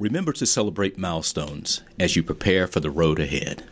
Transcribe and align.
Remember 0.00 0.32
to 0.32 0.44
celebrate 0.44 0.98
milestones 0.98 1.82
as 2.00 2.16
you 2.16 2.24
prepare 2.24 2.66
for 2.66 2.80
the 2.80 2.90
road 2.90 3.20
ahead. 3.20 3.62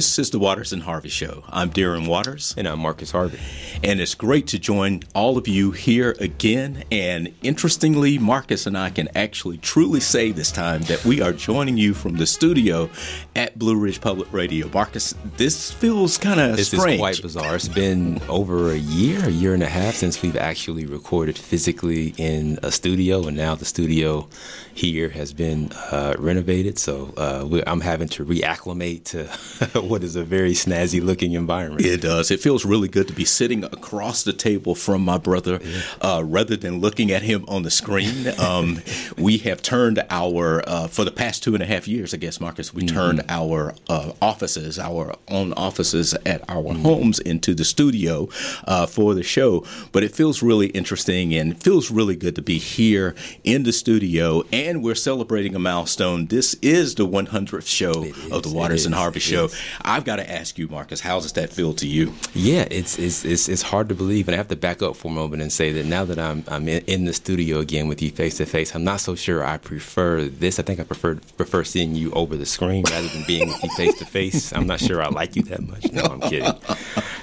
This 0.00 0.18
is 0.18 0.30
the 0.30 0.38
Waters 0.38 0.72
and 0.72 0.84
Harvey 0.84 1.10
Show. 1.10 1.44
I'm 1.50 1.68
Darren 1.68 2.08
Waters. 2.08 2.54
And 2.56 2.66
I'm 2.66 2.78
Marcus 2.78 3.10
Harvey. 3.10 3.38
And 3.84 4.00
it's 4.00 4.14
great 4.14 4.46
to 4.46 4.58
join 4.58 5.02
all 5.14 5.36
of 5.36 5.46
you 5.46 5.72
here 5.72 6.16
again. 6.18 6.84
And 6.90 7.34
interestingly, 7.42 8.16
Marcus 8.16 8.64
and 8.64 8.78
I 8.78 8.88
can 8.88 9.10
actually 9.14 9.58
truly 9.58 10.00
say 10.00 10.32
this 10.32 10.50
time 10.50 10.80
that 10.84 11.04
we 11.04 11.20
are 11.20 11.34
joining 11.34 11.76
you 11.76 11.92
from 11.92 12.16
the 12.16 12.26
studio 12.26 12.88
at 13.36 13.58
Blue 13.58 13.76
Ridge 13.76 14.00
Public 14.00 14.32
Radio. 14.32 14.70
Marcus, 14.72 15.14
this 15.36 15.70
feels 15.70 16.16
kind 16.16 16.40
of 16.40 16.58
strange. 16.58 16.70
This 16.70 16.72
is 16.72 16.98
quite 16.98 17.20
bizarre. 17.22 17.56
It's 17.56 17.68
been 17.68 18.22
over 18.26 18.70
a 18.70 18.78
year, 18.78 19.26
a 19.26 19.30
year 19.30 19.52
and 19.52 19.62
a 19.62 19.68
half 19.68 19.96
since 19.96 20.22
we've 20.22 20.34
actually 20.34 20.86
recorded 20.86 21.36
physically 21.36 22.14
in 22.16 22.58
a 22.62 22.72
studio. 22.72 23.26
And 23.26 23.36
now 23.36 23.54
the 23.54 23.66
studio 23.66 24.30
here 24.72 25.10
has 25.10 25.34
been 25.34 25.70
uh, 25.90 26.14
renovated. 26.18 26.78
So 26.78 27.12
uh, 27.18 27.60
I'm 27.66 27.82
having 27.82 28.08
to 28.08 28.24
reacclimate 28.24 29.04
to 29.04 29.80
what 29.90 30.04
is 30.04 30.14
a 30.14 30.22
very 30.22 30.52
snazzy 30.52 31.02
looking 31.02 31.32
environment. 31.32 31.84
It 31.84 32.00
does. 32.00 32.30
It 32.30 32.40
feels 32.40 32.64
really 32.64 32.88
good 32.88 33.08
to 33.08 33.12
be 33.12 33.24
sitting 33.24 33.64
across 33.64 34.22
the 34.22 34.32
table 34.32 34.76
from 34.76 35.04
my 35.04 35.18
brother 35.18 35.58
yeah. 35.62 35.80
uh, 36.00 36.22
rather 36.24 36.56
than 36.56 36.80
looking 36.80 37.10
at 37.10 37.22
him 37.22 37.44
on 37.48 37.64
the 37.64 37.70
screen. 37.70 38.28
Um, 38.40 38.80
we 39.18 39.38
have 39.38 39.60
turned 39.60 40.02
our, 40.08 40.62
uh, 40.66 40.88
for 40.88 41.04
the 41.04 41.10
past 41.10 41.42
two 41.42 41.52
and 41.54 41.62
a 41.62 41.66
half 41.66 41.86
years, 41.86 42.14
I 42.14 42.16
guess, 42.16 42.40
Marcus, 42.40 42.72
we 42.72 42.84
mm-hmm. 42.84 42.96
turned 42.96 43.22
our 43.28 43.74
uh, 43.88 44.12
offices, 44.22 44.78
our 44.78 45.14
own 45.28 45.52
offices 45.54 46.14
at 46.24 46.48
our 46.48 46.62
mm-hmm. 46.62 46.82
homes 46.82 47.18
into 47.18 47.54
the 47.54 47.64
studio 47.64 48.28
uh, 48.64 48.86
for 48.86 49.14
the 49.14 49.22
show. 49.22 49.64
But 49.92 50.04
it 50.04 50.14
feels 50.14 50.42
really 50.42 50.68
interesting 50.68 51.34
and 51.34 51.52
it 51.52 51.62
feels 51.62 51.90
really 51.90 52.16
good 52.16 52.34
to 52.36 52.42
be 52.42 52.58
here 52.58 53.14
in 53.44 53.64
the 53.64 53.72
studio. 53.72 54.42
And 54.52 54.82
we're 54.82 54.94
celebrating 54.94 55.54
a 55.54 55.58
milestone. 55.58 56.26
This 56.26 56.54
is 56.62 56.94
the 56.94 57.06
100th 57.06 57.66
show 57.66 58.06
of 58.34 58.42
the 58.42 58.52
Waters 58.52 58.86
and 58.86 58.94
Harvey 58.94 59.20
Show. 59.20 59.50
I've 59.84 60.04
got 60.04 60.16
to 60.16 60.30
ask 60.30 60.58
you, 60.58 60.68
Marcus, 60.68 61.00
how 61.00 61.20
does 61.20 61.32
that 61.32 61.50
feel 61.52 61.74
to 61.74 61.86
you? 61.86 62.12
Yeah, 62.34 62.66
it's 62.70 62.98
it's 62.98 63.24
it's, 63.24 63.48
it's 63.48 63.62
hard 63.62 63.88
to 63.88 63.94
believe, 63.94 64.28
and 64.28 64.34
I 64.34 64.38
have 64.38 64.48
to 64.48 64.56
back 64.56 64.82
up 64.82 64.96
for 64.96 65.08
a 65.08 65.14
moment 65.14 65.42
and 65.42 65.52
say 65.52 65.72
that 65.72 65.86
now 65.86 66.04
that 66.04 66.18
I'm 66.18 66.44
I'm 66.48 66.68
in, 66.68 66.82
in 66.86 67.04
the 67.04 67.12
studio 67.12 67.58
again 67.58 67.88
with 67.88 68.02
you 68.02 68.10
face 68.10 68.36
to 68.38 68.46
face, 68.46 68.74
I'm 68.74 68.84
not 68.84 69.00
so 69.00 69.14
sure 69.14 69.44
I 69.44 69.58
prefer 69.58 70.22
this. 70.24 70.58
I 70.58 70.62
think 70.62 70.80
I 70.80 70.84
prefer 70.84 71.16
prefer 71.36 71.64
seeing 71.64 71.94
you 71.94 72.10
over 72.12 72.36
the 72.36 72.46
screen 72.46 72.84
rather 72.90 73.08
than 73.08 73.24
being 73.26 73.48
with 73.48 73.62
you 73.62 73.70
face 73.76 73.98
to 73.98 74.04
face. 74.04 74.52
I'm 74.52 74.66
not 74.66 74.80
sure 74.80 75.02
I 75.02 75.08
like 75.08 75.36
you 75.36 75.42
that 75.44 75.66
much. 75.66 75.90
No, 75.92 76.02
I'm 76.02 76.20
kidding. 76.20 76.54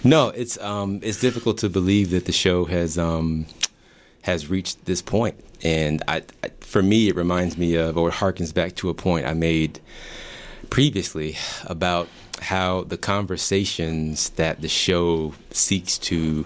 No, 0.03 0.29
it's 0.29 0.57
um 0.59 0.99
it's 1.03 1.19
difficult 1.19 1.57
to 1.59 1.69
believe 1.69 2.11
that 2.11 2.25
the 2.25 2.31
show 2.31 2.65
has 2.65 2.97
um 2.97 3.45
has 4.21 4.47
reached 4.47 4.85
this 4.85 5.01
point, 5.01 5.35
and 5.63 6.03
I, 6.07 6.23
I 6.43 6.49
for 6.61 6.81
me 6.83 7.09
it 7.09 7.15
reminds 7.15 7.57
me 7.57 7.75
of 7.75 7.97
or 7.97 8.09
harkens 8.11 8.53
back 8.53 8.75
to 8.75 8.89
a 8.89 8.93
point 8.93 9.25
I 9.25 9.33
made 9.33 9.79
previously 10.69 11.35
about 11.65 12.07
how 12.41 12.83
the 12.83 12.97
conversations 12.97 14.29
that 14.31 14.61
the 14.61 14.67
show 14.67 15.33
seeks 15.51 15.97
to 15.97 16.45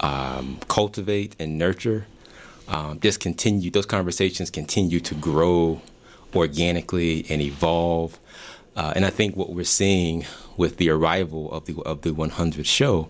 um, 0.00 0.58
cultivate 0.68 1.36
and 1.38 1.58
nurture 1.58 2.06
um, 2.68 2.98
just 3.00 3.20
continue, 3.20 3.70
those 3.70 3.86
conversations 3.86 4.50
continue 4.50 5.00
to 5.00 5.14
grow 5.14 5.80
organically 6.34 7.26
and 7.28 7.42
evolve. 7.42 8.18
Uh, 8.76 8.92
and 8.96 9.04
I 9.04 9.10
think 9.10 9.36
what 9.36 9.50
we're 9.50 9.64
seeing 9.64 10.24
with 10.56 10.78
the 10.78 10.88
arrival 10.90 11.52
of 11.52 11.66
the 11.66 11.80
of 11.82 12.02
the 12.02 12.10
100th 12.10 12.64
show 12.64 13.08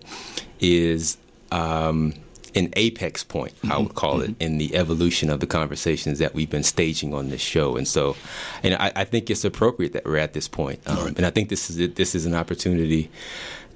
is 0.59 1.17
um, 1.51 2.13
an 2.55 2.73
apex 2.75 3.23
point, 3.23 3.53
mm-hmm. 3.57 3.71
I 3.71 3.77
would 3.77 3.95
call 3.95 4.19
mm-hmm. 4.19 4.31
it, 4.31 4.45
in 4.45 4.57
the 4.57 4.75
evolution 4.75 5.29
of 5.29 5.39
the 5.39 5.47
conversations 5.47 6.19
that 6.19 6.33
we've 6.33 6.49
been 6.49 6.63
staging 6.63 7.13
on 7.13 7.29
this 7.29 7.41
show. 7.41 7.75
And 7.75 7.87
so, 7.87 8.15
and 8.63 8.75
I, 8.75 8.91
I 8.95 9.03
think 9.03 9.29
it's 9.29 9.43
appropriate 9.43 9.93
that 9.93 10.05
we're 10.05 10.17
at 10.17 10.33
this 10.33 10.47
point. 10.47 10.79
Um, 10.87 10.97
right. 10.97 11.17
And 11.17 11.25
I 11.25 11.29
think 11.29 11.49
this 11.49 11.69
is 11.69 11.93
this 11.93 12.15
is 12.15 12.25
an 12.25 12.33
opportunity 12.33 13.09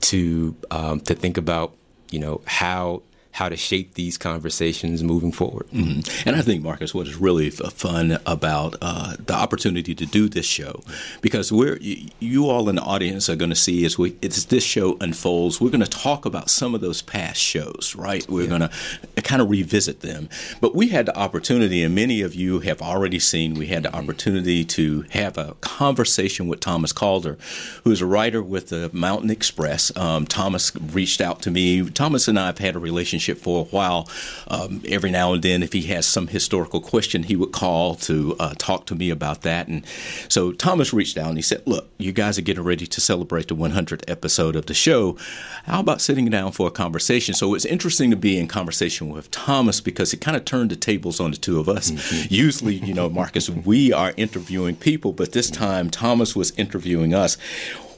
to 0.02 0.56
um, 0.72 1.02
to 1.02 1.14
think 1.14 1.38
about, 1.38 1.76
you 2.12 2.20
know, 2.20 2.42
how 2.46 3.04
how 3.32 3.48
to 3.48 3.56
shape 3.56 3.94
these 3.94 4.18
conversations 4.18 5.04
moving 5.04 5.32
forward. 5.32 5.68
Mm-hmm. 5.68 6.28
And 6.28 6.36
I 6.36 6.42
think, 6.42 6.64
Marcus, 6.64 6.94
what 6.94 7.08
is 7.08 7.16
really 7.16 7.50
fun 7.52 8.20
about 8.26 8.76
uh, 8.82 9.16
the 9.24 9.34
opportunity 9.34 9.94
to 9.96 10.06
do 10.06 10.28
this 10.28 10.46
show, 10.46 10.82
because 11.22 11.52
we're 11.52 11.78
you 11.78 12.50
all 12.50 12.68
in 12.70 12.76
the 12.76 12.82
audience 12.82 13.30
are 13.30 13.36
going 13.36 13.52
to 13.52 13.56
see 13.56 13.86
as 13.86 13.98
we 13.98 14.18
as 14.24 14.46
this 14.48 14.64
show 14.64 14.98
unfolds, 15.00 15.62
we're 15.62 15.70
going 15.70 15.80
to 15.80 15.90
talk 15.90 16.26
about 16.26 16.50
some 16.50 16.74
of 16.74 16.82
those 16.82 17.02
past 17.04 17.40
shows, 17.40 17.96
right? 17.96 18.28
We're 18.28 18.44
yeah. 18.44 18.58
going 18.58 18.62
to 18.62 19.22
kind 19.22 19.42
of 19.42 19.50
revisit 19.50 20.02
them. 20.02 20.28
But 20.60 20.76
we 20.76 20.88
had 20.90 21.06
the 21.06 21.18
opportunity, 21.18 21.84
and 21.84 21.94
many 21.94 22.22
of 22.22 22.34
you 22.34 22.60
have 22.62 22.82
already 22.82 23.20
seen, 23.20 23.54
we 23.54 23.68
had 23.68 23.84
the 23.84 23.96
opportunity 23.96 24.66
to 24.66 25.06
have 25.12 25.38
a 25.38 25.54
conversation 25.62 26.48
with 26.48 26.62
Thomas 26.62 26.92
Calder, 26.92 27.38
who's 27.84 28.02
a 28.02 28.08
writer 28.08 28.42
with 28.42 28.70
the 28.70 28.90
Mountain 28.92 29.30
Express. 29.30 29.96
Um, 29.96 30.26
Thomas 30.26 30.76
reached 30.76 31.22
out 31.22 31.42
to 31.44 31.52
me. 31.52 31.88
Thomas 31.90 32.28
and 32.28 32.40
I 32.40 32.48
have 32.48 32.58
had 32.58 32.76
a 32.76 32.80
relationship 32.80 33.19
relationship 33.20 33.44
for 33.44 33.62
a 33.62 33.66
while. 33.66 34.08
Um, 34.48 34.82
every 34.88 35.12
now 35.12 35.34
and 35.34 35.44
then, 35.44 35.64
if 35.64 35.74
he 35.74 35.84
has 35.94 36.06
some 36.06 36.28
historical 36.28 36.80
question, 36.80 37.24
he 37.24 37.36
would 37.36 37.52
call 37.52 37.96
to 37.96 38.36
uh, 38.40 38.54
talk 38.58 38.86
to 38.88 38.96
me 38.96 39.10
about 39.10 39.42
that. 39.42 39.68
And 39.68 39.86
so 40.30 40.52
Thomas 40.54 40.94
reached 40.94 41.18
out 41.18 41.30
and 41.30 41.38
he 41.38 41.42
said, 41.42 41.62
Look, 41.66 41.90
you 41.98 42.12
guys 42.12 42.38
are 42.38 42.42
getting 42.44 42.64
ready 42.64 42.88
to 42.88 43.02
celebrate 43.02 43.48
the 43.48 43.56
100th 43.56 44.04
episode 44.08 44.56
of 44.56 44.66
the 44.66 44.74
show. 44.74 45.18
How 45.66 45.82
about 45.82 46.02
sitting 46.02 46.30
down 46.30 46.52
for 46.52 46.68
a 46.68 46.72
conversation? 46.72 47.34
So 47.34 47.56
it's 47.56 47.66
interesting 47.66 48.10
to 48.12 48.18
be 48.18 48.38
in 48.38 48.48
conversation 48.48 49.10
with 49.10 49.30
Thomas 49.32 49.82
because 49.82 50.14
it 50.14 50.22
kind 50.22 50.38
of 50.38 50.46
turned 50.46 50.72
the 50.72 50.76
tables 50.76 51.20
on 51.20 51.32
the 51.32 51.38
two 51.38 51.60
of 51.60 51.68
us. 51.68 51.92
Mm-hmm. 51.92 52.34
Usually, 52.34 52.76
you 52.76 52.94
know, 52.94 53.10
Marcus, 53.10 53.50
we 53.50 53.92
are 53.92 54.14
interviewing 54.18 54.76
people, 54.76 55.12
but 55.12 55.34
this 55.34 55.50
time 55.50 55.90
Thomas 55.90 56.36
was 56.36 56.52
interviewing 56.58 57.14
us 57.14 57.38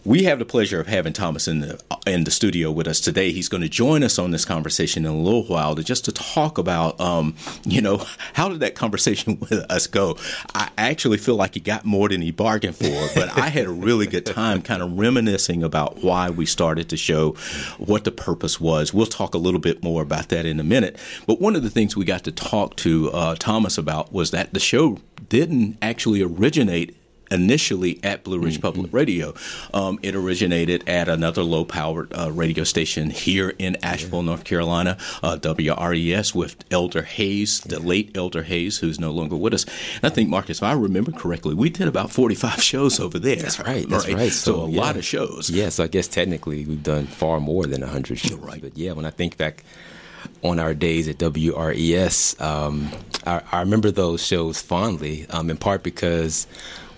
we 0.03 0.23
have 0.23 0.39
the 0.39 0.45
pleasure 0.45 0.79
of 0.79 0.88
having 0.88 1.13
Thomas 1.13 1.47
in 1.47 1.59
the 1.59 1.79
in 2.07 2.23
the 2.23 2.31
studio 2.31 2.72
with 2.72 2.88
us 2.88 3.00
today. 3.00 3.31
He's 3.31 3.47
going 3.47 3.62
to 3.62 3.69
join 3.69 4.03
us 4.03 4.17
on 4.17 4.31
this 4.31 4.45
conversation 4.45 5.06
in 5.06 5.12
a 5.12 5.17
little 5.17 5.44
while 5.44 5.75
to 5.75 5.84
just 5.84 6.06
to 6.06 6.12
talk 6.12 6.57
about, 6.57 7.00
um, 7.00 7.35
you 7.63 7.81
know, 7.81 8.03
how 8.34 8.50
did 8.50 8.59
that 8.61 8.75
conversation 8.75 9.38
with 9.50 9.53
us 9.69 9.88
go? 9.88 10.17
I 10.56 10.69
actually 10.78 11.17
feel 11.17 11.35
like 11.35 11.53
he 11.53 11.59
got 11.59 11.85
more 11.85 12.09
than 12.09 12.22
he 12.22 12.31
bargained 12.31 12.75
for, 12.75 13.09
but 13.13 13.38
I 13.38 13.50
had 13.50 13.66
a 13.66 13.72
really 13.72 14.07
good 14.07 14.25
time, 14.25 14.61
kind 14.63 14.81
of 14.81 14.97
reminiscing 14.97 15.63
about 15.63 16.03
why 16.03 16.29
we 16.29 16.45
started 16.45 16.90
the 16.90 16.97
show, 16.97 17.31
what 17.78 18.03
the 18.03 18.11
purpose 18.11 18.59
was. 18.59 18.94
We'll 18.94 19.06
talk 19.06 19.35
a 19.35 19.40
little 19.40 19.59
bit 19.59 19.84
more 19.84 20.01
about 20.01 20.29
that 20.29 20.45
in 20.45 20.59
a 20.59 20.63
minute. 20.63 20.97
But 21.28 21.40
one 21.40 21.56
of 21.56 21.63
the 21.63 21.69
things 21.69 21.95
we 21.95 22.06
got 22.06 22.23
to 22.23 22.31
talk 22.31 22.75
to 22.78 23.11
uh, 23.11 23.35
Thomas 23.35 23.78
about 23.78 24.11
was 24.11 24.31
that 24.31 24.53
the 24.53 24.59
show 24.59 24.97
didn't 25.29 25.78
actually 25.81 26.22
originate 26.22 26.97
initially 27.31 28.00
at 28.03 28.24
Blue 28.24 28.40
Ridge 28.40 28.56
mm-hmm. 28.56 28.62
Public 28.62 28.94
Radio. 28.94 29.34
Um, 29.74 30.00
it 30.03 30.16
originated 30.16 30.88
at 30.88 31.08
another 31.08 31.44
low 31.44 31.66
powered 31.66 32.14
uh, 32.14 32.31
radio 32.31 32.64
station 32.64 33.09
here 33.09 33.53
in 33.58 33.78
Asheville, 33.78 34.19
yeah. 34.19 34.25
North 34.25 34.44
Carolina, 34.44 34.97
uh, 35.24 35.38
WRES, 35.38 36.36
with 36.36 36.64
Elder 36.70 37.03
Hayes, 37.03 37.62
the 37.62 37.80
late 37.80 38.16
Elder 38.16 38.44
Hayes, 38.44 38.80
who's 38.80 39.00
no 39.00 39.12
longer 39.12 39.36
with 39.36 39.53
us. 39.53 39.66
And 39.96 40.06
I 40.06 40.09
think, 40.09 40.30
Marcus, 40.30 40.58
if 40.58 40.64
I 40.64 40.74
remember 40.74 41.12
correctly, 41.12 41.53
we 41.53 41.70
did 41.70 41.88
about 41.88 42.12
45 42.12 42.62
shows 42.72 43.00
over 43.00 43.18
there. 43.18 43.38
That's 43.38 43.59
right. 43.59 43.88
That's 43.88 44.08
right. 44.08 44.16
right. 44.16 44.31
So, 44.31 44.53
so, 44.53 44.62
a 44.66 44.70
yeah. 44.70 44.81
lot 44.81 44.97
of 44.97 45.06
shows. 45.06 45.50
Yes, 45.50 45.58
yeah, 45.58 45.70
so 45.70 45.84
I 45.86 45.88
guess 45.88 46.08
technically 46.08 46.66
we've 46.66 46.84
done 46.84 47.08
far 47.08 47.40
more 47.40 47.66
than 47.66 47.81
100 47.81 48.20
shows. 48.20 48.34
Right. 48.34 48.62
But 48.62 48.78
yeah, 48.78 48.91
when 48.91 49.06
I 49.06 49.12
think 49.12 49.38
back, 49.38 49.64
on 50.44 50.59
our 50.59 50.73
days 50.73 51.08
at 51.08 51.17
WRES. 51.17 52.40
Um, 52.41 52.91
I, 53.26 53.41
I, 53.52 53.59
remember 53.61 53.91
those 53.91 54.26
shows 54.26 54.61
fondly, 54.61 55.26
um, 55.29 55.50
in 55.50 55.58
part 55.58 55.84
because 55.84 56.47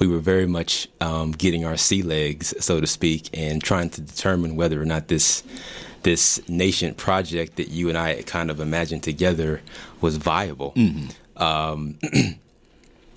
we 0.08 0.14
were 0.14 0.20
very 0.20 0.48
much 0.48 0.90
um, 1.00 1.32
getting 1.32 1.66
our 1.66 1.78
sea 1.78 2.02
legs, 2.02 2.54
so 2.60 2.82
to 2.82 2.88
speak, 2.88 3.30
and 3.34 3.64
trying 3.64 3.90
to 3.90 4.02
determine 4.02 4.58
whether 4.58 4.82
or 4.82 4.86
not 4.86 5.08
this 5.08 5.44
this 6.04 6.42
nascent 6.50 6.98
project 6.98 7.56
that 7.56 7.70
you 7.70 7.88
and 7.88 7.98
I 7.98 8.22
kind 8.24 8.52
of 8.52 8.60
imagined 8.60 9.04
together 9.04 9.62
was 10.02 10.18
viable. 10.18 10.74
Mm-hmm. 10.74 11.42
Um, 11.42 11.98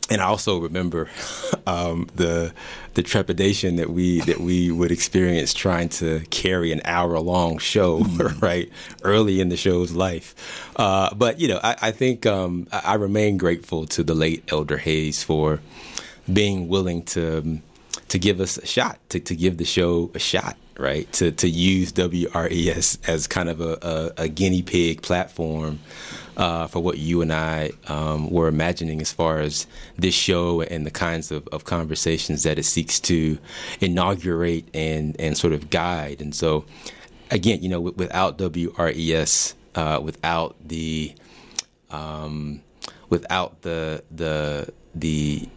and 0.09 0.21
I 0.21 0.27
also 0.27 0.61
remember 0.61 1.11
um, 1.67 2.09
the 2.15 2.53
the 2.95 3.03
trepidation 3.03 3.75
that 3.77 3.91
we 3.91 4.21
that 4.21 4.39
we 4.39 4.71
would 4.71 4.93
experience 4.93 5.53
trying 5.53 5.89
to 5.89 6.21
carry 6.31 6.71
an 6.71 6.83
hour 6.85 7.19
long 7.19 7.59
show, 7.59 8.01
mm-hmm. 8.05 8.39
right, 8.39 8.71
early 9.03 9.41
in 9.41 9.49
the 9.49 9.57
show's 9.57 9.91
life. 9.91 10.37
Uh, 10.77 11.13
but 11.17 11.41
you 11.41 11.49
know, 11.49 11.59
I, 11.65 11.77
I 11.83 11.91
think 11.91 12.27
um, 12.27 12.69
I, 12.71 12.83
I, 12.85 12.95
remain 12.95 13.39
grateful 13.39 13.87
to 13.87 14.05
the 14.05 14.15
late 14.15 14.45
Elder 14.53 14.77
Hayes 14.77 15.25
for 15.25 15.61
being 16.33 16.69
willing 16.69 17.03
to 17.05 17.61
to 18.09 18.19
give 18.19 18.41
us 18.41 18.57
a 18.59 18.67
shot, 18.67 18.99
to, 19.09 19.19
to 19.21 19.35
give 19.35 19.57
the 19.57 19.65
show 19.65 20.11
a 20.15 20.19
shot. 20.19 20.57
right? 20.79 21.11
To 21.15 21.33
to 21.33 21.49
use 21.49 21.93
WRES 21.93 22.99
as 23.09 23.27
kind 23.27 23.49
of 23.49 23.61
a, 23.61 23.79
a, 23.83 24.23
a 24.25 24.29
guinea 24.29 24.63
pig 24.63 25.03
platform 25.03 25.81
uh, 26.37 26.67
for 26.67 26.81
what 26.81 26.99
you 26.99 27.23
and 27.23 27.33
I 27.33 27.71
um, 27.87 28.31
were 28.31 28.49
imagining 28.49 29.01
as 29.01 29.13
far 29.13 29.39
as 29.41 29.67
this 29.97 30.15
show 30.15 30.61
and 30.63 30.85
the 30.87 30.91
kinds 30.91 31.31
of, 31.31 31.49
of 31.49 31.65
conversations 31.65 32.43
that 32.43 32.59
it 32.59 32.65
seeks 32.65 33.01
to 33.01 33.39
inaugurate 33.81 34.69
and 34.75 35.17
and 35.19 35.37
sort 35.37 35.53
of 35.53 35.71
guide. 35.71 36.21
And 36.21 36.35
so, 36.35 36.65
again, 37.31 37.63
you 37.63 37.69
know, 37.69 37.81
without 37.81 38.39
WRES, 38.39 39.55
uh, 39.75 40.01
without 40.03 40.57
the 40.67 41.15
um, 41.91 42.61
without 43.09 43.63
the 43.63 44.03
the 44.11 44.73
the 44.95 45.49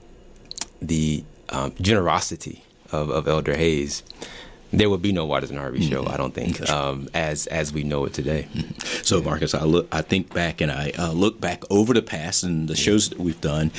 the 0.82 1.24
um, 1.50 1.74
generosity 1.82 2.64
of, 2.92 3.10
of 3.10 3.28
Elder 3.28 3.56
Hayes, 3.56 4.04
there 4.72 4.90
would 4.90 5.02
be 5.02 5.12
no 5.12 5.26
Waters 5.26 5.50
and 5.50 5.60
Harvey 5.60 5.82
show. 5.82 6.04
Mm-hmm. 6.04 6.14
I 6.14 6.18
don't 6.18 6.34
think 6.34 6.70
um, 6.70 7.10
as 7.14 7.48
as 7.48 7.74
we 7.74 7.84
know 7.84 8.06
it 8.06 8.14
today. 8.14 8.48
Mm-hmm. 8.54 9.04
So, 9.04 9.22
Marcus, 9.22 9.54
I 9.54 9.64
look, 9.64 9.88
I 9.92 10.02
think 10.02 10.34
back 10.34 10.62
and 10.62 10.72
I 10.72 10.92
uh, 10.98 11.12
look 11.12 11.42
back 11.42 11.64
over 11.70 11.94
the 11.94 12.02
past 12.02 12.44
and 12.44 12.68
the 12.68 12.76
shows 12.76 13.10
that 13.10 13.20
we've 13.20 13.40
done, 13.42 13.72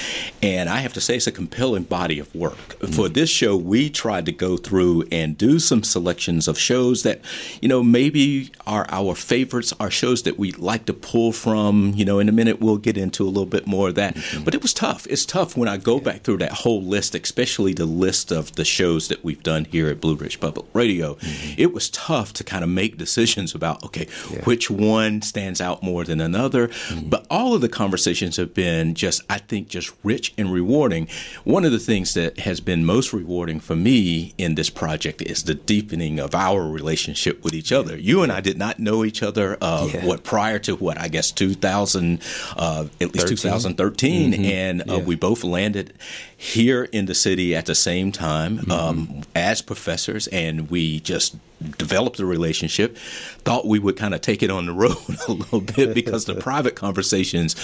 and 0.43 0.69
I 0.69 0.79
have 0.79 0.93
to 0.95 1.01
say 1.01 1.17
it's 1.17 1.27
a 1.27 1.33
compelling 1.33 1.85
body 1.85 2.19
of 2.19 2.35
work. 2.35 2.57
Mm-hmm. 2.57 2.93
For 2.93 3.09
this 3.09 3.31
show, 3.31 3.57
we 3.57 3.91
tried 3.91 4.27
to 4.27 4.33
go 4.33 4.57
through 4.57 5.05
and 5.13 5.39
do 5.39 5.59
some 5.59 5.83
selections 5.83 6.49
of 6.49 6.59
shows 6.59 7.03
that, 7.05 7.21
you 7.61 7.69
know, 7.69 7.83
maybe 7.83 8.51
are 8.67 8.87
our 8.91 9.15
favorites, 9.15 9.73
are 9.79 9.91
shows 9.91 10.25
that 10.25 10.39
we 10.39 10.53
like 10.53 10.87
to 10.87 10.93
pull 10.93 11.33
from. 11.33 11.93
You 11.95 12.05
know, 12.05 12.19
in 12.19 12.29
a 12.29 12.33
minute 12.33 12.61
we'll 12.61 12.79
get 12.79 12.97
into 12.97 13.25
a 13.25 13.31
little 13.31 13.47
bit 13.47 13.67
more 13.67 13.89
of 13.89 13.95
that. 13.95 14.15
Mm-hmm. 14.15 14.45
But 14.45 14.55
it 14.55 14.63
was 14.63 14.75
tough. 14.75 15.07
It's 15.09 15.25
tough 15.25 15.57
when 15.57 15.69
I 15.69 15.77
go 15.77 15.97
yeah. 15.97 16.05
back 16.05 16.23
through 16.23 16.39
that 16.39 16.53
whole 16.53 16.83
list, 16.83 17.15
especially 17.15 17.75
the 17.75 17.87
list 17.87 18.33
of 18.33 18.53
the 18.57 18.65
shows 18.65 19.09
that 19.09 19.25
we've 19.25 19.43
done 19.43 19.67
here 19.67 19.89
at 19.89 20.01
Blue 20.01 20.17
Ridge 20.17 20.41
Public 20.41 20.67
radio, 20.81 21.15
mm-hmm. 21.15 21.55
it 21.65 21.73
was 21.73 21.91
tough 21.91 22.33
to 22.35 22.45
kind 22.45 22.65
of 22.65 22.71
make 22.71 22.97
decisions 22.97 23.55
about 23.55 23.85
okay, 23.85 24.07
yeah. 24.31 24.43
which 24.45 24.71
one 24.71 25.23
stands 25.23 25.61
out 25.61 25.83
more 25.83 26.05
than 26.05 26.21
another. 26.21 26.69
Mm-hmm. 26.69 27.09
But 27.09 27.27
all 27.31 27.55
of 27.55 27.61
the 27.61 27.69
conversations 27.69 28.37
have 28.37 28.53
been 28.55 28.95
just, 28.95 29.23
I 29.29 29.39
think, 29.39 29.69
just 29.69 29.93
rich 30.03 30.33
and 30.39 30.53
rewarding. 30.53 31.09
One 31.45 31.65
of 31.65 31.73
the 31.73 31.79
things 31.79 32.15
that 32.15 32.41
has 32.41 32.61
been 32.61 32.85
most 32.85 33.13
rewarding 33.13 33.61
for 33.61 33.77
me 33.77 34.35
in 34.39 34.55
this 34.55 34.71
project 34.71 35.23
is 35.23 35.45
the 35.45 35.55
deepening 35.55 36.19
of 36.19 36.35
our 36.35 36.63
relationship 36.69 37.45
with 37.45 37.55
each 37.55 37.73
other. 37.73 37.97
You 37.97 38.23
and 38.23 38.33
I 38.33 38.41
did 38.41 38.59
not 38.59 38.79
know 38.79 39.05
each 39.05 39.23
other. 39.23 39.57
Uh, 39.61 39.89
yeah. 39.93 40.05
What 40.05 40.25
prior 40.25 40.59
to 40.61 40.77
what 40.77 40.99
I 40.99 41.09
guess 41.09 41.31
2000, 41.31 42.23
uh, 42.57 42.87
at 43.01 43.15
least 43.15 43.29
13. 43.29 43.37
2013, 43.37 44.33
mm-hmm. 44.33 44.45
and 44.45 44.91
uh, 44.91 44.99
we 44.99 45.15
both 45.17 45.45
landed 45.45 45.93
here 46.41 46.85
in 46.85 47.05
the 47.05 47.15
city 47.15 47.55
at 47.55 47.67
the 47.67 47.75
same 47.75 48.11
time 48.11 48.57
mm-hmm. 48.57 48.71
um, 48.71 49.23
as 49.35 49.61
professors, 49.61 50.27
and 50.29 50.71
we 50.71 50.99
just 51.01 51.37
developed 51.77 52.19
a 52.21 52.27
relationship. 52.27 52.97
Thought 52.97 53.67
we 53.67 53.79
would 53.79 53.97
kind 53.97 54.15
of 54.15 54.21
take 54.21 54.43
it 54.43 54.51
on 54.51 54.67
the 54.67 54.73
road 54.73 54.97
a 55.29 55.33
little 55.33 55.61
bit 55.61 55.95
because 55.95 56.25
the 56.25 56.35
private 56.35 56.75
conversations, 56.75 57.57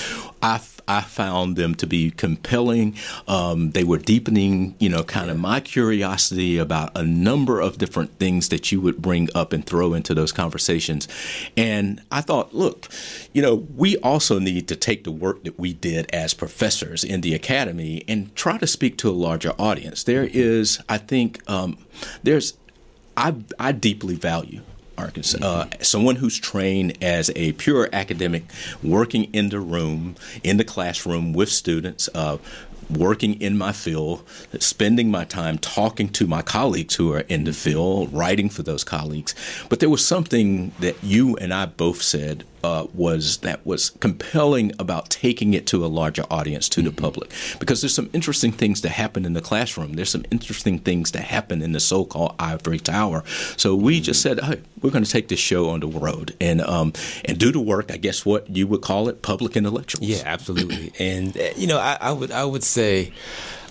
I, 0.42 0.60
I 0.88 1.00
found 1.00 1.56
them 1.56 1.74
to 1.76 1.86
be 1.86 2.10
compelling. 2.10 2.96
Um, 3.26 3.70
they 3.70 3.84
were 3.84 3.98
deepening, 3.98 4.74
you 4.78 4.88
know, 4.88 5.02
kind 5.02 5.30
of 5.30 5.38
my 5.38 5.60
curiosity 5.60 6.58
about 6.58 6.96
a 6.96 7.02
number 7.02 7.60
of 7.60 7.78
different 7.78 8.18
things 8.18 8.48
that 8.50 8.70
you 8.70 8.80
would 8.80 8.98
bring 8.98 9.28
up 9.34 9.52
and 9.52 9.64
throw 9.64 9.94
into 9.94 10.14
those 10.14 10.32
conversations. 10.32 11.08
And 11.56 12.02
I 12.10 12.20
thought, 12.20 12.54
look, 12.54 12.88
you 13.32 13.42
know, 13.42 13.66
we 13.76 13.96
also 13.98 14.38
need 14.38 14.68
to 14.68 14.76
take 14.76 15.04
the 15.04 15.12
work 15.12 15.44
that 15.44 15.58
we 15.58 15.72
did 15.72 16.08
as 16.12 16.34
professors 16.34 17.02
in 17.02 17.22
the 17.22 17.34
academy 17.34 18.04
and 18.06 18.34
try 18.36 18.58
to 18.58 18.66
speak 18.66 18.98
to 18.98 19.08
a 19.08 19.12
larger 19.12 19.52
audience. 19.58 20.04
There 20.04 20.24
is, 20.24 20.80
I 20.88 20.98
think, 20.98 21.48
um, 21.48 21.78
there's 22.22 22.54
I, 23.16 23.34
I 23.58 23.72
deeply 23.72 24.14
value 24.14 24.60
Arkansas. 24.98 25.38
Uh, 25.42 25.68
someone 25.82 26.16
who's 26.16 26.38
trained 26.38 26.96
as 27.02 27.30
a 27.36 27.52
pure 27.52 27.88
academic, 27.92 28.44
working 28.82 29.24
in 29.32 29.50
the 29.50 29.60
room, 29.60 30.16
in 30.42 30.56
the 30.56 30.64
classroom 30.64 31.32
with 31.32 31.50
students, 31.50 32.08
uh, 32.14 32.38
working 32.88 33.40
in 33.40 33.58
my 33.58 33.72
field, 33.72 34.22
spending 34.58 35.10
my 35.10 35.24
time 35.24 35.58
talking 35.58 36.08
to 36.08 36.26
my 36.26 36.42
colleagues 36.42 36.94
who 36.94 37.12
are 37.12 37.20
in 37.20 37.44
the 37.44 37.52
field, 37.52 38.12
writing 38.12 38.48
for 38.48 38.62
those 38.62 38.84
colleagues. 38.84 39.34
But 39.68 39.80
there 39.80 39.90
was 39.90 40.06
something 40.06 40.72
that 40.78 41.02
you 41.02 41.36
and 41.36 41.52
I 41.52 41.66
both 41.66 42.02
said 42.02 42.44
uh, 42.66 42.86
was 42.94 43.38
that 43.38 43.64
was 43.64 43.90
compelling 43.90 44.72
about 44.78 45.08
taking 45.08 45.54
it 45.54 45.66
to 45.68 45.84
a 45.84 45.88
larger 45.88 46.24
audience, 46.30 46.68
to 46.68 46.80
mm-hmm. 46.80 46.94
the 46.94 47.00
public, 47.00 47.30
because 47.60 47.80
there's 47.80 47.94
some 47.94 48.10
interesting 48.12 48.50
things 48.52 48.80
that 48.80 48.90
happen 48.90 49.24
in 49.24 49.34
the 49.34 49.40
classroom. 49.40 49.92
There's 49.92 50.10
some 50.10 50.24
interesting 50.32 50.80
things 50.80 51.12
that 51.12 51.22
happen 51.22 51.62
in 51.62 51.72
the 51.72 51.80
so-called 51.80 52.34
ivory 52.38 52.80
tower. 52.80 53.22
So 53.56 53.74
we 53.74 53.96
mm-hmm. 53.96 54.04
just 54.04 54.20
said, 54.20 54.40
hey, 54.40 54.60
we're 54.82 54.90
going 54.90 55.04
to 55.04 55.10
take 55.10 55.28
this 55.28 55.38
show 55.38 55.70
on 55.70 55.80
the 55.80 55.86
road 55.86 56.34
and 56.40 56.60
um, 56.60 56.92
and 57.24 57.38
do 57.38 57.52
the 57.52 57.60
work. 57.60 57.92
I 57.92 57.98
guess 57.98 58.26
what 58.26 58.50
you 58.50 58.66
would 58.66 58.82
call 58.82 59.08
it, 59.08 59.22
public 59.22 59.56
intellectuals. 59.56 60.08
Yeah, 60.08 60.22
absolutely. 60.24 60.92
and 60.98 61.36
uh, 61.36 61.50
you 61.56 61.68
know, 61.68 61.78
I, 61.78 61.96
I, 62.00 62.12
would 62.12 62.32
I 62.32 62.44
would 62.44 62.64
say. 62.64 63.12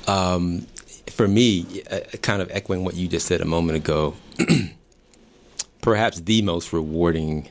Um, 0.08 0.68
for 1.08 1.28
me, 1.28 1.84
uh, 1.90 2.00
kind 2.22 2.42
of 2.42 2.50
echoing 2.52 2.84
what 2.84 2.96
you 2.96 3.08
just 3.08 3.28
said 3.28 3.40
a 3.40 3.46
moment 3.46 3.78
ago, 3.78 4.16
perhaps 5.82 6.20
the 6.22 6.42
most 6.42 6.74
rewarding 6.74 7.48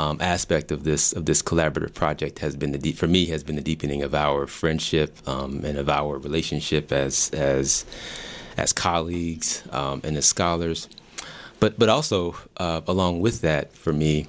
um, 0.00 0.16
aspect 0.20 0.72
of 0.72 0.84
this 0.84 1.12
of 1.12 1.26
this 1.26 1.42
collaborative 1.42 1.92
project 1.92 2.38
has 2.38 2.56
been 2.56 2.72
the 2.72 2.78
deep, 2.78 2.96
for 2.96 3.06
me 3.06 3.26
has 3.26 3.44
been 3.44 3.56
the 3.56 3.62
deepening 3.62 4.02
of 4.02 4.14
our 4.14 4.46
friendship 4.46 5.10
um, 5.28 5.62
and 5.64 5.76
of 5.76 5.88
our 5.90 6.16
relationship 6.18 6.90
as 6.90 7.30
as 7.30 7.84
as 8.56 8.72
colleagues 8.72 9.62
um, 9.72 10.00
and 10.02 10.16
as 10.16 10.24
scholars. 10.24 10.88
But 11.60 11.78
but 11.78 11.88
also 11.90 12.34
uh, 12.56 12.80
along 12.88 13.20
with 13.20 13.42
that, 13.42 13.74
for 13.74 13.92
me, 13.92 14.26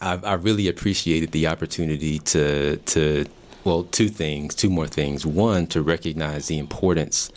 I've, 0.00 0.24
I 0.24 0.34
really 0.34 0.68
appreciated 0.68 1.32
the 1.32 1.46
opportunity 1.46 2.18
to 2.20 2.78
to 2.92 3.26
well 3.64 3.84
two 3.84 4.08
things, 4.08 4.54
two 4.54 4.70
more 4.70 4.88
things. 4.88 5.26
One 5.26 5.66
to 5.68 5.82
recognize 5.82 6.48
the 6.48 6.58
importance 6.58 7.30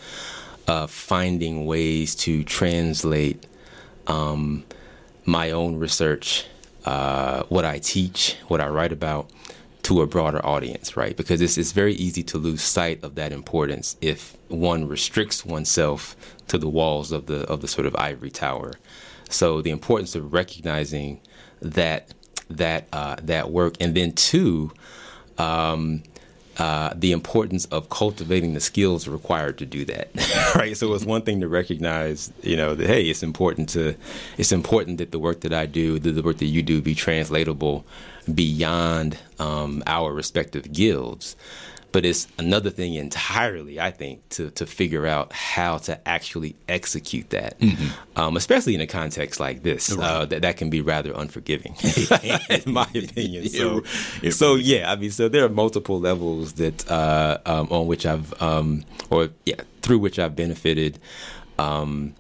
of 0.66 0.92
finding 0.92 1.66
ways 1.66 2.16
to 2.16 2.44
translate 2.46 3.46
um, 4.08 4.64
my 5.26 5.52
own 5.52 5.76
research 5.76 6.46
uh, 6.88 7.44
what 7.50 7.66
I 7.66 7.80
teach, 7.80 8.38
what 8.48 8.62
I 8.62 8.68
write 8.70 8.94
about 8.94 9.30
to 9.84 10.02
a 10.02 10.08
broader 10.08 10.44
audience, 10.46 10.96
right? 10.96 11.18
Because 11.18 11.42
it's, 11.42 11.58
it's 11.58 11.74
very 11.74 11.94
easy 11.96 12.24
to 12.24 12.38
lose 12.38 12.62
sight 12.62 13.04
of 13.04 13.16
that 13.16 13.34
importance 13.34 13.98
if 14.00 14.38
one 14.48 14.88
restricts 14.88 15.46
oneself 15.46 16.16
to 16.48 16.58
the 16.58 16.70
walls 16.70 17.12
of 17.12 17.26
the 17.26 17.46
of 17.48 17.60
the 17.60 17.68
sort 17.68 17.88
of 17.88 17.96
ivory 17.98 18.30
tower. 18.30 18.72
So 19.30 19.62
the 19.62 19.70
importance 19.70 20.16
of 20.16 20.32
recognizing 20.32 21.20
that 21.62 22.14
that 22.50 22.88
uh, 22.94 23.18
that 23.22 23.52
work, 23.52 23.76
and 23.82 23.94
then 23.94 24.14
two, 24.14 24.72
um, 25.38 26.04
uh, 26.58 26.92
the 26.96 27.12
importance 27.12 27.66
of 27.66 27.90
cultivating 27.90 28.54
the 28.54 28.60
skills 28.60 29.08
required 29.08 29.58
to 29.60 29.66
do 29.66 29.86
that. 29.86 30.10
right. 30.56 30.76
So 30.76 30.94
it's 30.94 31.06
one 31.06 31.22
thing 31.22 31.42
to 31.42 31.48
recognize, 31.48 32.32
you 32.42 32.58
know, 32.58 32.74
that 32.74 32.88
hey, 32.88 33.04
it's 33.04 33.24
important 33.24 33.70
to, 33.70 33.96
it's 34.38 34.52
important 34.52 34.98
that 34.98 35.12
the 35.12 35.20
work 35.20 35.42
that 35.42 35.54
I 35.54 35.68
do, 35.68 36.00
that 36.00 36.12
the 36.12 36.24
work 36.24 36.38
that 36.38 36.46
you 36.46 36.64
do, 36.64 36.82
be 36.82 36.96
translatable 36.96 37.86
beyond 38.34 39.18
um, 39.40 39.84
our 39.86 40.12
respective 40.12 40.72
guilds. 40.72 41.36
But 41.92 42.06
it's 42.06 42.28
another 42.38 42.70
thing 42.70 42.96
entirely, 42.96 43.80
I 43.80 43.92
think, 43.92 44.28
to, 44.30 44.52
to 44.52 44.66
figure 44.66 45.08
out 45.08 45.32
how 45.34 45.78
to 45.80 46.08
actually 46.08 46.56
execute 46.68 47.30
that, 47.30 47.60
mm-hmm. 47.60 48.20
um, 48.20 48.36
especially 48.36 48.76
in 48.76 48.82
a 48.82 48.88
context 48.88 49.40
like 49.40 49.64
this. 49.64 49.92
Right. 49.92 50.06
Uh, 50.06 50.26
that, 50.26 50.42
that 50.42 50.58
can 50.58 50.70
be 50.70 50.82
rather 50.82 51.14
unforgiving, 51.14 51.76
in 52.50 52.74
my 52.74 52.88
opinion. 52.96 53.48
So, 53.50 53.84
it, 54.22 54.34
so 54.34 54.56
yeah, 54.56 54.92
I 54.92 54.96
mean, 54.96 55.12
so 55.12 55.30
there 55.30 55.46
are 55.46 55.50
multiple 55.50 56.00
levels 56.00 56.54
that 56.54 56.90
uh, 56.92 57.38
um, 57.46 57.68
on 57.72 57.88
which 57.88 58.06
I've, 58.06 58.40
um, 58.42 58.84
or 59.10 59.30
yeah, 59.46 59.62
through 59.82 60.00
which 60.00 60.20
I've 60.20 60.36
benefited. 60.36 61.00
Um, 61.58 62.14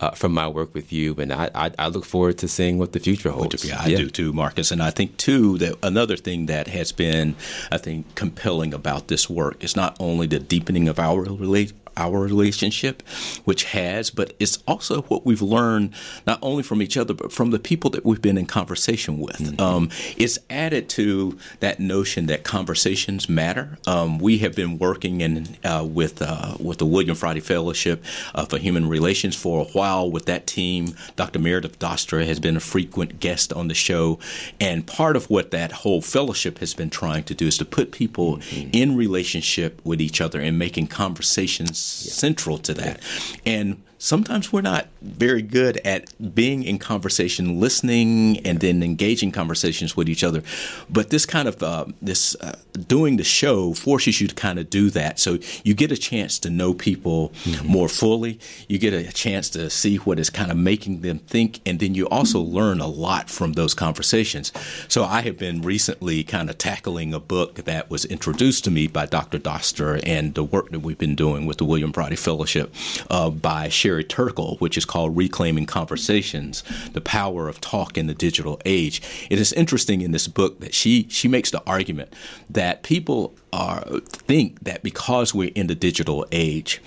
uh, 0.00 0.10
from 0.10 0.32
my 0.32 0.48
work 0.48 0.74
with 0.74 0.92
you, 0.92 1.14
and 1.18 1.32
I, 1.32 1.50
I, 1.54 1.70
I, 1.78 1.88
look 1.88 2.04
forward 2.04 2.38
to 2.38 2.48
seeing 2.48 2.78
what 2.78 2.92
the 2.92 3.00
future 3.00 3.30
holds. 3.30 3.64
Yeah, 3.64 3.80
I 3.80 3.86
yeah. 3.86 3.96
do 3.98 4.10
too, 4.10 4.32
Marcus. 4.32 4.70
And 4.70 4.82
I 4.82 4.90
think 4.90 5.16
too 5.16 5.56
that 5.58 5.76
another 5.82 6.16
thing 6.16 6.46
that 6.46 6.66
has 6.66 6.90
been, 6.90 7.36
I 7.70 7.78
think, 7.78 8.14
compelling 8.14 8.74
about 8.74 9.08
this 9.08 9.30
work 9.30 9.62
is 9.62 9.76
not 9.76 9.96
only 10.00 10.26
the 10.26 10.40
deepening 10.40 10.88
of 10.88 10.98
our 10.98 11.22
relate 11.22 11.72
our 11.96 12.20
relationship, 12.20 13.02
which 13.44 13.64
has, 13.64 14.10
but 14.10 14.34
it's 14.38 14.58
also 14.66 15.02
what 15.02 15.24
we've 15.24 15.42
learned 15.42 15.94
not 16.26 16.38
only 16.42 16.62
from 16.62 16.82
each 16.82 16.96
other, 16.96 17.14
but 17.14 17.32
from 17.32 17.50
the 17.50 17.58
people 17.58 17.90
that 17.90 18.04
we've 18.04 18.22
been 18.22 18.38
in 18.38 18.46
conversation 18.46 19.18
with. 19.18 19.38
Mm-hmm. 19.38 19.60
Um, 19.60 19.90
it's 20.16 20.38
added 20.50 20.88
to 20.90 21.38
that 21.60 21.80
notion 21.80 22.26
that 22.26 22.44
conversations 22.44 23.28
matter. 23.28 23.78
Um, 23.86 24.18
we 24.18 24.38
have 24.38 24.54
been 24.54 24.78
working 24.78 25.20
in 25.20 25.56
uh, 25.64 25.86
with 25.88 26.22
uh, 26.22 26.56
with 26.58 26.78
the 26.78 26.86
William 26.86 27.16
Friday 27.16 27.40
Fellowship 27.40 28.04
uh, 28.34 28.44
for 28.44 28.58
Human 28.58 28.88
Relations 28.88 29.36
for 29.36 29.62
a 29.62 29.64
while 29.64 30.10
with 30.10 30.26
that 30.26 30.46
team. 30.46 30.94
Dr. 31.16 31.38
Meredith 31.38 31.78
Doster 31.78 32.24
has 32.26 32.40
been 32.40 32.56
a 32.56 32.60
frequent 32.60 33.20
guest 33.20 33.52
on 33.52 33.68
the 33.68 33.74
show, 33.74 34.18
and 34.60 34.86
part 34.86 35.16
of 35.16 35.30
what 35.30 35.50
that 35.50 35.72
whole 35.72 36.00
fellowship 36.00 36.58
has 36.58 36.74
been 36.74 36.90
trying 36.90 37.24
to 37.24 37.34
do 37.34 37.46
is 37.46 37.58
to 37.58 37.64
put 37.64 37.92
people 37.92 38.38
mm-hmm. 38.38 38.70
in 38.72 38.96
relationship 38.96 39.80
with 39.84 40.00
each 40.00 40.20
other 40.20 40.40
and 40.40 40.58
making 40.58 40.86
conversations. 40.86 41.83
Central 41.84 42.58
to 42.58 42.74
that. 42.74 43.00
And 43.44 43.82
sometimes 44.04 44.52
we're 44.52 44.60
not 44.60 44.86
very 45.00 45.40
good 45.40 45.78
at 45.78 46.34
being 46.34 46.62
in 46.62 46.78
conversation, 46.78 47.58
listening, 47.58 48.38
and 48.46 48.60
then 48.60 48.82
engaging 48.82 49.32
conversations 49.32 49.96
with 49.96 50.10
each 50.10 50.22
other. 50.22 50.42
But 50.90 51.08
this 51.08 51.24
kind 51.24 51.48
of 51.48 51.62
uh, 51.62 51.86
this 52.02 52.36
uh, 52.36 52.58
doing 52.86 53.16
the 53.16 53.24
show 53.24 53.72
forces 53.72 54.20
you 54.20 54.28
to 54.28 54.34
kind 54.34 54.58
of 54.58 54.68
do 54.68 54.90
that. 54.90 55.18
So 55.18 55.38
you 55.64 55.72
get 55.72 55.90
a 55.90 55.96
chance 55.96 56.38
to 56.40 56.50
know 56.50 56.74
people 56.74 57.30
mm-hmm. 57.44 57.66
more 57.66 57.88
fully. 57.88 58.38
You 58.68 58.78
get 58.78 58.92
a 58.92 59.10
chance 59.10 59.48
to 59.50 59.70
see 59.70 59.96
what 59.96 60.18
is 60.18 60.28
kind 60.28 60.50
of 60.50 60.58
making 60.58 61.00
them 61.00 61.18
think, 61.20 61.60
and 61.64 61.80
then 61.80 61.94
you 61.94 62.06
also 62.08 62.40
learn 62.40 62.80
a 62.80 62.86
lot 62.86 63.30
from 63.30 63.54
those 63.54 63.72
conversations. 63.72 64.52
So 64.86 65.04
I 65.04 65.22
have 65.22 65.38
been 65.38 65.62
recently 65.62 66.24
kind 66.24 66.50
of 66.50 66.58
tackling 66.58 67.14
a 67.14 67.20
book 67.20 67.54
that 67.64 67.88
was 67.88 68.04
introduced 68.04 68.64
to 68.64 68.70
me 68.70 68.86
by 68.86 69.06
Dr. 69.06 69.38
Doster 69.38 70.02
and 70.04 70.34
the 70.34 70.44
work 70.44 70.70
that 70.70 70.80
we've 70.80 70.98
been 70.98 71.14
doing 71.14 71.46
with 71.46 71.56
the 71.56 71.64
William 71.64 71.92
Friday 71.92 72.16
Fellowship 72.16 72.74
uh, 73.08 73.30
by 73.30 73.70
Sherry 73.70 73.93
Turkle, 74.02 74.56
which 74.56 74.76
is 74.76 74.84
called 74.84 75.16
Reclaiming 75.16 75.66
Conversations: 75.66 76.62
The 76.92 77.00
Power 77.00 77.48
of 77.48 77.60
Talk 77.60 77.96
in 77.96 78.06
the 78.06 78.14
Digital 78.14 78.60
Age. 78.64 79.00
It 79.30 79.38
is 79.38 79.52
interesting 79.52 80.00
in 80.00 80.12
this 80.12 80.26
book 80.26 80.60
that 80.60 80.74
she 80.74 81.06
she 81.08 81.28
makes 81.28 81.50
the 81.50 81.62
argument 81.66 82.12
that 82.50 82.82
people 82.82 83.34
are 83.52 83.84
think 84.06 84.64
that 84.64 84.82
because 84.82 85.34
we're 85.34 85.52
in 85.54 85.68
the 85.68 85.74
digital 85.74 86.26
age, 86.32 86.82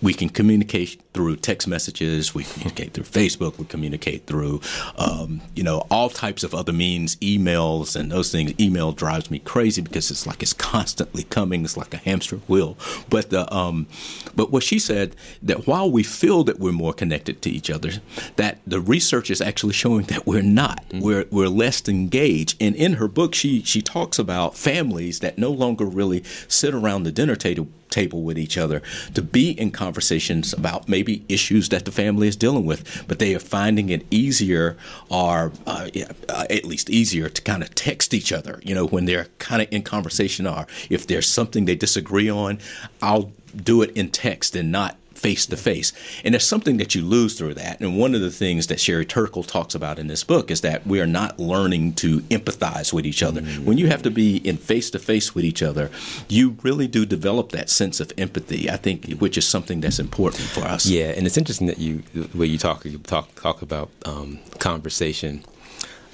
we 0.00 0.14
can 0.14 0.28
communicate 0.28 1.00
through 1.14 1.36
text 1.36 1.68
messages, 1.68 2.34
we 2.34 2.44
communicate 2.44 2.92
through 2.92 3.04
Facebook, 3.04 3.56
we 3.56 3.64
communicate 3.64 4.26
through, 4.26 4.60
um, 4.98 5.40
you 5.54 5.62
know, 5.62 5.86
all 5.90 6.10
types 6.10 6.42
of 6.42 6.54
other 6.54 6.72
means, 6.72 7.16
emails 7.16 7.96
and 7.96 8.10
those 8.10 8.32
things. 8.32 8.52
Email 8.60 8.92
drives 8.92 9.30
me 9.30 9.38
crazy 9.38 9.80
because 9.80 10.10
it's 10.10 10.26
like 10.26 10.42
it's 10.42 10.52
constantly 10.52 11.22
coming. 11.24 11.64
It's 11.64 11.76
like 11.76 11.94
a 11.94 11.98
hamster 11.98 12.36
wheel. 12.48 12.76
But 13.08 13.30
the, 13.30 13.52
um, 13.54 13.86
but 14.34 14.50
what 14.50 14.64
she 14.64 14.78
said 14.78 15.14
that 15.42 15.66
while 15.66 15.90
we 15.90 16.02
feel 16.02 16.42
that 16.44 16.58
we're 16.58 16.72
more 16.72 16.92
connected 16.92 17.40
to 17.42 17.50
each 17.50 17.70
other, 17.70 17.92
that 18.36 18.58
the 18.66 18.80
research 18.80 19.30
is 19.30 19.40
actually 19.40 19.72
showing 19.72 20.06
that 20.06 20.26
we're 20.26 20.42
not. 20.42 20.84
Mm-hmm. 20.88 21.00
We're 21.00 21.26
we're 21.30 21.48
less 21.48 21.88
engaged. 21.88 22.56
And 22.60 22.74
in 22.74 22.94
her 22.94 23.08
book, 23.08 23.34
she 23.34 23.62
she 23.62 23.80
talks 23.82 24.18
about 24.18 24.56
families 24.56 25.20
that 25.20 25.38
no 25.38 25.50
longer 25.50 25.84
really 25.84 26.24
sit 26.48 26.74
around 26.74 27.04
the 27.04 27.12
dinner 27.12 27.36
table 27.36 27.68
table 27.94 28.22
with 28.22 28.36
each 28.36 28.58
other 28.58 28.82
to 29.14 29.22
be 29.22 29.50
in 29.52 29.70
conversations 29.70 30.52
about 30.52 30.88
maybe 30.88 31.03
issues 31.28 31.68
that 31.68 31.84
the 31.84 31.92
family 31.92 32.28
is 32.28 32.36
dealing 32.36 32.64
with, 32.64 33.04
but 33.08 33.18
they 33.18 33.34
are 33.34 33.40
finding 33.40 33.90
it 33.90 34.06
easier 34.10 34.76
or 35.08 35.52
uh, 35.66 35.88
uh, 36.28 36.46
at 36.50 36.64
least 36.64 36.90
easier 36.90 37.28
to 37.28 37.42
kind 37.42 37.62
of 37.62 37.74
text 37.74 38.14
each 38.14 38.32
other, 38.32 38.60
you 38.62 38.74
know, 38.74 38.86
when 38.86 39.04
they're 39.04 39.28
kind 39.38 39.62
of 39.62 39.68
in 39.70 39.82
conversation 39.82 40.46
or 40.46 40.66
if 40.90 41.06
there's 41.06 41.28
something 41.28 41.64
they 41.64 41.76
disagree 41.76 42.30
on, 42.30 42.58
I'll 43.02 43.32
do 43.56 43.82
it 43.82 43.90
in 43.96 44.10
text 44.10 44.56
and 44.56 44.72
not 44.72 44.96
face 45.24 45.46
to 45.46 45.56
face. 45.56 45.90
And 46.22 46.34
there's 46.34 46.46
something 46.46 46.76
that 46.76 46.94
you 46.94 47.02
lose 47.02 47.38
through 47.38 47.54
that. 47.54 47.80
And 47.80 47.98
one 47.98 48.14
of 48.14 48.20
the 48.20 48.30
things 48.30 48.66
that 48.66 48.78
Sherry 48.78 49.06
Turkle 49.06 49.42
talks 49.42 49.74
about 49.74 49.98
in 49.98 50.06
this 50.06 50.22
book 50.22 50.50
is 50.50 50.60
that 50.60 50.86
we 50.86 51.00
are 51.00 51.06
not 51.06 51.40
learning 51.40 51.94
to 51.94 52.20
empathize 52.28 52.92
with 52.92 53.06
each 53.06 53.22
other. 53.22 53.40
Mm-hmm. 53.40 53.64
When 53.64 53.78
you 53.78 53.86
have 53.86 54.02
to 54.02 54.10
be 54.10 54.36
in 54.36 54.58
face 54.58 54.90
to 54.90 54.98
face 54.98 55.34
with 55.34 55.46
each 55.46 55.62
other, 55.62 55.90
you 56.28 56.58
really 56.62 56.86
do 56.86 57.06
develop 57.06 57.52
that 57.52 57.70
sense 57.70 58.00
of 58.00 58.12
empathy. 58.18 58.68
I 58.68 58.76
think, 58.76 59.18
which 59.18 59.38
is 59.38 59.48
something 59.48 59.80
that's 59.80 59.98
important 59.98 60.44
for 60.44 60.60
us. 60.60 60.84
Yeah, 60.84 61.06
and 61.16 61.26
it's 61.26 61.38
interesting 61.38 61.68
that 61.68 61.78
you 61.78 62.02
the 62.12 62.36
way 62.36 62.44
you 62.44 62.58
talk 62.58 62.84
you 62.84 62.98
talk 62.98 63.34
talk 63.40 63.62
about 63.62 63.88
um, 64.04 64.40
conversation. 64.58 65.42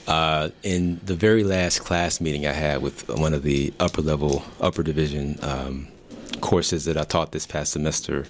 Uh, 0.07 0.51
in 0.63 1.01
the 1.05 1.17
very 1.17 1.43
last 1.43 1.81
class 1.81 2.21
meeting 2.21 2.47
I 2.47 2.53
had 2.53 2.81
with 2.81 3.09
one 3.09 3.35
of 3.35 3.43
the 3.43 3.73
upper 3.81 4.03
level, 4.03 4.45
upper 4.61 4.83
division 4.85 5.37
um, 5.43 5.89
courses 6.41 6.85
that 6.85 6.97
I 6.97 7.05
taught 7.05 7.33
this 7.33 7.47
past 7.47 7.73
semester, 7.73 8.27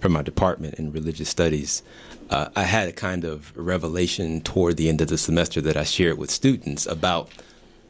from 0.00 0.12
my 0.12 0.22
department 0.22 0.74
in 0.74 0.92
religious 0.92 1.28
studies, 1.28 1.82
uh, 2.30 2.48
I 2.56 2.62
had 2.62 2.88
a 2.88 2.92
kind 2.92 3.24
of 3.24 3.56
revelation 3.56 4.40
toward 4.40 4.76
the 4.76 4.88
end 4.88 5.00
of 5.00 5.08
the 5.08 5.18
semester 5.18 5.60
that 5.60 5.76
I 5.76 5.84
shared 5.84 6.18
with 6.18 6.30
students 6.30 6.86
about 6.86 7.30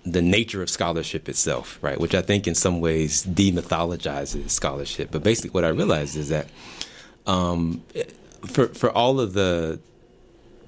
the 0.05 0.23
nature 0.23 0.63
of 0.63 0.71
scholarship 0.71 1.29
itself, 1.29 1.79
right? 1.83 2.01
Which 2.01 2.15
I 2.15 2.23
think 2.23 2.47
in 2.47 2.55
some 2.55 2.81
ways 2.81 3.25
demythologizes 3.25 4.51
scholarship. 4.51 5.11
But 5.11 5.23
basically, 5.23 5.51
what 5.51 5.65
I 5.65 5.69
realized 5.69 6.17
is 6.17 6.31
that 6.31 6.49
um, 7.27 7.83
for 8.47 8.69
for 8.69 8.91
all 8.91 9.21
of 9.21 9.35
the 9.35 9.79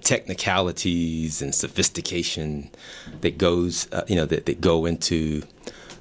technicalities 0.03 1.41
and 1.41 1.55
sophistication 1.55 2.71
that 3.21 3.39
goes, 3.39 3.91
uh, 3.93 4.03
you 4.09 4.17
know, 4.17 4.27
that, 4.27 4.47
that 4.47 4.61
go 4.61 4.85
into 4.85 5.43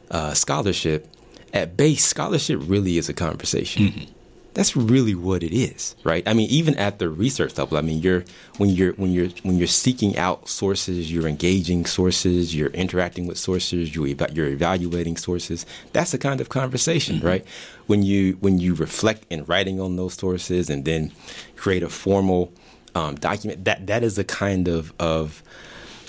uh, 0.09 0.33
scholarship, 0.33 1.07
at 1.53 1.77
base, 1.77 2.03
scholarship 2.03 2.59
really 2.63 2.97
is 2.97 3.07
a 3.09 3.13
conversation. 3.13 3.83
Mm-hmm 3.83 4.13
that's 4.53 4.75
really 4.75 5.15
what 5.15 5.43
it 5.43 5.53
is, 5.53 5.95
right? 6.03 6.27
I 6.27 6.33
mean, 6.33 6.49
even 6.49 6.75
at 6.75 6.99
the 6.99 7.09
research 7.09 7.57
level, 7.57 7.77
I 7.77 7.81
mean, 7.81 8.01
you're 8.01 8.25
when 8.57 8.69
you're 8.69 8.93
when 8.93 9.11
you're 9.11 9.29
when 9.43 9.57
you're 9.57 9.67
seeking 9.67 10.17
out 10.17 10.49
sources, 10.49 11.11
you're 11.11 11.27
engaging 11.27 11.85
sources, 11.85 12.53
you're 12.53 12.69
interacting 12.71 13.27
with 13.27 13.37
sources, 13.37 13.95
you're, 13.95 14.07
you're 14.07 14.47
evaluating 14.47 15.15
sources. 15.15 15.65
That's 15.93 16.11
the 16.11 16.17
kind 16.17 16.41
of 16.41 16.49
conversation, 16.49 17.17
mm-hmm. 17.17 17.27
right? 17.27 17.45
When 17.87 18.03
you 18.03 18.33
when 18.41 18.59
you 18.59 18.73
reflect 18.73 19.25
in 19.29 19.45
writing 19.45 19.79
on 19.79 19.95
those 19.95 20.15
sources 20.15 20.69
and 20.69 20.83
then 20.83 21.13
create 21.55 21.81
a 21.83 21.89
formal 21.89 22.51
um, 22.93 23.15
document, 23.15 23.63
that 23.63 23.87
that 23.87 24.03
is 24.03 24.17
a 24.17 24.25
kind 24.25 24.67
of 24.67 24.93
of 24.99 25.43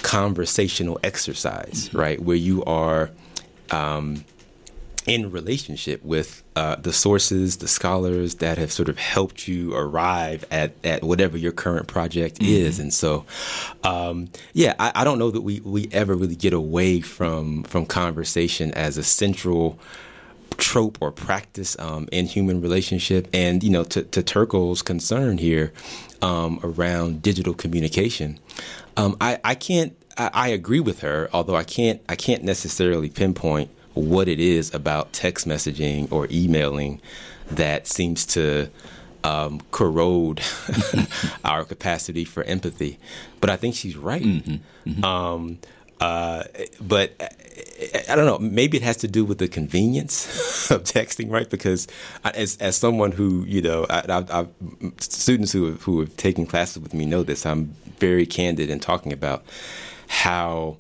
conversational 0.03 0.99
exercise, 1.05 1.89
mm-hmm. 1.89 1.99
right? 1.99 2.21
Where 2.21 2.37
you 2.37 2.65
are 2.65 3.13
um, 3.71 4.25
in 5.07 5.31
relationship 5.31 6.03
with 6.05 6.43
uh, 6.55 6.77
the 6.77 6.93
sources, 6.93 7.57
the 7.57 7.69
scholars 7.69 8.37
that 8.37 8.59
have 8.59 8.71
sort 8.71 8.89
of 8.89 8.99
helped 8.99 9.49
you 9.49 9.75
arrive 9.75 10.45
at, 10.51 10.73
at 10.85 11.03
whatever 11.03 11.37
your 11.37 11.53
current 11.53 11.89
project 11.89 12.39
mm-hmm. 12.39 12.53
is. 12.53 12.79
And 12.79 12.93
so, 12.93 13.25
um, 13.83 14.29
yeah, 14.53 14.75
I, 14.79 14.93
I, 14.95 15.05
don't 15.05 15.19
know 15.19 15.31
that 15.31 15.41
we, 15.41 15.61
we 15.61 15.89
ever 15.93 16.15
really 16.15 16.37
get 16.37 16.53
away 16.53 17.01
from 17.01 17.65
from 17.65 17.87
conversation 17.87 18.73
as 18.73 18.97
a 18.97 19.03
central 19.03 19.79
trope 20.59 20.99
or 21.01 21.11
practice 21.11 21.77
um, 21.79 22.09
in 22.13 22.27
human 22.27 22.61
relationship. 22.61 23.29
And 23.33 23.63
you 23.65 23.71
know, 23.71 23.85
to, 23.85 24.03
to 24.03 24.23
Turkle's 24.23 24.83
concern 24.83 25.39
here 25.39 25.73
um, 26.21 26.61
around 26.63 27.23
digital 27.23 27.55
communication, 27.55 28.39
um, 28.97 29.17
I, 29.21 29.41
I 29.43 29.55
can't. 29.55 29.97
I, 30.17 30.31
I 30.33 30.49
agree 30.49 30.81
with 30.81 31.01
her, 31.01 31.29
although 31.33 31.57
I 31.57 31.65
can't. 31.65 32.01
I 32.09 32.15
can't 32.15 32.45
necessarily 32.45 33.11
pinpoint 33.11 33.71
what 33.95 34.29
it 34.29 34.41
is 34.41 34.73
about 34.75 35.13
text 35.13 35.47
messaging 35.47 36.11
or 36.11 36.27
emailing 36.31 37.01
that 37.51 37.87
seems 37.87 38.25
to 38.27 38.71
um, 39.25 39.61
corrode 39.71 40.41
our 41.45 41.65
capacity 41.65 42.25
for 42.25 42.43
empathy. 42.45 42.99
But 43.41 43.51
I 43.51 43.57
think 43.57 43.75
she's 43.75 43.97
right. 43.97 44.23
Mm-hmm. 44.23 44.91
Mm-hmm. 44.91 45.05
Um, 45.05 45.59
uh, 46.01 46.45
but 46.81 47.13
I 48.09 48.17
don't 48.17 48.27
know. 48.27 48.39
Maybe 48.39 48.77
it 48.77 48.83
has 48.83 48.97
to 48.99 49.09
do 49.09 49.25
with 49.25 49.39
the 49.39 49.47
convenience 49.47 50.27
of 50.71 50.83
texting, 50.83 51.31
right? 51.31 51.49
Because 51.49 51.87
as 52.25 52.57
as 52.57 52.77
someone 52.77 53.13
who 53.13 53.45
you 53.45 53.63
know, 53.63 53.87
I, 53.89 54.47
students 54.99 55.53
who 55.53 55.67
have, 55.67 55.83
who 55.83 56.01
have 56.01 56.17
taken 56.17 56.45
classes 56.45 56.83
with 56.83 56.93
me 56.93 57.07
know 57.07 57.23
this. 57.23 57.47
I'm 57.47 57.75
very 57.99 58.27
candid 58.27 58.71
in 58.71 58.81
talking 58.81 59.13
about 59.13 59.45
how. 60.09 60.77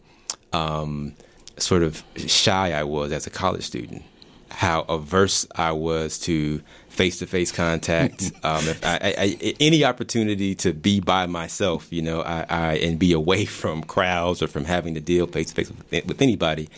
Um, 0.52 1.14
sort 1.62 1.82
of 1.82 2.02
shy 2.16 2.72
I 2.72 2.84
was 2.84 3.12
as 3.12 3.26
a 3.26 3.30
college 3.30 3.64
student, 3.64 4.02
how 4.50 4.82
averse 4.82 5.46
I 5.54 5.72
was 5.72 6.18
to 6.20 6.60
face 6.88 7.18
to 7.20 7.26
face 7.26 7.50
contact. 7.50 8.32
um, 8.42 8.68
if 8.68 8.84
I, 8.84 9.14
I, 9.18 9.54
any 9.60 9.84
opportunity 9.84 10.54
to 10.56 10.72
be 10.72 11.00
by 11.00 11.26
myself, 11.26 11.92
you 11.92 12.02
know, 12.02 12.22
I, 12.22 12.44
I, 12.48 12.74
and 12.76 12.98
be 12.98 13.12
away 13.12 13.44
from 13.44 13.82
crowds 13.82 14.42
or 14.42 14.48
from 14.48 14.64
having 14.64 14.94
to 14.94 15.00
deal 15.00 15.26
face 15.26 15.52
to 15.52 15.54
face 15.54 15.72
with 15.90 16.20
anybody, 16.20 16.68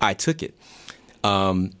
I 0.00 0.14
took 0.14 0.42
it. 0.42 0.54
Um, 1.24 1.72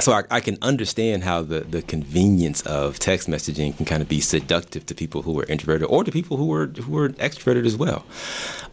so 0.00 0.12
I, 0.12 0.22
I, 0.30 0.40
can 0.40 0.56
understand 0.62 1.22
how 1.22 1.42
the, 1.42 1.60
the 1.60 1.82
convenience 1.82 2.62
of 2.62 2.98
text 2.98 3.28
messaging 3.28 3.76
can 3.76 3.84
kind 3.84 4.02
of 4.02 4.08
be 4.08 4.20
seductive 4.20 4.86
to 4.86 4.94
people 4.94 5.22
who 5.22 5.38
are 5.38 5.44
introverted 5.44 5.86
or 5.88 6.02
to 6.02 6.10
people 6.10 6.38
who 6.38 6.52
are 6.54 6.66
who 6.66 6.96
are 6.96 7.10
extroverted 7.10 7.66
as 7.66 7.76
well. 7.76 8.04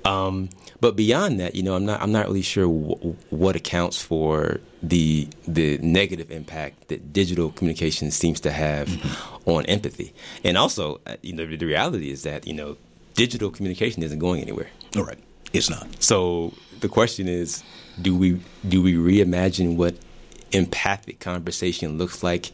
Um, 0.05 0.49
but 0.79 0.95
beyond 0.95 1.39
that, 1.41 1.55
you 1.55 1.63
know, 1.63 1.75
I'm 1.75 1.85
not 1.85 2.01
I'm 2.01 2.11
not 2.11 2.27
really 2.27 2.41
sure 2.41 2.63
w- 2.63 3.15
what 3.29 3.55
accounts 3.55 4.01
for 4.01 4.61
the 4.81 5.27
the 5.45 5.77
negative 5.79 6.31
impact 6.31 6.87
that 6.87 7.11
digital 7.11 7.51
communication 7.51 8.11
seems 8.11 8.39
to 8.41 8.51
have 8.51 8.87
mm-hmm. 8.87 9.49
on 9.49 9.65
empathy. 9.65 10.13
And 10.45 10.57
also, 10.57 11.01
uh, 11.05 11.17
you 11.21 11.33
know, 11.33 11.45
the 11.45 11.65
reality 11.65 12.11
is 12.11 12.23
that 12.23 12.47
you 12.47 12.53
know, 12.53 12.77
digital 13.15 13.51
communication 13.51 14.03
isn't 14.03 14.19
going 14.19 14.41
anywhere. 14.41 14.69
All 14.95 15.03
right, 15.03 15.19
it's 15.51 15.69
not. 15.69 16.01
So 16.01 16.53
the 16.79 16.87
question 16.87 17.27
is, 17.27 17.61
do 18.01 18.15
we 18.15 18.39
do 18.67 18.81
we 18.81 18.93
reimagine 18.93 19.75
what 19.75 19.95
empathic 20.51 21.19
conversation 21.19 21.97
looks 21.97 22.23
like 22.23 22.51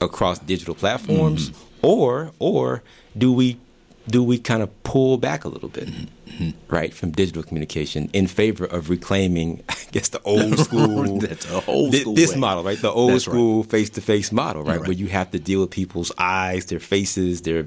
across 0.00 0.38
digital 0.38 0.74
platforms, 0.74 1.50
mm-hmm. 1.50 1.86
or 1.86 2.32
or 2.38 2.82
do 3.16 3.32
we 3.32 3.58
do 4.08 4.22
we 4.22 4.38
kind 4.38 4.62
of 4.62 4.82
pull 4.82 5.18
back 5.18 5.44
a 5.44 5.48
little 5.48 5.68
bit? 5.68 5.86
Mm-hmm 5.88 6.15
mm-hmm. 6.38 6.74
right, 6.74 6.92
from 6.92 7.10
digital 7.10 7.42
communication 7.42 8.10
in 8.12 8.26
favor 8.26 8.64
of 8.64 8.90
reclaiming, 8.90 9.62
I 9.68 9.76
guess, 9.92 10.08
the 10.08 10.22
old 10.22 10.58
school. 10.66 11.18
That's 11.18 11.50
a 11.50 11.64
old 11.66 11.92
th- 11.92 12.02
school 12.02 12.14
this 12.14 12.32
way. 12.34 12.40
model, 12.40 12.64
right? 12.64 12.80
The 12.80 12.90
old 12.90 13.12
That's 13.12 13.24
school 13.24 13.62
face 13.64 13.90
to 13.90 14.00
face 14.00 14.32
model, 14.32 14.62
right? 14.62 14.78
Right. 14.78 14.88
Where 14.88 14.96
you 14.96 15.08
have 15.08 15.30
to 15.32 15.38
deal 15.38 15.60
with 15.60 15.70
people's 15.70 16.12
eyes, 16.18 16.66
their 16.66 16.80
faces, 16.80 17.42
their 17.42 17.66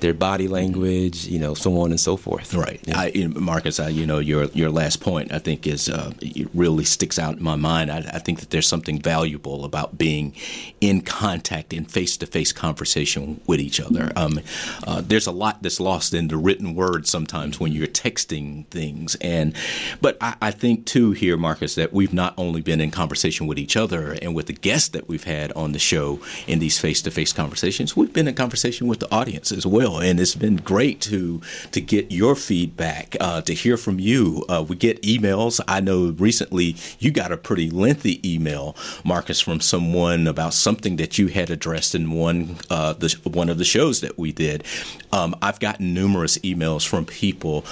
their 0.00 0.14
body 0.14 0.48
language, 0.48 1.26
you 1.26 1.38
know, 1.38 1.54
so 1.54 1.78
on 1.80 1.90
and 1.90 2.00
so 2.00 2.16
forth. 2.16 2.54
Right, 2.54 2.80
Yeah. 2.86 2.98
I, 2.98 3.26
Marcus. 3.28 3.80
I, 3.80 3.88
you 3.88 4.06
know, 4.06 4.18
your 4.18 4.44
your 4.46 4.70
last 4.70 5.00
point, 5.00 5.32
I 5.32 5.38
think, 5.38 5.66
is 5.66 5.88
uh, 5.88 6.12
it 6.20 6.48
really 6.54 6.84
sticks 6.84 7.18
out 7.18 7.36
in 7.36 7.42
my 7.42 7.56
mind. 7.56 7.90
I, 7.90 7.98
I 8.12 8.18
think 8.18 8.40
that 8.40 8.50
there's 8.50 8.68
something 8.68 9.00
valuable 9.00 9.64
about 9.64 9.98
being 9.98 10.34
in 10.80 11.00
contact, 11.02 11.72
in 11.72 11.84
face 11.84 12.16
to 12.18 12.26
face 12.26 12.52
conversation 12.52 13.40
with 13.46 13.60
each 13.60 13.80
other. 13.80 14.12
Um, 14.16 14.40
uh, 14.86 15.02
there's 15.04 15.26
a 15.26 15.32
lot 15.32 15.62
that's 15.62 15.80
lost 15.80 16.14
in 16.14 16.28
the 16.28 16.36
written 16.36 16.74
word 16.74 17.06
sometimes 17.06 17.58
when 17.60 17.72
you're 17.72 17.86
texting 18.06 18.66
things, 18.66 19.16
and 19.20 19.54
but 20.00 20.16
I, 20.20 20.36
I 20.40 20.50
think 20.50 20.86
too 20.86 21.12
here, 21.12 21.36
Marcus, 21.36 21.74
that 21.74 21.92
we've 21.92 22.12
not 22.12 22.34
only 22.36 22.60
been 22.60 22.80
in 22.80 22.90
conversation 22.90 23.46
with 23.46 23.58
each 23.58 23.76
other 23.76 24.16
and 24.22 24.34
with 24.34 24.46
the 24.46 24.52
guests 24.52 24.88
that 24.90 25.08
we've 25.08 25.24
had 25.24 25.52
on 25.52 25.72
the 25.72 25.78
show 25.78 26.20
in 26.46 26.58
these 26.58 26.78
face 26.78 27.02
to 27.02 27.10
face 27.10 27.32
conversations, 27.32 27.96
we've 27.96 28.12
been 28.12 28.28
in 28.28 28.34
conversation 28.34 28.86
with 28.86 29.00
the 29.00 29.12
audience 29.12 29.50
as 29.52 29.66
well, 29.66 29.98
and 29.98 30.20
it's 30.20 30.34
been 30.34 30.56
great 30.56 31.00
to 31.02 31.40
to 31.72 31.80
get 31.80 32.10
your 32.12 32.34
feedback, 32.34 33.16
uh, 33.20 33.40
to 33.42 33.54
hear 33.54 33.76
from 33.76 33.98
you. 33.98 34.44
Uh, 34.48 34.64
we 34.66 34.76
get 34.76 35.02
emails. 35.02 35.60
I 35.66 35.80
know 35.80 36.14
recently 36.18 36.76
you 36.98 37.10
got 37.10 37.32
a 37.32 37.36
pretty 37.36 37.70
lengthy 37.70 38.20
email, 38.28 38.76
Marcus, 39.04 39.40
from 39.40 39.60
someone 39.60 40.26
about 40.26 40.54
something 40.54 40.96
that 40.96 41.18
you 41.18 41.28
had 41.28 41.50
addressed 41.50 41.94
in 41.94 42.10
one 42.10 42.56
uh, 42.70 42.92
the, 42.92 43.14
one 43.24 43.48
of 43.48 43.58
the 43.58 43.64
shows 43.64 44.00
that 44.00 44.18
we 44.18 44.32
did. 44.32 44.64
Um, 45.12 45.34
I've 45.42 45.60
gotten 45.60 45.94
numerous 45.94 46.38
emails 46.38 46.86
from 46.86 47.04
people 47.04 47.64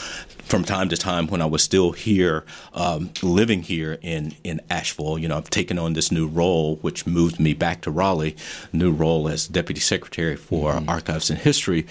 from 0.44 0.64
time 0.64 0.88
to 0.90 0.96
time 0.96 1.26
when 1.26 1.40
I 1.40 1.46
was 1.46 1.62
still 1.62 1.92
here, 1.92 2.44
um, 2.74 3.10
living 3.22 3.62
here 3.62 3.98
in, 4.02 4.34
in 4.44 4.60
Asheville, 4.70 5.18
you 5.18 5.28
know, 5.28 5.36
I've 5.36 5.50
taken 5.50 5.78
on 5.78 5.94
this 5.94 6.12
new 6.12 6.26
role, 6.26 6.76
which 6.76 7.06
moved 7.06 7.40
me 7.40 7.54
back 7.54 7.80
to 7.82 7.90
Raleigh, 7.90 8.36
new 8.72 8.92
role 8.92 9.28
as 9.28 9.48
Deputy 9.48 9.80
Secretary 9.80 10.36
for 10.36 10.82
Archives 10.86 11.30
and 11.30 11.38
History. 11.38 11.86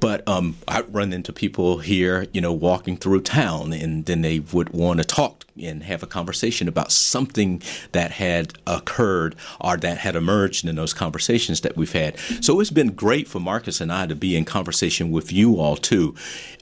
But 0.00 0.26
um, 0.28 0.56
I 0.68 0.82
run 0.82 1.12
into 1.12 1.32
people 1.32 1.78
here, 1.78 2.26
you 2.32 2.40
know, 2.40 2.52
walking 2.52 2.96
through 2.96 3.22
town, 3.22 3.72
and 3.72 4.04
then 4.04 4.22
they 4.22 4.40
would 4.40 4.70
want 4.70 4.98
to 4.98 5.04
talk 5.04 5.46
and 5.62 5.84
have 5.84 6.02
a 6.02 6.06
conversation 6.06 6.66
about 6.66 6.90
something 6.90 7.62
that 7.92 8.12
had 8.12 8.54
occurred 8.66 9.36
or 9.60 9.76
that 9.76 9.98
had 9.98 10.16
emerged 10.16 10.66
in 10.66 10.74
those 10.76 10.92
conversations 10.92 11.60
that 11.60 11.76
we've 11.76 11.92
had. 11.92 12.18
So 12.40 12.60
it's 12.60 12.70
been 12.70 12.92
great 12.92 13.28
for 13.28 13.40
Marcus 13.40 13.80
and 13.80 13.92
I 13.92 14.06
to 14.06 14.16
be 14.16 14.36
in 14.36 14.44
conversation 14.44 15.10
with 15.10 15.32
you 15.32 15.60
all 15.60 15.76
too. 15.76 16.14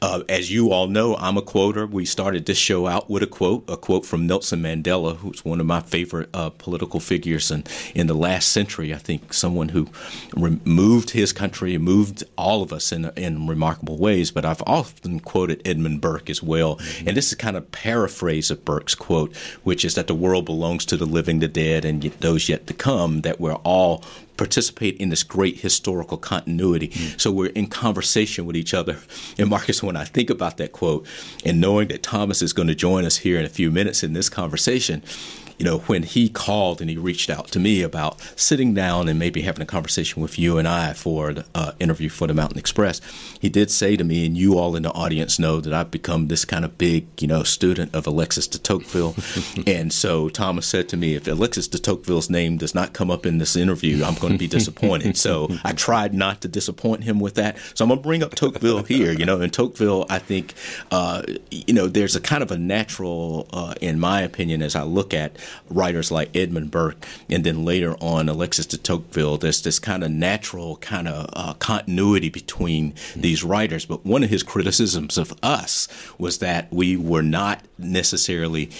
Uh, 0.02 0.22
as 0.28 0.52
you 0.52 0.72
all 0.72 0.88
know, 0.88 1.16
I'm 1.16 1.36
a 1.36 1.42
quoter. 1.42 1.86
We 1.86 2.04
started 2.04 2.46
this 2.46 2.58
show 2.58 2.86
out 2.86 3.08
with 3.08 3.22
a 3.22 3.26
quote, 3.26 3.64
a 3.68 3.76
quote 3.76 4.04
from 4.04 4.26
Nelson 4.26 4.62
Mandela, 4.62 5.16
who's 5.16 5.44
one 5.44 5.60
of 5.60 5.66
my 5.66 5.80
favorite 5.80 6.28
uh, 6.34 6.50
political 6.50 7.00
figures 7.00 7.50
in, 7.50 7.64
in 7.94 8.08
the 8.08 8.14
last 8.14 8.50
century. 8.50 8.92
I 8.92 8.98
think 8.98 9.32
someone 9.32 9.70
who 9.70 9.88
moved 10.36 11.10
his 11.10 11.32
country, 11.32 11.78
moved 11.78 12.24
all 12.36 12.62
of 12.62 12.72
us 12.72 12.92
in, 12.92 13.10
in 13.16 13.46
remarkable 13.46 13.96
ways. 13.96 14.30
But 14.30 14.44
I've 14.44 14.62
often 14.66 15.20
quoted 15.20 15.62
Edmund 15.64 16.00
Burke 16.00 16.28
as 16.28 16.42
well. 16.42 16.78
And 17.06 17.16
this 17.16 17.28
is 17.28 17.34
kind 17.36 17.56
of 17.56 17.70
paraphrase 17.72 18.50
of 18.50 18.64
Burke's 18.82 18.94
quote, 18.96 19.36
which 19.62 19.84
is 19.84 19.94
that 19.94 20.08
the 20.08 20.14
world 20.14 20.44
belongs 20.44 20.84
to 20.86 20.96
the 20.96 21.06
living, 21.06 21.38
the 21.38 21.46
dead, 21.46 21.84
and 21.84 22.02
yet 22.02 22.18
those 22.18 22.48
yet 22.48 22.66
to 22.66 22.74
come, 22.74 23.20
that 23.20 23.38
we're 23.38 23.54
all 23.62 24.02
participate 24.36 24.96
in 24.96 25.08
this 25.08 25.22
great 25.22 25.60
historical 25.60 26.16
continuity. 26.16 26.90
Hmm. 26.92 27.16
So 27.16 27.30
we're 27.30 27.50
in 27.50 27.68
conversation 27.68 28.44
with 28.44 28.56
each 28.56 28.74
other. 28.74 28.98
And 29.38 29.48
Marcus, 29.48 29.84
when 29.84 29.94
I 29.96 30.02
think 30.02 30.30
about 30.30 30.56
that 30.56 30.72
quote 30.72 31.06
and 31.44 31.60
knowing 31.60 31.86
that 31.88 32.02
Thomas 32.02 32.42
is 32.42 32.52
going 32.52 32.66
to 32.66 32.74
join 32.74 33.04
us 33.04 33.18
here 33.18 33.38
in 33.38 33.44
a 33.44 33.48
few 33.48 33.70
minutes 33.70 34.02
in 34.02 34.14
this 34.14 34.28
conversation, 34.28 35.04
you 35.62 35.68
know, 35.68 35.78
when 35.78 36.02
he 36.02 36.28
called 36.28 36.80
and 36.80 36.90
he 36.90 36.96
reached 36.96 37.30
out 37.30 37.46
to 37.46 37.60
me 37.60 37.82
about 37.82 38.20
sitting 38.34 38.74
down 38.74 39.08
and 39.08 39.16
maybe 39.16 39.42
having 39.42 39.62
a 39.62 39.64
conversation 39.64 40.20
with 40.20 40.36
you 40.36 40.58
and 40.58 40.66
I 40.66 40.92
for 40.92 41.34
the 41.34 41.44
uh, 41.54 41.70
interview 41.78 42.08
for 42.08 42.26
the 42.26 42.34
Mountain 42.34 42.58
Express, 42.58 43.00
he 43.38 43.48
did 43.48 43.70
say 43.70 43.96
to 43.96 44.02
me, 44.02 44.26
and 44.26 44.36
you 44.36 44.58
all 44.58 44.74
in 44.74 44.82
the 44.82 44.90
audience 44.90 45.38
know 45.38 45.60
that 45.60 45.72
I've 45.72 45.92
become 45.92 46.26
this 46.26 46.44
kind 46.44 46.64
of 46.64 46.78
big, 46.78 47.06
you 47.22 47.28
know, 47.28 47.44
student 47.44 47.94
of 47.94 48.08
Alexis 48.08 48.48
de 48.48 48.58
Tocqueville. 48.58 49.14
and 49.68 49.92
so 49.92 50.28
Thomas 50.28 50.66
said 50.66 50.88
to 50.88 50.96
me, 50.96 51.14
if 51.14 51.28
Alexis 51.28 51.68
de 51.68 51.78
Tocqueville's 51.78 52.28
name 52.28 52.56
does 52.56 52.74
not 52.74 52.92
come 52.92 53.08
up 53.08 53.24
in 53.24 53.38
this 53.38 53.54
interview, 53.54 54.02
I'm 54.02 54.16
going 54.16 54.32
to 54.32 54.40
be 54.40 54.48
disappointed. 54.48 55.16
so 55.16 55.48
I 55.64 55.74
tried 55.74 56.12
not 56.12 56.40
to 56.40 56.48
disappoint 56.48 57.04
him 57.04 57.20
with 57.20 57.36
that. 57.36 57.56
So 57.74 57.84
I'm 57.84 57.88
going 57.90 58.00
to 58.00 58.02
bring 58.02 58.24
up 58.24 58.34
Tocqueville 58.34 58.82
here, 58.82 59.12
you 59.12 59.24
know, 59.24 59.40
and 59.40 59.52
Tocqueville, 59.52 60.06
I 60.10 60.18
think, 60.18 60.54
uh, 60.90 61.22
you 61.52 61.72
know, 61.72 61.86
there's 61.86 62.16
a 62.16 62.20
kind 62.20 62.42
of 62.42 62.50
a 62.50 62.58
natural, 62.58 63.46
uh, 63.52 63.74
in 63.80 64.00
my 64.00 64.22
opinion, 64.22 64.60
as 64.60 64.74
I 64.74 64.82
look 64.82 65.14
at 65.14 65.38
writers 65.68 66.10
like 66.10 66.34
Edmund 66.36 66.70
Burke 66.70 67.06
and 67.28 67.44
then 67.44 67.64
later 67.64 67.94
on 68.00 68.28
Alexis 68.28 68.66
de 68.66 68.78
Tocqueville, 68.78 69.38
there's 69.38 69.62
this 69.62 69.78
kind 69.78 70.04
of 70.04 70.10
natural 70.10 70.76
kind 70.76 71.08
of 71.08 71.28
uh, 71.32 71.54
continuity 71.54 72.28
between 72.28 72.94
these 73.14 73.44
writers. 73.44 73.86
But 73.86 74.04
one 74.04 74.22
of 74.22 74.30
his 74.30 74.42
criticisms 74.42 75.18
of 75.18 75.32
us 75.42 75.88
was 76.18 76.38
that 76.38 76.72
we 76.72 76.96
were 76.96 77.22
not 77.22 77.62
necessarily 77.78 78.70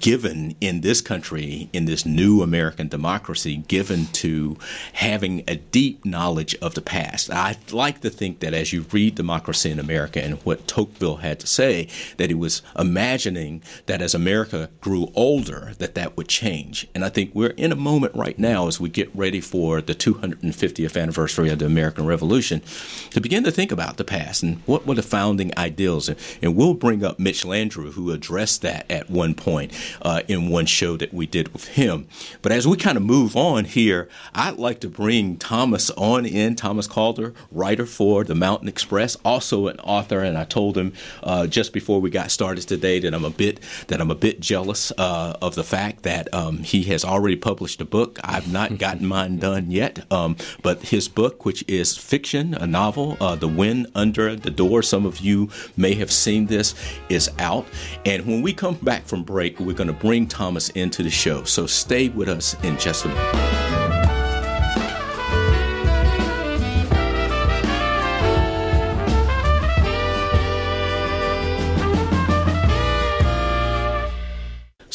given 0.00 0.56
in 0.60 0.80
this 0.80 1.00
country, 1.00 1.68
in 1.72 1.84
this 1.84 2.04
new 2.04 2.42
American 2.42 2.88
democracy, 2.88 3.56
given 3.68 4.06
to 4.06 4.56
having 4.94 5.44
a 5.46 5.56
deep 5.56 6.04
knowledge 6.04 6.54
of 6.56 6.74
the 6.74 6.80
past. 6.80 7.30
I 7.30 7.56
like 7.70 8.00
to 8.00 8.10
think 8.10 8.40
that 8.40 8.54
as 8.54 8.72
you 8.72 8.86
read 8.92 9.14
Democracy 9.14 9.70
in 9.70 9.78
America 9.78 10.22
and 10.22 10.38
what 10.44 10.66
Tocqueville 10.66 11.16
had 11.16 11.40
to 11.40 11.46
say, 11.46 11.88
that 12.16 12.30
he 12.30 12.34
was 12.34 12.62
imagining 12.78 13.62
that 13.86 14.02
as 14.02 14.14
America 14.14 14.70
grew 14.80 15.12
older, 15.14 15.72
that 15.78 15.94
that 15.94 16.16
would 16.16 16.28
change. 16.28 16.86
And 16.94 17.04
I 17.04 17.08
think 17.08 17.34
we're 17.34 17.50
in 17.50 17.72
a 17.72 17.76
moment 17.76 18.14
right 18.14 18.38
now 18.38 18.66
as 18.66 18.80
we 18.80 18.88
get 18.88 19.14
ready 19.14 19.40
for 19.40 19.80
the 19.80 19.94
250th 19.94 21.00
anniversary 21.00 21.50
of 21.50 21.58
the 21.58 21.66
American 21.66 22.06
Revolution 22.06 22.62
to 23.10 23.20
begin 23.20 23.44
to 23.44 23.50
think 23.50 23.72
about 23.72 23.96
the 23.96 24.04
past 24.04 24.42
and 24.42 24.58
what 24.66 24.86
were 24.86 24.94
the 24.94 25.02
founding 25.02 25.56
ideals. 25.56 26.08
And, 26.08 26.18
and 26.42 26.56
we'll 26.56 26.74
bring 26.74 27.04
up 27.04 27.18
Mitch 27.18 27.44
Landrieu, 27.44 27.92
who 27.92 28.10
addressed 28.10 28.62
that 28.62 28.90
at 28.90 29.10
one 29.10 29.34
point 29.34 29.67
uh, 30.02 30.22
in 30.28 30.48
one 30.48 30.66
show 30.66 30.96
that 30.96 31.12
we 31.12 31.26
did 31.26 31.52
with 31.52 31.68
him. 31.68 32.06
But 32.42 32.52
as 32.52 32.66
we 32.66 32.76
kind 32.76 32.96
of 32.96 33.02
move 33.02 33.36
on 33.36 33.64
here, 33.64 34.08
I'd 34.34 34.56
like 34.56 34.80
to 34.80 34.88
bring 34.88 35.36
Thomas 35.36 35.90
on 35.90 36.26
in, 36.26 36.56
Thomas 36.56 36.86
Calder, 36.86 37.34
writer 37.50 37.86
for 37.86 38.24
the 38.24 38.34
Mountain 38.34 38.68
Express, 38.68 39.16
also 39.24 39.68
an 39.68 39.78
author. 39.80 40.20
And 40.20 40.36
I 40.36 40.44
told 40.44 40.76
him 40.76 40.92
uh, 41.22 41.46
just 41.46 41.72
before 41.72 42.00
we 42.00 42.10
got 42.10 42.30
started 42.30 42.66
today 42.66 42.98
that 43.00 43.14
I'm 43.14 43.24
a 43.24 43.30
bit 43.30 43.60
that 43.88 44.00
I'm 44.00 44.10
a 44.10 44.14
bit 44.14 44.40
jealous 44.40 44.92
uh, 44.98 45.36
of 45.40 45.54
the 45.54 45.64
fact 45.64 46.02
that 46.02 46.32
um, 46.34 46.58
he 46.58 46.84
has 46.84 47.04
already 47.04 47.36
published 47.36 47.80
a 47.80 47.84
book. 47.84 48.18
I've 48.22 48.50
not 48.52 48.78
gotten 48.78 49.06
mine 49.06 49.38
done 49.38 49.70
yet, 49.70 50.10
um, 50.12 50.36
but 50.62 50.82
his 50.82 51.08
book, 51.08 51.44
which 51.44 51.64
is 51.68 51.96
fiction, 51.96 52.54
a 52.54 52.66
novel, 52.66 53.16
uh, 53.20 53.36
"The 53.36 53.48
Wind 53.48 53.88
Under 53.94 54.34
the 54.36 54.50
Door," 54.50 54.82
some 54.82 55.06
of 55.06 55.18
you 55.18 55.50
may 55.76 55.94
have 55.94 56.12
seen 56.12 56.46
this, 56.46 56.74
is 57.08 57.30
out. 57.38 57.66
And 58.04 58.26
when 58.26 58.42
we 58.42 58.52
come 58.52 58.74
back 58.76 59.04
from 59.04 59.22
break, 59.22 59.57
we're 59.66 59.74
going 59.74 59.88
to 59.88 59.92
bring 59.92 60.26
Thomas 60.26 60.68
into 60.70 61.02
the 61.02 61.10
show. 61.10 61.44
So 61.44 61.66
stay 61.66 62.08
with 62.08 62.28
us 62.28 62.54
in 62.62 62.78
just 62.78 63.04
a 63.04 63.08
minute. 63.08 63.67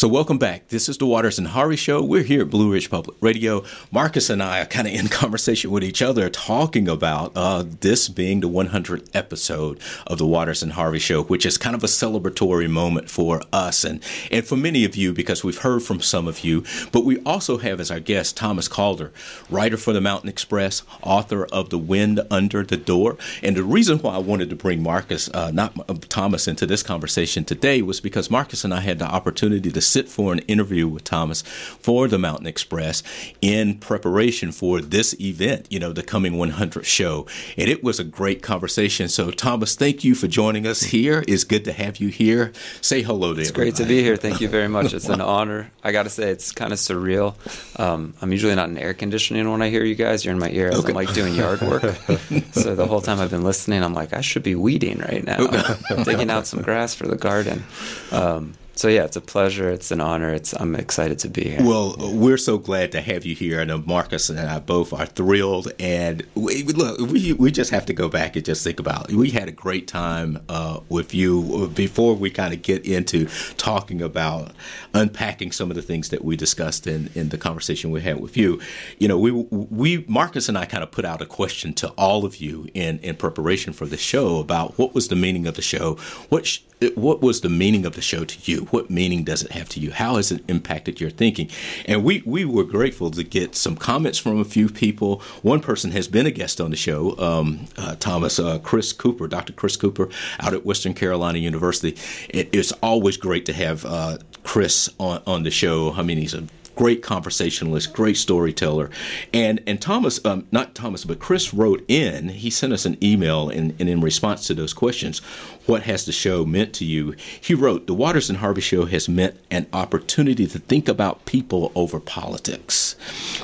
So, 0.04 0.10
welcome 0.10 0.38
back. 0.38 0.68
This 0.68 0.90
is 0.90 0.98
the 0.98 1.06
Waters 1.06 1.40
and 1.40 1.48
Harvey 1.48 1.78
Show. 1.78 2.04
We're 2.04 2.24
here 2.24 2.42
at 2.42 2.50
Blue 2.50 2.74
Ridge 2.74 2.90
Public 2.90 3.16
Radio. 3.22 3.64
Marcus 3.90 4.30
and 4.30 4.44
I 4.44 4.60
are 4.60 4.66
kind 4.66 4.86
of 4.86 4.94
in 4.94 5.08
conversation 5.22 5.72
with 5.72 5.82
each 5.82 6.02
other, 6.02 6.30
talking 6.30 6.90
about 6.90 7.32
uh, 7.38 7.64
this 7.80 8.10
being 8.10 8.42
the 8.42 8.50
100th 8.50 9.08
episode 9.14 9.80
of 10.06 10.18
the 10.18 10.28
Waters 10.28 10.62
and 10.62 10.74
Harvey 10.74 11.00
Show, 11.00 11.24
which 11.24 11.46
is 11.46 11.58
kind 11.58 11.74
of 11.74 11.86
a 11.86 11.88
celebratory 11.88 12.70
moment 12.70 13.10
for 13.10 13.44
us 13.54 13.86
and, 13.86 14.04
and 14.30 14.46
for 14.46 14.58
many 14.58 14.84
of 14.84 14.98
you 14.98 15.14
because 15.14 15.42
we've 15.42 15.60
heard 15.60 15.84
from 15.84 16.02
some 16.02 16.28
of 16.28 16.44
you. 16.44 16.66
But 16.92 17.06
we 17.06 17.20
also 17.20 17.60
have 17.60 17.80
as 17.80 17.90
our 17.90 18.02
guest 18.02 18.36
Thomas 18.36 18.68
Calder, 18.68 19.14
writer 19.50 19.78
for 19.78 19.94
the 19.94 20.02
Mountain 20.02 20.28
Express, 20.28 20.84
author 21.02 21.46
of 21.46 21.70
The 21.70 21.80
Wind 21.80 22.20
Under 22.30 22.62
the 22.62 22.76
Door. 22.76 23.20
And 23.42 23.56
the 23.56 23.64
reason 23.64 24.00
why 24.00 24.16
I 24.16 24.18
wanted 24.18 24.50
to 24.50 24.58
bring 24.58 24.84
Marcus, 24.84 25.30
uh, 25.30 25.52
not 25.52 25.80
uh, 25.88 25.94
Thomas, 26.10 26.46
into 26.46 26.66
this 26.66 26.84
conversation 26.84 27.46
today 27.46 27.82
was 27.82 28.02
because 28.02 28.30
Marcus 28.30 28.66
and 28.66 28.74
I 28.74 28.82
had 28.82 29.00
the 29.00 29.06
opportunity 29.06 29.72
to 29.72 29.93
sit 29.94 30.10
for 30.10 30.34
an 30.34 30.40
interview 30.40 30.88
with 30.88 31.04
Thomas 31.04 31.44
for 31.44 32.08
the 32.08 32.18
Mountain 32.18 32.48
Express 32.48 33.04
in 33.42 33.78
preparation 33.78 34.52
for 34.52 34.82
this 34.82 35.14
event, 35.22 35.68
you 35.70 35.80
know, 35.80 35.94
the 35.94 36.02
coming 36.04 36.38
100 36.38 36.86
show. 36.86 37.28
And 37.58 37.70
it 37.70 37.84
was 37.84 38.00
a 38.00 38.04
great 38.04 38.42
conversation. 38.42 39.08
So, 39.08 39.30
Thomas, 39.30 39.76
thank 39.76 40.04
you 40.04 40.16
for 40.16 40.28
joining 40.28 40.66
us 40.66 40.82
here. 40.82 41.24
It's 41.28 41.44
good 41.44 41.64
to 41.66 41.72
have 41.74 41.98
you 41.98 42.08
here. 42.08 42.52
Say 42.82 43.04
hello 43.04 43.34
to 43.36 43.40
It's 43.42 43.52
everybody. 43.52 43.72
great 43.72 43.76
to 43.84 43.88
be 43.88 44.02
here. 44.02 44.18
Thank 44.18 44.42
you 44.42 44.48
very 44.48 44.68
much. 44.68 44.94
It's 44.94 45.10
an 45.10 45.22
honor. 45.36 45.72
I 45.84 45.92
got 45.92 46.04
to 46.04 46.10
say, 46.10 46.30
it's 46.32 46.52
kind 46.52 46.74
of 46.74 46.80
surreal. 46.80 47.36
Um, 47.80 48.16
I'm 48.22 48.32
usually 48.32 48.56
not 48.56 48.70
in 48.70 48.78
air 48.78 48.94
conditioning 48.96 49.50
when 49.52 49.62
I 49.62 49.70
hear 49.70 49.84
you 49.84 49.96
guys. 49.96 50.26
You're 50.26 50.34
in 50.34 50.40
my 50.40 50.50
ear 50.50 50.70
as 50.70 50.84
I'm 50.84 50.94
like 50.96 51.14
doing 51.14 51.36
yard 51.36 51.62
work. 51.62 51.84
so 52.54 52.74
the 52.76 52.88
whole 52.88 53.02
time 53.02 53.20
I've 53.20 53.30
been 53.32 53.44
listening, 53.44 53.84
I'm 53.84 53.94
like, 53.94 54.14
I 54.14 54.22
should 54.22 54.44
be 54.44 54.56
weeding 54.56 55.00
right 55.00 55.24
now, 55.24 55.46
digging 56.04 56.32
out 56.32 56.48
some 56.48 56.62
grass 56.64 56.96
for 56.96 57.08
the 57.08 57.16
garden. 57.16 57.64
Um, 58.12 58.56
so 58.76 58.88
yeah, 58.88 59.04
it's 59.04 59.16
a 59.16 59.22
pleasure. 59.22 59.70
It's 59.70 59.92
an 59.92 60.02
honor. 60.02 60.34
It's 60.34 60.54
I'm 60.54 60.76
excited 60.76 61.20
to 61.20 61.30
be 61.30 61.44
here. 61.44 61.60
Well, 61.62 61.96
we're 62.00 62.38
so 62.38 62.58
glad 62.58 62.92
to 62.94 63.02
have 63.02 63.26
you 63.26 63.36
here. 63.36 63.62
I 63.62 63.66
know 63.66 63.78
Marcus 63.78 64.30
and 64.30 64.40
I 64.40 64.60
both 64.60 64.94
are 64.94 65.06
thrilled. 65.06 65.72
And 65.80 66.26
we, 66.34 66.64
look, 66.64 67.00
we, 67.00 67.34
we 67.34 67.52
just 67.52 67.72
have 67.72 67.86
to 67.88 67.94
go 67.94 68.10
back 68.10 68.36
and 68.36 68.44
just 68.44 68.64
think 68.64 68.80
about 68.80 69.10
it. 69.10 69.16
We 69.16 69.30
had 69.30 69.48
a 69.48 69.52
great 69.52 69.88
time 69.88 70.44
uh, 70.50 70.80
with 70.90 71.14
you 71.14 71.70
before 71.76 72.16
we 72.16 72.30
kind 72.32 72.54
of 72.54 72.62
get 72.62 72.86
into 72.86 73.28
talking 73.58 74.02
about 74.02 74.52
unpacking 74.94 75.52
some 75.52 75.70
of 75.70 75.76
the 75.76 75.82
things 75.82 76.10
that 76.10 76.24
we 76.24 76.36
discussed 76.36 76.88
in, 76.88 77.10
in 77.14 77.30
the 77.30 77.38
conversation 77.38 77.92
we 77.92 78.02
had 78.02 78.20
with 78.20 78.36
you. 78.36 78.60
You 78.98 79.08
know, 79.08 79.20
we, 79.20 79.32
we 79.32 80.04
Marcus 80.08 80.50
and 80.50 80.58
I 80.58 80.66
kind 80.66 80.84
of 80.84 80.92
put 80.92 81.06
out 81.06 81.22
a 81.22 81.26
question 81.26 81.74
to 81.76 81.90
all 81.90 82.26
of 82.26 82.38
you 82.38 82.68
in, 82.74 83.00
in 83.00 83.16
preparation 83.18 83.72
for 83.72 83.86
the 83.86 83.98
show 83.98 84.40
about 84.40 84.78
what 84.80 84.96
was 84.96 85.10
the 85.10 85.16
meaning 85.16 85.46
of 85.46 85.56
the 85.56 85.62
show, 85.62 85.96
what 86.30 86.48
sh- 86.48 86.60
what 86.96 87.22
was 87.22 87.42
the 87.42 87.50
meaning 87.50 87.86
of 87.86 87.96
the 87.96 88.02
show 88.02 88.26
to 88.26 88.52
you? 88.52 88.63
What 88.68 88.90
meaning 88.90 89.24
does 89.24 89.44
it 89.44 89.52
have 89.52 89.70
to 89.70 89.80
you? 89.80 89.92
How 89.92 90.16
has 90.16 90.32
it 90.32 90.44
impacted 90.48 91.00
your 91.00 91.10
thinking? 91.10 91.50
And 91.86 92.04
we, 92.04 92.24
we 92.26 92.46
were 92.46 92.64
grateful 92.64 93.12
to 93.12 93.24
get 93.24 93.56
some 93.56 93.76
comments 93.76 94.18
from 94.18 94.40
a 94.40 94.46
few 94.46 94.70
people. 94.70 95.22
One 95.42 95.60
person 95.60 95.92
has 95.92 96.08
been 96.08 96.26
a 96.26 96.32
guest 96.32 96.60
on 96.60 96.72
the 96.72 96.78
show, 96.78 97.18
um, 97.18 97.66
uh, 97.78 97.96
Thomas, 97.96 98.40
uh, 98.40 98.60
Chris 98.60 98.94
Cooper, 98.94 99.28
Dr. 99.28 99.54
Chris 99.54 99.78
Cooper, 99.78 100.10
out 100.40 100.54
at 100.54 100.66
Western 100.66 100.94
Carolina 100.94 101.40
University. 101.40 101.98
It, 102.30 102.50
it's 102.54 102.72
always 102.74 103.18
great 103.18 103.46
to 103.46 103.54
have 103.54 103.86
uh, 103.86 104.18
Chris 104.44 104.90
on, 105.00 105.22
on 105.26 105.44
the 105.44 105.52
show. 105.52 105.94
I 105.94 106.04
mean, 106.04 106.18
he's 106.18 106.34
a 106.34 106.44
great 106.76 107.02
conversationalist, 107.02 107.94
great 107.94 108.18
storyteller. 108.18 108.90
And 109.34 109.62
and 109.68 109.82
Thomas, 109.82 110.24
um, 110.26 110.48
not 110.52 110.76
Thomas, 110.76 111.06
but 111.06 111.20
Chris 111.20 111.54
wrote 111.54 111.84
in. 111.88 112.30
He 112.30 112.50
sent 112.50 112.74
us 112.74 112.86
an 112.86 112.98
email, 113.04 113.50
and, 113.50 113.76
and 113.80 113.90
in 113.90 114.02
response 114.02 114.48
to 114.48 114.54
those 114.54 114.74
questions, 114.74 115.20
what 115.66 115.84
has 115.84 116.06
the 116.06 116.12
show 116.12 116.46
meant 116.46 116.74
to 116.74 116.86
you? 116.86 117.16
He 117.40 117.54
wrote, 117.54 117.88
"The 117.88 117.94
Waters 117.94 118.30
and 118.30 118.40
Harvey 118.40 118.62
show 118.62 118.86
has 118.86 119.08
meant 119.08 119.38
an 119.52 119.68
opportunity 119.74 120.48
to 120.48 120.60
think 120.60 120.88
about 120.88 121.26
people 121.26 121.72
over 121.76 122.00
politics. 122.00 122.96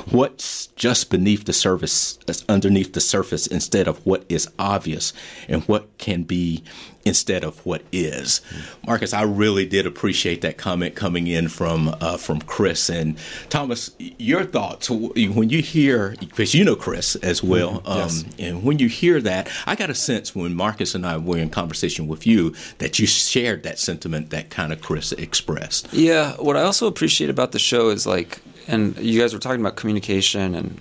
What's 0.09 0.67
just 0.75 1.09
beneath 1.09 1.45
the 1.45 1.53
surface, 1.53 2.19
underneath 2.47 2.93
the 2.93 3.01
surface, 3.01 3.47
instead 3.47 3.87
of 3.87 4.05
what 4.05 4.25
is 4.29 4.49
obvious, 4.57 5.13
and 5.47 5.63
what 5.63 5.97
can 5.97 6.23
be." 6.23 6.63
Instead 7.09 7.43
of 7.43 7.65
what 7.65 7.81
is. 7.91 8.39
Marcus, 8.85 9.13
I 9.13 9.23
really 9.23 9.65
did 9.65 9.87
appreciate 9.87 10.41
that 10.41 10.57
comment 10.57 10.95
coming 10.95 11.25
in 11.25 11.49
from 11.49 11.95
uh, 11.99 12.17
from 12.17 12.39
Chris 12.39 12.89
and 12.89 13.17
Thomas. 13.49 13.91
Your 13.97 14.45
thoughts 14.45 14.89
when 14.89 15.49
you 15.49 15.61
hear 15.61 16.15
because 16.19 16.53
you 16.53 16.63
know 16.63 16.75
Chris 16.75 17.15
as 17.15 17.43
well, 17.43 17.81
um, 17.85 17.97
yes. 17.97 18.25
and 18.37 18.63
when 18.63 18.77
you 18.77 18.87
hear 18.87 19.19
that, 19.21 19.49
I 19.65 19.75
got 19.75 19.89
a 19.89 19.95
sense 19.95 20.35
when 20.35 20.53
Marcus 20.53 20.93
and 20.93 21.05
I 21.05 21.17
were 21.17 21.39
in 21.39 21.49
conversation 21.49 22.07
with 22.07 22.27
you 22.27 22.53
that 22.77 22.99
you 22.99 23.07
shared 23.07 23.63
that 23.63 23.79
sentiment 23.79 24.29
that 24.29 24.51
kind 24.51 24.71
of 24.71 24.81
Chris 24.81 25.11
expressed. 25.13 25.91
Yeah, 25.91 26.33
what 26.33 26.55
I 26.55 26.61
also 26.61 26.85
appreciate 26.85 27.31
about 27.31 27.53
the 27.53 27.59
show 27.59 27.89
is 27.89 28.05
like, 28.05 28.39
and 28.67 28.95
you 28.99 29.19
guys 29.19 29.33
were 29.33 29.39
talking 29.39 29.61
about 29.61 29.77
communication 29.77 30.53
and 30.53 30.79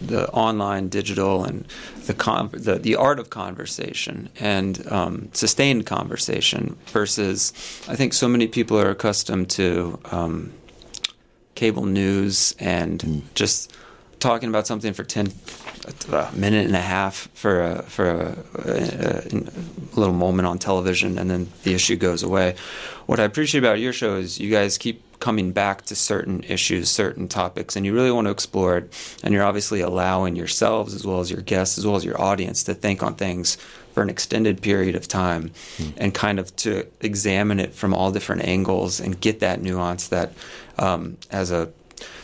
the 0.00 0.28
online, 0.30 0.88
digital, 0.88 1.44
and 1.44 1.66
the 2.06 2.14
con- 2.14 2.50
the, 2.52 2.76
the 2.76 2.96
art 2.96 3.18
of 3.18 3.30
conversation 3.30 4.28
and 4.38 4.86
um, 4.90 5.28
sustained 5.32 5.86
conversation 5.86 6.76
versus 6.86 7.52
I 7.88 7.96
think 7.96 8.12
so 8.12 8.28
many 8.28 8.46
people 8.46 8.78
are 8.78 8.90
accustomed 8.90 9.50
to 9.50 9.98
um, 10.10 10.52
cable 11.54 11.86
news 11.86 12.54
and 12.58 13.00
mm. 13.00 13.22
just 13.34 13.74
talking 14.18 14.48
about 14.48 14.66
something 14.66 14.92
for 14.92 15.04
10 15.04 15.32
a 16.12 16.30
minute 16.34 16.66
and 16.66 16.76
a 16.76 16.80
half 16.80 17.28
for 17.34 17.62
a, 17.62 17.82
for 17.82 18.10
a, 18.10 18.38
a, 18.64 19.22
a, 19.26 19.98
little 19.98 20.14
moment 20.14 20.46
on 20.46 20.58
television 20.58 21.18
and 21.18 21.30
then 21.30 21.48
the 21.62 21.74
issue 21.74 21.96
goes 21.96 22.22
away. 22.22 22.54
What 23.06 23.20
I 23.20 23.24
appreciate 23.24 23.60
about 23.60 23.80
your 23.80 23.92
show 23.92 24.16
is 24.16 24.38
you 24.38 24.50
guys 24.50 24.76
keep 24.76 25.02
coming 25.20 25.52
back 25.52 25.82
to 25.82 25.96
certain 25.96 26.44
issues, 26.44 26.90
certain 26.90 27.28
topics, 27.28 27.76
and 27.76 27.84
you 27.84 27.94
really 27.94 28.10
want 28.10 28.26
to 28.26 28.30
explore 28.30 28.78
it. 28.78 29.16
And 29.22 29.34
you're 29.34 29.44
obviously 29.44 29.80
allowing 29.80 30.36
yourselves, 30.36 30.94
as 30.94 31.04
well 31.04 31.20
as 31.20 31.30
your 31.30 31.40
guests, 31.40 31.78
as 31.78 31.86
well 31.86 31.96
as 31.96 32.04
your 32.04 32.20
audience, 32.20 32.62
to 32.64 32.74
think 32.74 33.02
on 33.02 33.14
things 33.14 33.56
for 33.94 34.02
an 34.02 34.10
extended 34.10 34.62
period 34.62 34.94
of 34.94 35.08
time 35.08 35.50
mm. 35.78 35.92
and 35.96 36.14
kind 36.14 36.38
of 36.38 36.54
to 36.56 36.86
examine 37.00 37.58
it 37.58 37.74
from 37.74 37.92
all 37.92 38.12
different 38.12 38.44
angles 38.44 39.00
and 39.00 39.20
get 39.20 39.40
that 39.40 39.60
nuance 39.60 40.08
that, 40.08 40.32
um, 40.78 41.16
as 41.30 41.50
a 41.50 41.72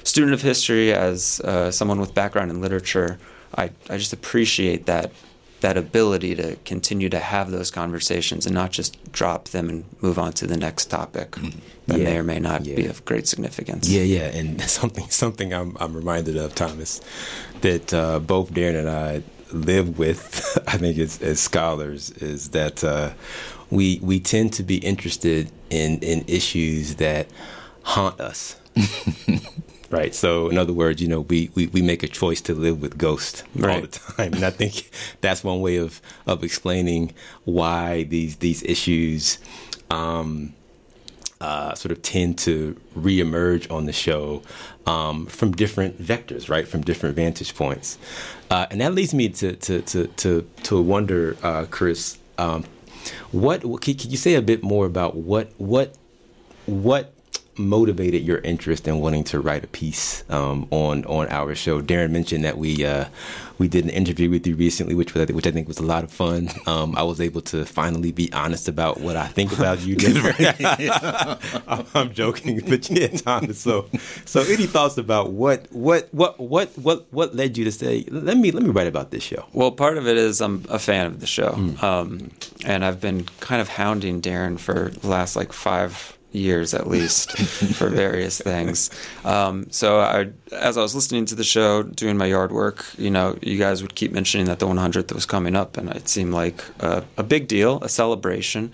student 0.03 0.33
of 0.35 0.43
history, 0.43 0.93
as 0.93 1.41
uh, 1.41 1.71
someone 1.71 2.01
with 2.01 2.15
background 2.15 2.51
in 2.51 2.61
literature, 2.61 3.19
I, 3.57 3.71
I 3.89 3.97
just 3.99 4.13
appreciate 4.13 4.87
that 4.87 5.13
that 5.61 5.79
ability 5.79 6.35
to 6.35 6.57
continue 6.67 7.09
to 7.09 7.19
have 7.19 7.51
those 7.51 7.71
conversations 7.71 8.45
and 8.45 8.55
not 8.55 8.71
just 8.71 8.99
drop 9.13 9.49
them 9.49 9.71
and 9.71 9.85
move 10.03 10.19
on 10.19 10.31
to 10.35 10.47
the 10.47 10.59
next 10.59 10.87
topic 10.91 11.31
Mm-hmm. 11.31 11.59
that 11.87 11.99
Yeah. 11.99 12.05
may 12.05 12.19
or 12.19 12.23
may 12.23 12.39
not 12.39 12.67
Yeah. 12.67 12.77
be 12.77 12.87
of 12.87 13.03
great 13.07 13.27
significance. 13.27 13.89
Yeah, 13.89 14.03
yeah, 14.03 14.27
and 14.39 14.61
something 14.81 15.09
something 15.09 15.55
I'm 15.55 15.75
I'm 15.81 15.95
reminded 15.97 16.37
of 16.37 16.55
Thomas 16.55 17.01
that 17.63 17.95
uh, 17.95 18.19
both 18.19 18.53
Darren 18.53 18.79
and 18.79 18.91
I 18.91 19.23
live 19.53 19.99
with. 19.99 20.19
I 20.67 20.77
think 20.77 20.99
as, 20.99 21.23
as 21.23 21.41
scholars 21.41 22.11
is 22.11 22.51
that 22.51 22.85
uh, 22.85 23.13
we 23.71 24.01
we 24.03 24.21
tend 24.21 24.53
to 24.55 24.63
be 24.63 24.77
interested 24.79 25.51
in 25.71 25.99
in 26.01 26.25
issues 26.29 26.97
that 26.97 27.27
haunt 27.85 28.21
us. 28.21 28.57
Right. 29.91 30.13
So, 30.13 30.49
in 30.49 30.59
other 30.59 30.73
words, 30.73 31.01
you 31.01 31.07
know, 31.07 31.21
we, 31.21 31.51
we, 31.55 31.69
we 31.69 31.81
make 31.81 32.03
a 32.03 32.09
choice 32.09 32.41
to 32.43 32.55
live 32.55 32.83
with 32.83 32.99
ghosts 32.99 33.45
all 33.57 33.69
Right. 33.69 33.83
the 33.89 33.99
time, 34.01 34.33
and 34.35 34.45
I 34.45 34.51
think 34.51 34.91
that's 35.21 35.45
one 35.45 35.61
way 35.61 35.77
of, 35.77 36.01
of 36.27 36.43
explaining 36.43 37.13
why 37.45 38.03
these 38.05 38.37
these 38.37 38.65
issues 38.65 39.39
um, 39.91 40.53
uh, 41.41 41.75
sort 41.75 41.93
of 41.93 42.03
tend 42.03 42.39
to 42.39 42.75
reemerge 42.99 43.71
on 43.71 43.87
the 43.87 43.93
show 43.93 44.43
um, 44.85 45.27
from 45.27 45.53
different 45.53 46.03
vectors, 46.03 46.49
right? 46.49 46.67
From 46.67 46.81
different 46.83 47.15
vantage 47.15 47.55
points, 47.55 47.97
uh, 48.51 48.67
and 48.73 48.81
that 48.81 48.95
leads 48.95 49.15
me 49.15 49.29
to 49.29 49.55
to 49.55 49.81
to 49.83 50.07
to, 50.09 50.51
to 50.65 50.83
wonder, 50.83 51.37
uh, 51.45 51.67
Chris, 51.71 52.19
um, 52.39 52.65
what, 53.31 53.65
what 53.65 53.81
can, 53.83 53.95
can 53.95 54.11
you 54.11 54.17
say 54.17 54.35
a 54.35 54.43
bit 54.43 54.65
more 54.65 54.87
about 54.87 55.15
what 55.15 55.53
what 55.59 55.95
what 56.67 57.14
motivated 57.57 58.23
your 58.23 58.39
interest 58.39 58.87
in 58.89 59.01
wanting 59.01 59.25
to 59.25 59.41
write 59.41 59.65
a 59.65 59.69
piece 59.69 60.25
um, 60.31 60.67
on 60.71 61.05
on 61.07 61.29
our 61.29 61.55
show? 61.55 61.81
Darren 61.81 62.11
mentioned 62.11 62.45
that 62.45 62.59
we 62.59 62.85
uh, 62.85 63.07
we 63.59 63.69
did 63.69 63.85
an 63.85 63.91
interview 63.91 64.29
with 64.31 64.47
you 64.47 64.57
recently, 64.57 64.95
which 64.95 65.15
was 65.15 65.29
which 65.31 65.47
I 65.47 65.51
think 65.51 65.69
was 65.69 65.79
a 65.79 65.83
lot 65.85 66.05
of 66.05 66.11
fun. 66.11 66.51
Um, 66.67 66.97
I 66.97 67.03
was 67.03 67.21
able 67.21 67.43
to 67.43 67.65
finally 67.67 68.11
be 68.11 68.33
honest 68.33 68.69
about 68.69 68.99
what 68.99 69.17
I 69.17 69.27
think 69.29 69.53
about 69.53 69.81
you. 69.85 69.97
I'm, 71.69 71.87
I'm 71.95 72.13
joking, 72.15 72.61
but 72.69 72.89
yeah, 72.91 73.09
Thomas. 73.09 73.59
So 73.61 73.89
so 74.25 74.41
any 74.43 74.67
thoughts 74.67 74.97
about 74.97 75.33
what 75.33 75.67
what 75.73 76.09
what 76.13 76.39
what 76.41 76.77
what 76.79 77.07
what 77.13 77.35
led 77.35 77.57
you 77.59 77.65
to 77.65 77.73
say 77.73 78.05
let 78.11 78.37
me 78.39 78.51
let 78.51 78.63
me 78.63 78.71
write 78.71 78.87
about 78.87 79.11
this 79.11 79.23
show? 79.23 79.45
Well, 79.53 79.71
part 79.73 79.99
of 79.99 80.07
it 80.07 80.17
is 80.17 80.41
I'm 80.41 80.65
a 80.69 80.79
fan 80.79 81.07
of 81.07 81.21
the 81.21 81.27
show, 81.27 81.53
Mm. 81.55 81.83
um, 81.83 82.31
and 82.65 82.85
I've 82.85 83.01
been 83.01 83.25
kind 83.41 83.61
of 83.61 83.69
hounding 83.69 84.21
Darren 84.21 84.59
for 84.59 84.89
the 84.91 85.09
last 85.09 85.37
like 85.37 85.53
five 85.53 86.17
years 86.35 86.75
at 86.75 86.87
least 86.89 87.37
for 87.79 87.89
various 87.89 88.41
things. 88.41 88.91
Um, 89.25 89.67
so 89.71 90.01
I, 90.01 90.31
as 90.53 90.77
I 90.77 90.83
was 90.83 90.95
listening 90.95 91.27
to 91.27 91.35
the 91.35 91.45
show, 91.45 91.83
doing 91.83 92.17
my 92.17 92.27
yard 92.27 92.53
work, 92.53 92.85
you 92.99 93.11
know, 93.11 93.37
you 93.41 93.59
guys 93.59 93.83
would 93.83 93.95
keep 93.95 94.13
mentioning 94.13 94.47
that 94.47 94.59
the 94.59 94.67
100th 94.67 95.13
was 95.13 95.27
coming 95.27 95.55
up, 95.57 95.77
and 95.77 95.89
it 95.91 96.09
seemed 96.09 96.33
like 96.33 96.63
a, 96.81 97.05
a 97.17 97.23
big 97.23 97.49
deal, 97.49 97.79
a 97.83 97.89
celebration. 97.89 98.73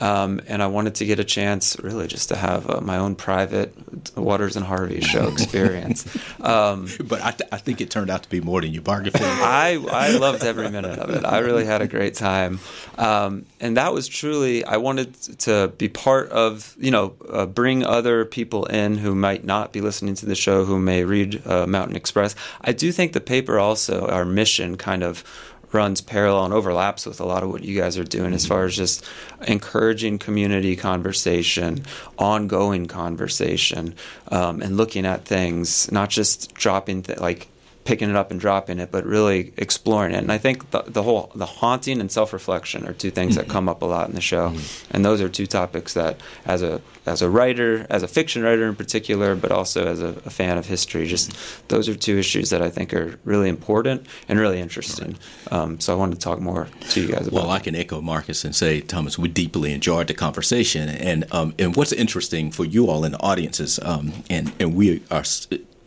Um, 0.00 0.40
and 0.48 0.62
I 0.62 0.66
wanted 0.66 0.94
to 0.96 1.04
get 1.04 1.20
a 1.20 1.24
chance, 1.24 1.76
really, 1.80 2.06
just 2.08 2.28
to 2.30 2.36
have 2.36 2.68
uh, 2.68 2.80
my 2.80 2.96
own 2.96 3.14
private 3.14 3.74
Waters 4.16 4.56
and 4.56 4.64
Harvey 4.66 5.00
show 5.00 5.28
experience. 5.32 6.06
Um, 6.40 6.88
But 7.04 7.22
I, 7.22 7.30
th- 7.32 7.48
I 7.52 7.58
think 7.58 7.80
it 7.80 7.90
turned 7.90 8.10
out 8.10 8.22
to 8.24 8.28
be 8.28 8.40
more 8.40 8.60
than 8.60 8.72
you 8.72 8.80
bargained 8.80 9.12
for. 9.16 9.24
I 9.24 9.78
I 9.90 10.16
loved 10.16 10.42
every 10.44 10.70
minute 10.70 10.98
of 10.98 11.10
it. 11.10 11.24
I 11.24 11.38
really 11.38 11.64
had 11.64 11.82
a 11.82 11.86
great 11.86 12.14
time, 12.14 12.58
um, 12.98 13.44
and 13.60 13.76
that 13.76 13.92
was 13.92 14.08
truly. 14.08 14.64
I 14.64 14.76
wanted 14.78 15.14
to 15.40 15.72
be 15.78 15.88
part 15.88 16.30
of, 16.30 16.74
you 16.78 16.90
know, 16.90 17.01
uh, 17.28 17.46
bring 17.46 17.84
other 17.84 18.24
people 18.24 18.66
in 18.66 18.98
who 18.98 19.14
might 19.14 19.44
not 19.44 19.72
be 19.72 19.80
listening 19.80 20.14
to 20.16 20.26
the 20.26 20.34
show, 20.34 20.64
who 20.64 20.78
may 20.78 21.04
read 21.04 21.46
uh, 21.46 21.66
Mountain 21.66 21.96
Express. 21.96 22.34
I 22.60 22.72
do 22.72 22.92
think 22.92 23.12
the 23.12 23.20
paper 23.20 23.58
also, 23.58 24.06
our 24.06 24.24
mission, 24.24 24.76
kind 24.76 25.02
of 25.02 25.24
runs 25.72 26.00
parallel 26.00 26.44
and 26.44 26.54
overlaps 26.54 27.06
with 27.06 27.20
a 27.20 27.24
lot 27.24 27.42
of 27.42 27.50
what 27.50 27.64
you 27.64 27.80
guys 27.80 27.96
are 27.96 28.04
doing 28.04 28.34
as 28.34 28.46
far 28.46 28.64
as 28.64 28.76
just 28.76 29.04
encouraging 29.46 30.18
community 30.18 30.76
conversation, 30.76 31.82
ongoing 32.18 32.86
conversation, 32.86 33.94
um, 34.28 34.60
and 34.60 34.76
looking 34.76 35.06
at 35.06 35.24
things, 35.24 35.90
not 35.90 36.10
just 36.10 36.52
dropping 36.54 37.02
th- 37.02 37.18
like 37.18 37.48
picking 37.84 38.08
it 38.08 38.16
up 38.16 38.30
and 38.30 38.38
dropping 38.38 38.78
it, 38.78 38.90
but 38.90 39.04
really 39.04 39.52
exploring 39.56 40.14
it. 40.14 40.18
And 40.18 40.30
I 40.30 40.38
think 40.38 40.70
the, 40.70 40.82
the 40.82 41.02
whole 41.02 41.32
the 41.34 41.46
haunting 41.46 42.00
and 42.00 42.10
self 42.10 42.32
reflection 42.32 42.86
are 42.86 42.92
two 42.92 43.10
things 43.10 43.34
that 43.36 43.48
come 43.48 43.68
up 43.68 43.82
a 43.82 43.86
lot 43.86 44.08
in 44.08 44.14
the 44.14 44.20
show, 44.20 44.50
mm-hmm. 44.50 44.94
and 44.94 45.04
those 45.04 45.20
are 45.20 45.28
two 45.28 45.46
topics 45.46 45.94
that, 45.94 46.20
as 46.44 46.62
a 46.62 46.80
as 47.06 47.22
a 47.22 47.28
writer, 47.28 47.86
as 47.90 48.02
a 48.02 48.08
fiction 48.08 48.42
writer 48.42 48.68
in 48.68 48.76
particular, 48.76 49.34
but 49.34 49.50
also 49.50 49.86
as 49.86 50.00
a, 50.00 50.08
a 50.24 50.30
fan 50.30 50.58
of 50.58 50.66
history, 50.66 51.06
just 51.06 51.68
those 51.68 51.88
are 51.88 51.94
two 51.94 52.18
issues 52.18 52.50
that 52.50 52.62
I 52.62 52.70
think 52.70 52.94
are 52.94 53.18
really 53.24 53.48
important 53.48 54.06
and 54.28 54.38
really 54.38 54.60
interesting. 54.60 55.16
Right. 55.50 55.60
Um, 55.60 55.80
so 55.80 55.92
I 55.92 55.96
wanted 55.96 56.14
to 56.14 56.20
talk 56.20 56.40
more 56.40 56.68
to 56.90 57.00
you 57.00 57.08
guys 57.08 57.26
about. 57.26 57.42
Well, 57.42 57.50
I 57.50 57.58
can 57.58 57.74
echo 57.74 58.00
Marcus 58.00 58.44
and 58.44 58.54
say, 58.54 58.80
Thomas, 58.80 59.18
we 59.18 59.28
deeply 59.28 59.72
enjoyed 59.72 60.06
the 60.06 60.14
conversation, 60.14 60.88
and 60.88 61.24
um, 61.32 61.54
and 61.58 61.74
what's 61.74 61.92
interesting 61.92 62.52
for 62.52 62.64
you 62.64 62.88
all 62.88 63.04
in 63.04 63.12
the 63.12 63.20
audience 63.20 63.58
is, 63.58 63.80
um, 63.80 64.12
and 64.30 64.52
and 64.60 64.74
we 64.74 65.02
are 65.10 65.24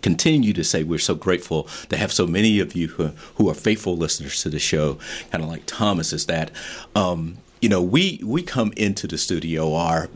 continue 0.06 0.54
to 0.54 0.64
say 0.64 0.84
we're 0.84 1.00
so 1.00 1.16
grateful 1.16 1.64
to 1.90 1.98
have 1.98 2.14
so 2.14 2.28
many 2.28 2.60
of 2.60 2.76
you 2.76 2.90
who, 2.90 3.08
who 3.38 3.50
are 3.50 3.56
faithful 3.56 3.98
listeners 3.98 4.44
to 4.44 4.50
the 4.50 4.60
show, 4.60 5.00
kind 5.32 5.44
of 5.44 5.50
like 5.50 5.64
Thomas, 5.66 6.14
is 6.14 6.28
that, 6.28 6.52
um, 6.94 7.40
you 7.60 7.70
know, 7.70 7.82
we, 7.82 8.22
we 8.24 8.44
come 8.44 8.72
into 8.78 9.08
the 9.08 9.18
studio, 9.18 9.74
our 9.74 10.08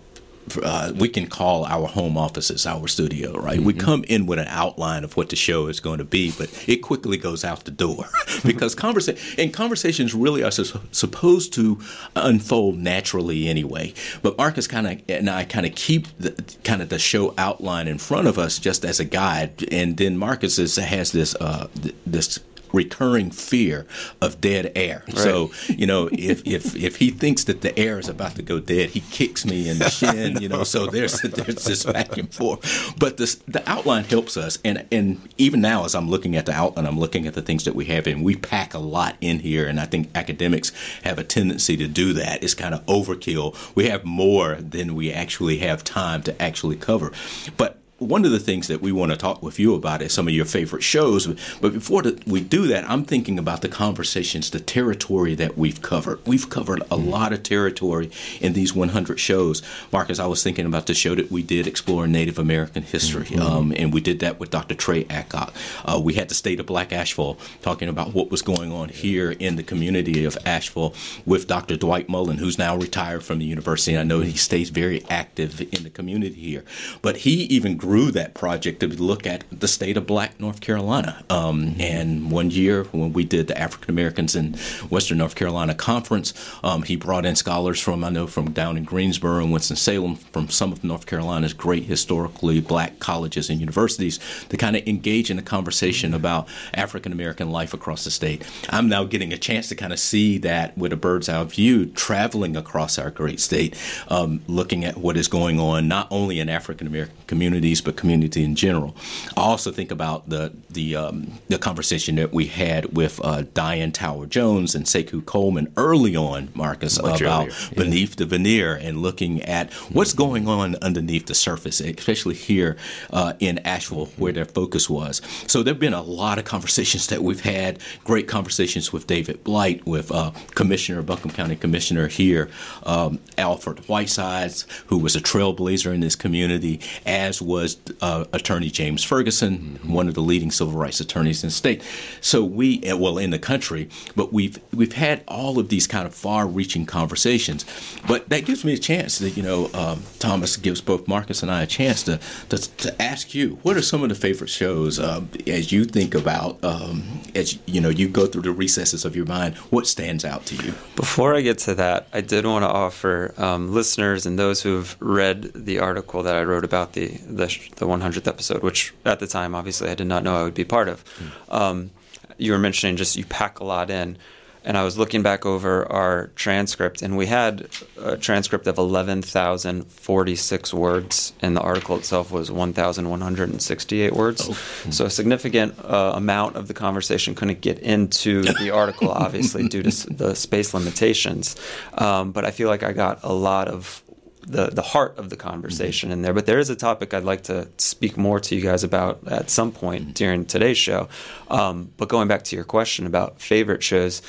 uh, 0.64 0.92
we 0.96 1.10
can 1.10 1.28
call 1.28 1.66
our 1.66 1.88
home 1.88 2.18
offices 2.18 2.66
our 2.66 2.88
studio, 2.88 3.34
right? 3.34 3.58
Mm-hmm. 3.58 3.66
We 3.66 3.74
come 3.74 4.04
in 4.06 4.26
with 4.26 4.40
an 4.40 4.48
outline 4.48 5.04
of 5.04 5.18
what 5.18 5.30
the 5.30 5.36
show 5.36 5.68
is 5.68 5.80
going 5.80 6.00
to 6.00 6.06
be, 6.06 6.32
but 6.38 6.50
it 6.68 6.78
quickly 6.78 7.18
goes 7.18 7.44
out 7.44 7.66
the 7.66 7.72
door 7.72 8.06
because 8.46 8.76
conversation 8.88 9.22
and 9.38 9.54
conversations 9.54 10.14
really 10.14 10.44
are 10.44 10.52
su- 10.52 10.80
supposed 10.92 11.54
to 11.54 11.80
unfold 12.16 12.78
naturally 12.78 13.48
anyway. 13.48 13.94
But 14.22 14.38
Marcus 14.38 14.68
kind 14.68 14.88
of 14.88 15.02
and 15.10 15.30
I 15.30 15.44
kind 15.46 15.66
of 15.66 15.76
keep 15.76 16.08
the 16.18 16.32
kind 16.64 16.82
of 16.82 16.90
the 16.90 17.00
show 17.00 17.34
outline 17.38 17.88
in 17.88 17.98
front 17.98 18.28
of 18.28 18.38
us 18.38 18.60
just 18.60 18.86
as 18.86 19.00
a 19.00 19.06
guide, 19.06 19.68
and 19.72 19.98
then 19.98 20.18
Marcus 20.18 20.60
is, 20.60 20.76
has 20.78 21.12
this 21.12 21.36
uh, 21.36 21.68
this 22.06 22.40
recurring 22.73 23.32
fear 23.32 23.86
of 24.21 24.41
dead 24.41 24.71
air. 24.75 25.03
Right. 25.08 25.17
So, 25.17 25.51
you 25.67 25.86
know, 25.86 26.10
if, 26.12 26.45
if 26.45 26.75
if 26.75 26.97
he 26.97 27.12
thinks 27.12 27.43
that 27.45 27.62
the 27.62 27.77
air 27.77 27.99
is 27.99 28.10
about 28.10 28.36
to 28.36 28.41
go 28.41 28.60
dead, 28.60 28.89
he 28.91 29.01
kicks 29.01 29.45
me 29.45 29.69
in 29.69 29.79
the 29.79 29.89
shin, 29.89 30.41
you 30.41 30.49
know, 30.49 30.63
so 30.63 30.88
there's 30.88 31.21
there's 31.21 31.65
this 31.65 31.86
back 31.86 32.17
and 32.17 32.34
forth. 32.34 32.93
But 32.97 33.17
this 33.17 33.36
the 33.47 33.67
outline 33.69 34.03
helps 34.03 34.38
us 34.38 34.60
and 34.63 34.86
and 34.91 35.27
even 35.38 35.62
now 35.62 35.86
as 35.86 35.95
I'm 35.95 36.10
looking 36.10 36.36
at 36.36 36.45
the 36.45 36.53
outline, 36.53 36.86
I'm 36.86 36.99
looking 36.99 37.27
at 37.27 37.34
the 37.34 37.41
things 37.41 37.65
that 37.65 37.75
we 37.75 37.86
have 37.86 38.08
and 38.08 38.23
we 38.23 38.36
pack 38.36 38.73
a 38.73 38.79
lot 38.79 39.15
in 39.21 39.39
here 39.39 39.67
and 39.67 39.79
I 39.79 39.86
think 39.86 40.10
academics 40.15 40.71
have 41.03 41.19
a 41.19 41.23
tendency 41.23 41.77
to 41.77 41.88
do 41.88 42.13
that. 42.13 42.43
It's 42.43 42.53
kind 42.53 42.73
of 42.73 42.86
overkill. 42.86 43.75
We 43.75 43.88
have 43.88 44.05
more 44.05 44.55
than 44.55 44.95
we 44.95 45.12
actually 45.12 45.60
have 45.60 45.84
time 45.84 46.23
to 46.23 46.41
actually 46.41 46.75
cover. 46.75 47.12
But 47.58 47.79
one 48.00 48.24
of 48.24 48.32
the 48.32 48.40
things 48.40 48.68
that 48.68 48.82
we 48.82 48.92
want 48.92 49.12
to 49.12 49.18
talk 49.18 49.44
with 49.44 49.60
you 49.60 49.76
about 49.76 50.02
is 50.02 50.14
some 50.14 50.28
of 50.28 50.34
your 50.34 50.46
favorite 50.46 50.84
shows. 50.84 51.28
But 51.62 51.74
before 51.74 52.04
we 52.26 52.42
do 52.42 52.68
that, 52.68 52.90
I'm 52.90 53.04
thinking 53.04 53.38
about 53.38 53.62
the 53.62 53.68
conversations, 53.68 54.50
the 54.50 54.60
territory 54.60 55.36
that 55.36 55.58
we've 55.58 55.82
covered. 55.82 56.26
We've 56.26 56.50
covered 56.50 56.82
a 56.82 56.86
mm-hmm. 56.86 57.10
lot 57.10 57.34
of 57.34 57.44
territory 57.44 58.10
in 58.40 58.54
these 58.54 58.74
100 58.74 59.20
shows. 59.20 59.62
Marcus, 59.92 60.20
I 60.20 60.28
was 60.28 60.42
thinking 60.42 60.66
about 60.66 60.88
the 60.88 60.94
show 60.94 61.14
that 61.16 61.30
we 61.30 61.44
did 61.44 61.68
exploring 61.68 62.12
Native 62.12 62.40
American 62.40 62.84
history, 62.84 63.26
mm-hmm. 63.26 63.42
um, 63.42 63.74
and 63.76 63.94
we 63.94 64.02
did 64.02 64.20
that 64.20 64.40
with 64.40 64.50
Dr. 64.50 64.76
Trey 64.76 65.06
Adcock. 65.10 65.54
Uh, 65.84 66.00
we 66.02 66.14
had 66.14 66.30
the 66.30 66.36
state 66.36 66.60
of 66.60 66.66
Black 66.66 66.94
Asheville 66.94 67.38
talking 67.62 67.90
about 67.90 68.14
what 68.14 68.32
was 68.32 68.42
going 68.42 68.72
on 68.72 68.90
here 68.90 69.32
in 69.32 69.58
the 69.58 69.64
community 69.64 70.24
of 70.24 70.38
Asheville 70.46 70.94
with 71.26 71.48
Dr. 71.48 71.76
Dwight 71.76 72.08
Mullen, 72.08 72.38
who's 72.38 72.58
now 72.58 72.78
retired 72.78 73.24
from 73.24 73.40
the 73.40 73.46
university. 73.46 73.94
And 73.94 74.00
I 74.00 74.04
know 74.04 74.22
he 74.22 74.38
stays 74.38 74.70
very 74.70 75.04
active 75.10 75.62
in 75.74 75.84
the 75.84 75.90
community 75.90 76.36
here, 76.36 76.64
but 77.02 77.18
he 77.18 77.44
even 77.44 77.76
grew 77.76 77.88
that 77.89 78.34
project 78.34 78.80
to 78.82 78.88
look 78.88 79.25
at 79.25 79.43
the 79.52 79.67
state 79.67 79.97
of 79.97 80.06
Black 80.06 80.39
North 80.39 80.62
Carolina. 80.62 81.23
Um, 81.30 81.75
and 81.80 82.32
one 82.32 82.52
year 82.52 82.84
when 82.91 83.13
we 83.13 83.23
did 83.23 83.47
the 83.47 83.58
African 83.58 83.89
Americans 83.89 84.36
in 84.36 84.54
Western 84.89 85.17
North 85.17 85.36
Carolina 85.36 85.73
conference, 85.73 86.34
um, 86.63 86.84
he 86.84 86.95
brought 86.95 87.25
in 87.25 87.36
scholars 87.36 87.80
from 87.80 88.04
I 88.04 88.10
know 88.10 88.28
from 88.28 88.52
down 88.52 88.78
in 88.78 88.84
Greensboro 88.84 89.43
and 89.43 89.52
Winston 89.52 89.75
Salem 89.75 90.15
from 90.15 90.49
some 90.49 90.71
of 90.71 90.84
North 90.84 91.06
Carolina's 91.06 91.54
great 91.54 91.84
historically 91.84 92.62
black 92.62 92.99
colleges 92.99 93.49
and 93.49 93.60
universities 93.60 94.19
to 94.49 94.58
kind 94.58 94.75
of 94.75 94.88
engage 94.88 95.32
in 95.32 95.39
a 95.39 95.43
conversation 95.43 96.13
about 96.13 96.47
African 96.73 97.12
American 97.12 97.49
life 97.49 97.73
across 97.73 98.04
the 98.04 98.12
state. 98.12 98.47
I'm 98.69 98.88
now 98.88 99.04
getting 99.04 99.34
a 99.34 99.38
chance 99.38 99.67
to 99.69 99.75
kind 99.75 99.93
of 99.93 99.99
see 99.99 100.38
that 100.39 100.78
with 100.78 100.93
a 100.93 100.97
bird's 100.97 101.28
eye 101.28 101.43
view, 101.43 101.88
traveling 101.88 102.56
across 102.56 102.99
our 102.99 103.10
great 103.10 103.39
state, 103.39 103.75
um, 104.10 104.41
looking 104.47 104.86
at 104.86 104.97
what 104.97 105.17
is 105.17 105.28
going 105.28 105.60
on 105.60 105.88
not 105.88 106.08
only 106.12 106.39
in 106.39 106.49
African 106.49 106.86
American 106.86 107.15
communities 107.28 107.79
but 107.82 107.98
community 107.98 108.44
in 108.44 108.56
general. 108.56 108.96
I 109.38 109.42
also 109.42 109.72
think 109.72 109.92
about 109.92 110.30
the 110.30 110.54
the 110.70 110.96
um, 110.96 111.34
the 111.48 111.58
conversation 111.58 112.15
that 112.15 112.34
we 112.34 112.46
had 112.46 112.96
with 112.96 113.20
uh, 113.24 113.44
Diane 113.54 113.92
Tower 113.92 114.26
Jones 114.26 114.76
and 114.76 114.86
Sekou 114.86 115.26
Coleman 115.26 115.72
early 115.78 116.15
on, 116.15 116.50
Marcus, 116.54 117.02
Much 117.02 117.22
about 117.22 117.48
earlier. 117.48 117.54
beneath 117.76 118.15
the 118.15 118.26
veneer 118.26 118.76
and 118.76 119.02
looking 119.02 119.42
at 119.44 119.72
what's 119.92 120.13
going 120.13 120.48
on 120.48 120.76
underneath 120.82 121.26
the 121.26 121.36
surface, 121.36 121.80
especially 121.80 122.36
here 122.36 122.78
uh, 123.12 123.34
in 123.39 123.60
Asheville, 123.60 124.08
where 124.18 124.34
their 124.34 124.46
focus 124.46 124.89
was. 124.89 125.22
So 125.48 125.63
there 125.63 125.74
have 125.74 125.80
been 125.80 125.94
a 125.94 126.02
lot 126.02 126.38
of 126.38 126.46
conversations 126.46 127.08
that 127.08 127.24
we've 127.24 127.42
had. 127.42 127.80
Great 128.04 128.28
conversations 128.28 128.92
with 128.94 129.08
David 129.08 129.44
Blight, 129.44 129.86
with 129.86 130.12
uh, 130.12 130.32
Commissioner 130.56 131.02
Buncombe 131.02 131.32
County 131.32 131.56
Commissioner 131.56 132.08
here, 132.08 132.50
um, 132.84 133.20
Alfred 133.38 133.80
Whitesides, 133.88 134.65
who 134.88 134.98
was 134.98 135.15
a 135.15 135.22
trailblazer 135.22 135.94
in 135.94 136.00
this 136.02 136.15
community, 136.15 136.80
as 137.06 137.42
was 137.42 137.68
was 137.69 137.95
uh, 138.01 138.25
Attorney 138.34 138.69
James 138.69 139.03
Ferguson, 139.03 139.58
mm-hmm. 139.58 139.93
one 139.93 140.08
of 140.08 140.13
the 140.13 140.21
leading 140.21 140.51
civil 140.51 140.73
rights 140.73 140.99
attorneys 140.99 141.43
in 141.43 141.47
the 141.47 141.53
state. 141.53 141.84
So 142.21 142.43
we, 142.43 142.82
eh, 142.84 142.93
well, 142.93 143.17
in 143.17 143.32
the 143.32 143.39
country, 143.39 143.89
but 144.15 144.32
we've 144.34 144.60
we've 144.73 144.93
had 144.93 145.23
all 145.27 145.60
of 145.60 145.69
these 145.69 145.88
kind 145.88 146.05
of 146.05 146.13
far-reaching 146.13 146.86
conversations. 146.86 147.65
But 148.08 148.29
that 148.29 148.45
gives 148.45 148.63
me 148.63 148.73
a 148.73 148.77
chance 148.77 149.19
that 149.19 149.38
you 149.38 149.43
know, 149.43 149.69
um, 149.73 150.03
Thomas 150.19 150.58
gives 150.58 150.82
both 150.82 151.08
Marcus 151.08 151.43
and 151.43 151.51
I 151.51 151.63
a 151.63 151.67
chance 151.67 152.03
to 152.03 152.19
to, 152.49 152.58
to 152.77 153.01
ask 153.01 153.34
you 153.34 153.60
what 153.62 153.77
are 153.77 153.82
some 153.82 154.03
of 154.03 154.10
the 154.10 154.15
favorite 154.15 154.49
shows 154.49 154.99
uh, 154.99 155.21
as 155.47 155.71
you 155.71 155.86
think 155.86 156.15
about 156.15 156.63
um, 156.63 157.21
as 157.36 157.60
you 157.65 157.82
know 157.82 157.89
you 157.89 158.08
go 158.08 158.25
through 158.25 158.43
the 158.43 158.51
recesses 158.51 159.05
of 159.05 159.15
your 159.15 159.25
mind. 159.25 159.55
What 159.69 159.88
stands 159.88 160.25
out 160.25 160.45
to 160.47 160.55
you? 160.55 160.73
Before 160.95 161.36
I 161.36 161.41
get 161.41 161.58
to 161.60 161.75
that, 161.75 162.08
I 162.13 162.21
did 162.21 162.45
want 162.45 162.63
to 162.63 162.69
offer 162.69 163.34
um, 163.38 163.73
listeners 163.73 164.25
and 164.25 164.38
those 164.38 164.62
who've 164.62 164.95
read 164.99 165.51
the 165.53 165.79
article 165.79 166.23
that 166.23 166.36
I 166.36 166.43
wrote 166.43 166.63
about 166.63 166.93
the 166.93 167.08
the 167.27 167.59
the 167.76 167.88
100th 167.88 168.28
episode, 168.28 168.63
which 168.63 168.93
at 169.06 169.19
the 169.19 169.28
time, 169.28 169.56
obviously, 169.56 169.89
I 169.89 169.95
did 169.95 170.08
not 170.08 170.24
know 170.24 170.36
I 170.36 170.43
would 170.43 170.54
be 170.54 170.65
part 170.65 170.88
of. 170.88 171.04
Mm. 171.50 171.54
Um, 171.54 171.91
you 172.38 172.52
were 172.54 172.60
mentioning 172.60 172.95
just 172.95 173.15
you 173.15 173.26
pack 173.26 173.60
a 173.60 173.63
lot 173.63 173.89
in. 173.89 174.17
And 174.65 174.78
I 174.78 174.84
was 174.84 174.98
looking 174.98 175.24
back 175.24 175.45
over 175.45 175.89
our 175.89 176.28
transcript, 176.36 177.02
and 177.02 177.15
we 177.15 177.28
had 177.28 177.69
a 177.98 178.17
transcript 178.17 178.67
of 178.67 178.78
11,046 178.78 180.74
words, 180.74 181.32
and 181.41 181.56
the 181.56 181.62
article 181.62 181.95
itself 181.95 182.30
was 182.30 182.52
1,168 182.52 184.13
words. 184.13 184.50
Oh. 184.50 184.54
So 184.91 185.06
a 185.06 185.10
significant 185.10 185.80
uh, 185.80 186.12
amount 186.13 186.58
of 186.58 186.67
the 186.67 186.74
conversation 186.74 187.36
couldn't 187.36 187.62
get 187.62 187.80
into 187.80 188.41
the 188.41 188.72
article, 188.72 189.10
obviously, 189.10 189.69
due 189.69 189.84
to 189.84 190.13
the 190.13 190.36
space 190.36 190.74
limitations. 190.74 191.56
Um, 191.93 192.34
but 192.34 192.43
I 192.43 192.52
feel 192.52 192.67
like 192.67 192.84
I 192.84 192.91
got 192.91 193.22
a 193.24 193.32
lot 193.32 193.69
of 193.69 194.04
the 194.50 194.68
the 194.68 194.82
heart 194.82 195.18
of 195.18 195.30
the 195.30 195.36
conversation 195.36 196.12
in 196.12 196.22
there. 196.22 196.34
But 196.34 196.46
there 196.46 196.60
is 196.60 196.70
a 196.70 196.76
topic 196.76 197.14
I'd 197.14 197.24
like 197.24 197.44
to 197.44 197.68
speak 197.78 198.18
more 198.18 198.40
to 198.40 198.56
you 198.56 198.62
guys 198.62 198.84
about 198.84 199.28
at 199.28 199.50
some 199.50 199.72
point 199.72 200.04
mm-hmm. 200.04 200.12
during 200.14 200.46
today's 200.46 200.78
show. 200.78 201.08
Um, 201.50 201.92
but 201.98 202.10
going 202.10 202.28
back 202.28 202.44
to 202.46 202.56
your 202.56 202.66
question 202.66 203.06
about 203.06 203.42
favorite 203.42 203.84
shows. 203.84 204.22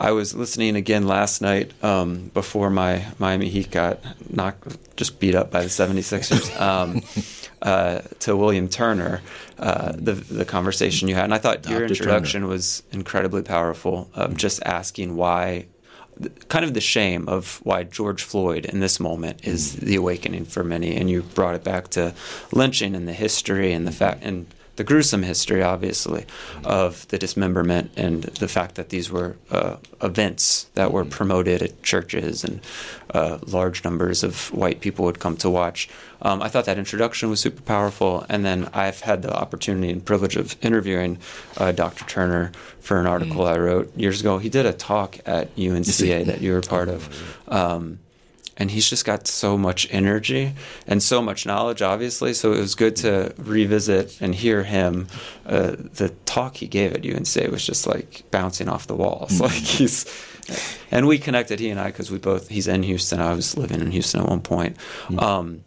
I 0.00 0.12
was 0.12 0.32
listening 0.32 0.76
again 0.76 1.08
last 1.08 1.42
night 1.42 1.72
um, 1.82 2.30
before 2.32 2.70
my 2.70 3.04
Miami 3.18 3.48
Heat 3.48 3.72
got 3.72 3.98
knocked, 4.30 4.96
just 4.96 5.18
beat 5.18 5.34
up 5.34 5.50
by 5.50 5.62
the 5.62 5.68
76ers, 5.68 6.60
um, 6.60 7.02
uh, 7.60 8.02
to 8.20 8.36
William 8.36 8.68
Turner, 8.68 9.22
uh, 9.58 9.90
the, 9.96 10.12
the 10.12 10.44
conversation 10.44 11.08
you 11.08 11.16
had. 11.16 11.24
And 11.24 11.34
I 11.34 11.38
thought 11.38 11.62
Dr. 11.62 11.72
your 11.74 11.86
introduction 11.88 12.42
Turner. 12.42 12.52
was 12.52 12.84
incredibly 12.92 13.42
powerful, 13.42 14.08
of 14.14 14.28
mm-hmm. 14.28 14.36
just 14.36 14.62
asking 14.62 15.16
why 15.16 15.66
kind 16.48 16.64
of 16.64 16.74
the 16.74 16.80
shame 16.80 17.28
of 17.28 17.60
why 17.62 17.84
George 17.84 18.22
Floyd 18.22 18.64
in 18.64 18.80
this 18.80 18.98
moment 18.98 19.46
is 19.46 19.76
the 19.76 19.96
awakening 19.96 20.44
for 20.44 20.64
many. 20.64 20.96
And 20.96 21.10
you 21.10 21.22
brought 21.22 21.54
it 21.54 21.64
back 21.64 21.88
to 21.90 22.14
lynching 22.52 22.94
and 22.94 23.06
the 23.06 23.12
history 23.12 23.72
and 23.72 23.86
the 23.86 23.92
fact 23.92 24.22
and 24.22 24.46
the 24.78 24.84
gruesome 24.84 25.24
history, 25.24 25.60
obviously, 25.60 26.24
of 26.64 27.06
the 27.08 27.18
dismemberment 27.18 27.90
and 27.96 28.22
the 28.22 28.46
fact 28.46 28.76
that 28.76 28.90
these 28.90 29.10
were 29.10 29.36
uh, 29.50 29.76
events 30.00 30.70
that 30.74 30.92
were 30.92 31.04
promoted 31.04 31.62
at 31.62 31.82
churches 31.82 32.44
and 32.44 32.60
uh, 33.12 33.38
large 33.44 33.82
numbers 33.82 34.22
of 34.22 34.52
white 34.52 34.80
people 34.80 35.04
would 35.04 35.18
come 35.18 35.36
to 35.36 35.50
watch. 35.50 35.88
Um, 36.22 36.40
I 36.40 36.48
thought 36.48 36.64
that 36.66 36.78
introduction 36.78 37.28
was 37.28 37.40
super 37.40 37.60
powerful, 37.62 38.24
and 38.28 38.44
then 38.44 38.70
I've 38.72 39.00
had 39.00 39.22
the 39.22 39.34
opportunity 39.34 39.90
and 39.90 40.04
privilege 40.04 40.36
of 40.36 40.54
interviewing 40.64 41.18
uh, 41.56 41.72
Dr. 41.72 42.04
Turner 42.04 42.52
for 42.78 43.00
an 43.00 43.06
article 43.06 43.42
mm. 43.42 43.52
I 43.52 43.58
wrote 43.58 43.96
years 43.96 44.20
ago. 44.20 44.38
He 44.38 44.48
did 44.48 44.64
a 44.64 44.72
talk 44.72 45.18
at 45.26 45.54
UNCA 45.56 46.24
that 46.26 46.40
you 46.40 46.52
were 46.52 46.60
part 46.60 46.88
of. 46.88 47.36
Um, 47.48 47.98
and 48.58 48.70
he's 48.70 48.90
just 48.90 49.04
got 49.04 49.26
so 49.26 49.56
much 49.56 49.88
energy 49.90 50.52
and 50.86 51.02
so 51.02 51.22
much 51.22 51.46
knowledge 51.46 51.80
obviously 51.80 52.34
so 52.34 52.52
it 52.52 52.58
was 52.58 52.74
good 52.74 52.96
to 52.96 53.32
revisit 53.38 54.20
and 54.20 54.34
hear 54.34 54.64
him 54.64 55.06
uh, 55.46 55.76
the 55.94 56.10
talk 56.26 56.56
he 56.56 56.66
gave 56.66 56.92
at 56.92 57.06
UNC 57.06 57.50
was 57.50 57.64
just 57.64 57.86
like 57.86 58.24
bouncing 58.30 58.68
off 58.68 58.86
the 58.86 58.96
walls 58.96 59.32
mm-hmm. 59.32 59.44
like 59.44 59.52
he's 59.52 60.04
and 60.90 61.06
we 61.06 61.18
connected 61.18 61.60
he 61.60 61.70
and 61.70 61.78
I 61.78 61.86
because 61.88 62.10
we 62.10 62.18
both 62.18 62.48
he's 62.48 62.68
in 62.68 62.82
Houston 62.82 63.20
I 63.20 63.32
was 63.32 63.56
living 63.56 63.80
in 63.80 63.90
Houston 63.90 64.20
at 64.20 64.28
one 64.28 64.40
point 64.40 64.76
mm-hmm. 64.76 65.18
um, 65.18 65.64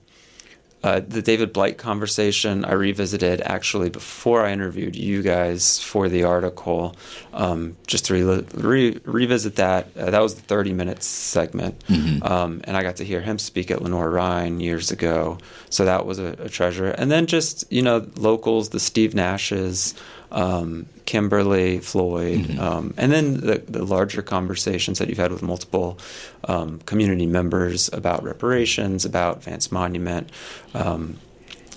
uh, 0.83 0.99
the 1.07 1.21
David 1.21 1.53
Blight 1.53 1.77
conversation 1.77 2.65
I 2.65 2.73
revisited 2.73 3.41
actually 3.41 3.89
before 3.89 4.45
I 4.45 4.51
interviewed 4.51 4.95
you 4.95 5.21
guys 5.21 5.79
for 5.79 6.09
the 6.09 6.23
article, 6.23 6.95
um, 7.33 7.77
just 7.85 8.05
to 8.05 8.13
re- 8.13 8.45
re- 8.53 8.99
revisit 9.03 9.57
that. 9.57 9.87
Uh, 9.95 10.09
that 10.09 10.21
was 10.21 10.35
the 10.35 10.41
30 10.41 10.73
minutes 10.73 11.05
segment, 11.05 11.77
mm-hmm. 11.87 12.23
um, 12.23 12.61
and 12.63 12.75
I 12.75 12.81
got 12.81 12.95
to 12.95 13.05
hear 13.05 13.21
him 13.21 13.37
speak 13.37 13.69
at 13.69 13.81
Lenoir-Rhyne 13.81 14.59
years 14.59 14.91
ago. 14.91 15.37
So 15.69 15.85
that 15.85 16.05
was 16.05 16.17
a, 16.17 16.35
a 16.39 16.49
treasure. 16.49 16.89
And 16.89 17.11
then 17.11 17.27
just 17.27 17.71
you 17.71 17.83
know 17.83 18.07
locals, 18.15 18.69
the 18.69 18.79
Steve 18.79 19.13
Nashes 19.13 19.93
um, 20.31 20.85
Kimberly 21.05 21.79
Floyd, 21.79 22.39
mm-hmm. 22.41 22.59
um, 22.59 22.93
and 22.97 23.11
then 23.11 23.41
the, 23.41 23.63
the, 23.67 23.83
larger 23.83 24.21
conversations 24.21 24.99
that 24.99 25.09
you've 25.09 25.17
had 25.17 25.31
with 25.31 25.41
multiple 25.41 25.99
um, 26.45 26.79
community 26.79 27.25
members 27.25 27.91
about 27.91 28.23
reparations, 28.23 29.03
about 29.03 29.43
Vance 29.43 29.71
Monument. 29.71 30.29
Um, 30.73 31.17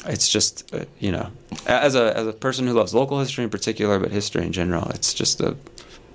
it's 0.07 0.29
just 0.29 0.73
uh, 0.75 0.85
you 1.01 1.11
know, 1.11 1.31
as 1.67 1.95
a 1.95 2.17
as 2.17 2.27
a 2.27 2.33
person 2.33 2.67
who 2.67 2.75
loves 2.75 2.95
local 2.95 3.19
history 3.19 3.45
in 3.45 3.51
particular, 3.51 3.99
but 3.99 4.13
history 4.13 4.45
in 4.45 4.53
general, 4.53 4.89
it's 4.91 5.15
just 5.15 5.41
a 5.41 5.57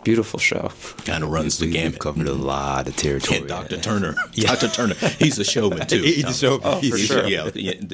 beautiful 0.04 0.39
show. 0.39 0.71
Kind 1.06 1.23
of 1.23 1.30
runs 1.30 1.58
the 1.58 1.69
gamut. 1.69 1.99
Covered 1.99 2.28
a 2.28 2.34
lot 2.34 2.88
of 2.88 2.95
territory. 2.95 3.39
And 3.39 3.47
Dr. 3.47 3.78
Turner, 3.78 4.15
yeah. 4.34 4.56
Dr. 4.56 4.69
Turner, 4.69 4.95
he's 5.17 5.38
a 5.39 5.43
showman 5.43 5.88
too. 5.88 6.02
he's 6.02 6.25
a 6.25 6.34
showman. 6.34 6.62
Oh, 6.63 6.82
for 6.82 6.97
sure. 6.97 7.28
Yeah, 7.28 7.49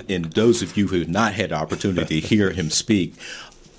and 0.09 0.25
those 0.25 0.61
of 0.61 0.77
you 0.77 0.87
who 0.87 0.99
have 0.99 1.09
not 1.09 1.33
had 1.33 1.49
the 1.49 1.55
opportunity 1.55 2.21
to 2.21 2.27
hear 2.27 2.51
him 2.51 2.69
speak, 2.69 3.15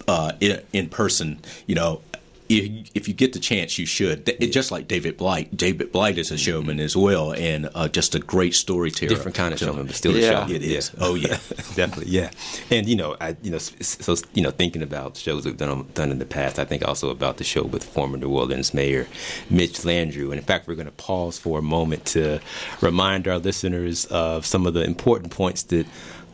uh, 0.09 0.33
in, 0.41 0.63
in 0.73 0.89
person, 0.89 1.41
you 1.67 1.75
know, 1.75 2.03
if 2.49 3.09
you 3.09 3.15
get 3.15 3.33
the 3.33 3.39
chance, 3.39 3.79
you 3.79 3.87
should. 3.87 4.29
It, 4.29 4.53
just 4.53 4.71
like 4.71 4.87
David 4.87 5.17
Blight. 5.17 5.57
David 5.57 5.91
Blight 5.91 6.19
is 6.19 6.31
a 6.31 6.39
showman 6.39 6.81
as 6.81 6.97
well, 6.97 7.33
and 7.33 7.69
uh, 7.75 7.89
just 7.89 8.15
a 8.15 8.19
great 8.19 8.55
storyteller. 8.55 9.09
Different 9.09 9.37
kind 9.37 9.53
of 9.53 9.59
showman, 9.59 9.87
but 9.87 9.95
still 9.95 10.17
yeah. 10.17 10.29
a 10.29 10.31
showman. 10.31 10.57
It 10.57 10.63
is. 10.63 10.93
Yeah. 10.95 11.05
Oh 11.05 11.15
yeah, 11.15 11.29
definitely. 11.75 12.09
Yeah, 12.09 12.31
and 12.71 12.89
you 12.89 12.97
know, 12.97 13.17
I 13.21 13.37
you 13.43 13.51
know, 13.51 13.59
so 13.59 14.15
you 14.35 14.43
know, 14.43 14.51
thinking 14.51 14.83
about 14.83 15.17
shows 15.17 15.45
we've 15.45 15.57
done 15.57 15.89
done 15.95 16.11
in 16.11 16.19
the 16.19 16.27
past, 16.27 16.59
I 16.59 16.65
think 16.65 16.87
also 16.87 17.11
about 17.11 17.39
the 17.39 17.45
show 17.45 17.65
with 17.65 17.85
former 17.85 18.17
New 18.17 18.31
Orleans 18.31 18.73
Mayor 18.73 19.07
Mitch 19.51 19.81
Landrieu, 19.81 20.31
and 20.31 20.35
in 20.35 20.43
fact, 20.43 20.69
we're 20.69 20.75
going 20.75 20.87
to 20.87 20.93
pause 20.93 21.39
for 21.39 21.59
a 21.59 21.63
moment 21.63 22.05
to 22.07 22.41
remind 22.81 23.27
our 23.27 23.39
listeners 23.39 24.05
of 24.07 24.47
some 24.47 24.67
of 24.67 24.75
the 24.75 24.85
important 24.85 25.33
points 25.33 25.65
that 25.65 25.87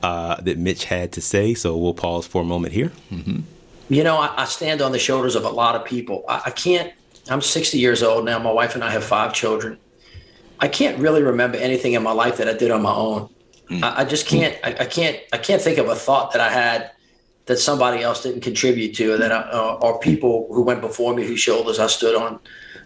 uh, 0.02 0.40
that 0.42 0.58
Mitch 0.58 0.84
had 0.84 1.12
to 1.12 1.20
say. 1.20 1.54
So 1.54 1.76
we'll 1.76 1.94
pause 1.94 2.26
for 2.26 2.42
a 2.42 2.44
moment 2.46 2.74
here. 2.74 2.92
Mm-hmm 3.10 3.40
you 3.88 4.04
know, 4.04 4.16
I, 4.18 4.42
I, 4.42 4.44
stand 4.44 4.80
on 4.82 4.92
the 4.92 4.98
shoulders 4.98 5.34
of 5.34 5.44
a 5.44 5.48
lot 5.48 5.74
of 5.74 5.84
people. 5.84 6.24
I, 6.28 6.42
I, 6.46 6.50
can't, 6.50 6.92
I'm 7.28 7.40
60 7.40 7.78
years 7.78 8.02
old 8.02 8.24
now. 8.24 8.38
My 8.38 8.52
wife 8.52 8.74
and 8.74 8.84
I 8.84 8.90
have 8.90 9.04
five 9.04 9.32
children. 9.32 9.78
I 10.60 10.68
can't 10.68 10.98
really 10.98 11.22
remember 11.22 11.58
anything 11.58 11.94
in 11.94 12.02
my 12.02 12.12
life 12.12 12.36
that 12.36 12.48
I 12.48 12.52
did 12.52 12.70
on 12.70 12.82
my 12.82 12.92
own. 12.92 13.28
Mm. 13.68 13.82
I, 13.82 14.02
I, 14.02 14.04
just 14.04 14.26
can't, 14.26 14.56
I, 14.62 14.84
can't, 14.84 15.18
I 15.32 15.38
can't 15.38 15.60
think 15.60 15.78
of 15.78 15.88
a 15.88 15.94
thought 15.94 16.32
that 16.32 16.40
I 16.40 16.50
had 16.50 16.92
that 17.46 17.58
somebody 17.58 18.02
else 18.02 18.22
didn't 18.22 18.42
contribute 18.42 18.94
to, 18.94 19.14
or 19.14 19.18
that 19.18 19.32
I, 19.32 19.40
uh, 19.50 19.78
or 19.82 19.98
people 19.98 20.48
who 20.52 20.62
went 20.62 20.80
before 20.80 21.14
me 21.14 21.26
whose 21.26 21.40
shoulders 21.40 21.78
I 21.78 21.88
stood 21.88 22.14
on. 22.14 22.38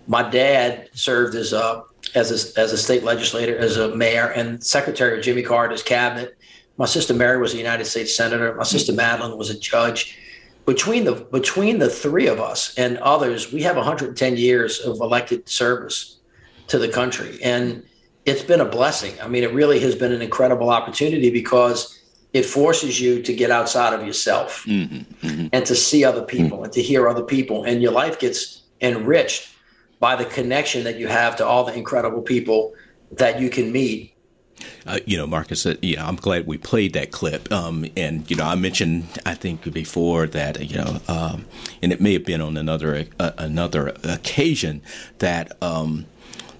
My 0.06 0.28
dad 0.28 0.88
served 0.92 1.34
as 1.34 1.52
a, 1.52 1.84
as 2.14 2.30
a, 2.30 2.60
as 2.60 2.72
a 2.72 2.78
state 2.78 3.02
legislator, 3.02 3.58
as 3.58 3.76
a 3.76 3.94
mayor, 3.94 4.28
and 4.28 4.64
secretary 4.64 5.18
of 5.18 5.24
Jimmy 5.24 5.42
Carter's 5.42 5.82
cabinet. 5.82 6.36
My 6.78 6.86
sister 6.86 7.12
Mary 7.12 7.38
was 7.38 7.54
a 7.54 7.58
United 7.58 7.84
States 7.84 8.16
senator. 8.16 8.54
My 8.54 8.64
sister 8.64 8.92
Madeline 8.92 9.36
was 9.36 9.50
a 9.50 9.58
judge 9.58 10.16
between 10.66 11.04
the 11.04 11.14
between 11.14 11.78
the 11.78 11.88
three 11.88 12.26
of 12.26 12.40
us 12.40 12.76
and 12.76 12.98
others, 12.98 13.52
we 13.52 13.62
have 13.62 13.76
110 13.76 14.36
years 14.36 14.80
of 14.80 15.00
elected 15.00 15.48
service 15.48 16.18
to 16.66 16.78
the 16.78 16.88
country, 16.88 17.38
and 17.42 17.84
it's 18.26 18.42
been 18.42 18.60
a 18.60 18.64
blessing. 18.64 19.14
I 19.22 19.28
mean, 19.28 19.44
it 19.44 19.54
really 19.54 19.78
has 19.80 19.94
been 19.94 20.12
an 20.12 20.20
incredible 20.20 20.70
opportunity 20.70 21.30
because 21.30 22.02
it 22.32 22.44
forces 22.44 23.00
you 23.00 23.22
to 23.22 23.32
get 23.32 23.50
outside 23.50 23.94
of 23.98 24.04
yourself 24.04 24.64
mm-hmm, 24.66 25.26
mm-hmm. 25.26 25.46
and 25.52 25.64
to 25.64 25.74
see 25.76 26.04
other 26.04 26.22
people 26.22 26.58
mm-hmm. 26.58 26.64
and 26.64 26.72
to 26.72 26.82
hear 26.82 27.08
other 27.08 27.22
people, 27.22 27.62
and 27.62 27.80
your 27.80 27.92
life 27.92 28.18
gets 28.18 28.62
enriched 28.80 29.48
by 30.00 30.16
the 30.16 30.24
connection 30.24 30.82
that 30.84 30.98
you 30.98 31.06
have 31.06 31.36
to 31.36 31.46
all 31.46 31.64
the 31.64 31.74
incredible 31.74 32.20
people 32.20 32.74
that 33.12 33.40
you 33.40 33.48
can 33.48 33.70
meet 33.70 34.15
uh, 34.86 34.98
you 35.06 35.16
know, 35.16 35.26
Marcus, 35.26 35.66
uh, 35.66 35.76
know, 35.96 36.04
I'm 36.04 36.16
glad 36.16 36.46
we 36.46 36.58
played 36.58 36.92
that 36.94 37.10
clip. 37.10 37.50
Um, 37.52 37.86
and 37.96 38.28
you 38.30 38.36
know, 38.36 38.44
I 38.44 38.54
mentioned 38.54 39.06
I 39.24 39.34
think 39.34 39.72
before 39.72 40.26
that 40.28 40.70
you 40.70 40.78
know, 40.78 41.00
um, 41.08 41.46
and 41.82 41.92
it 41.92 42.00
may 42.00 42.12
have 42.14 42.24
been 42.24 42.40
on 42.40 42.56
another 42.56 43.06
uh, 43.18 43.32
another 43.38 43.94
occasion 44.04 44.82
that. 45.18 45.56
Um, 45.62 46.06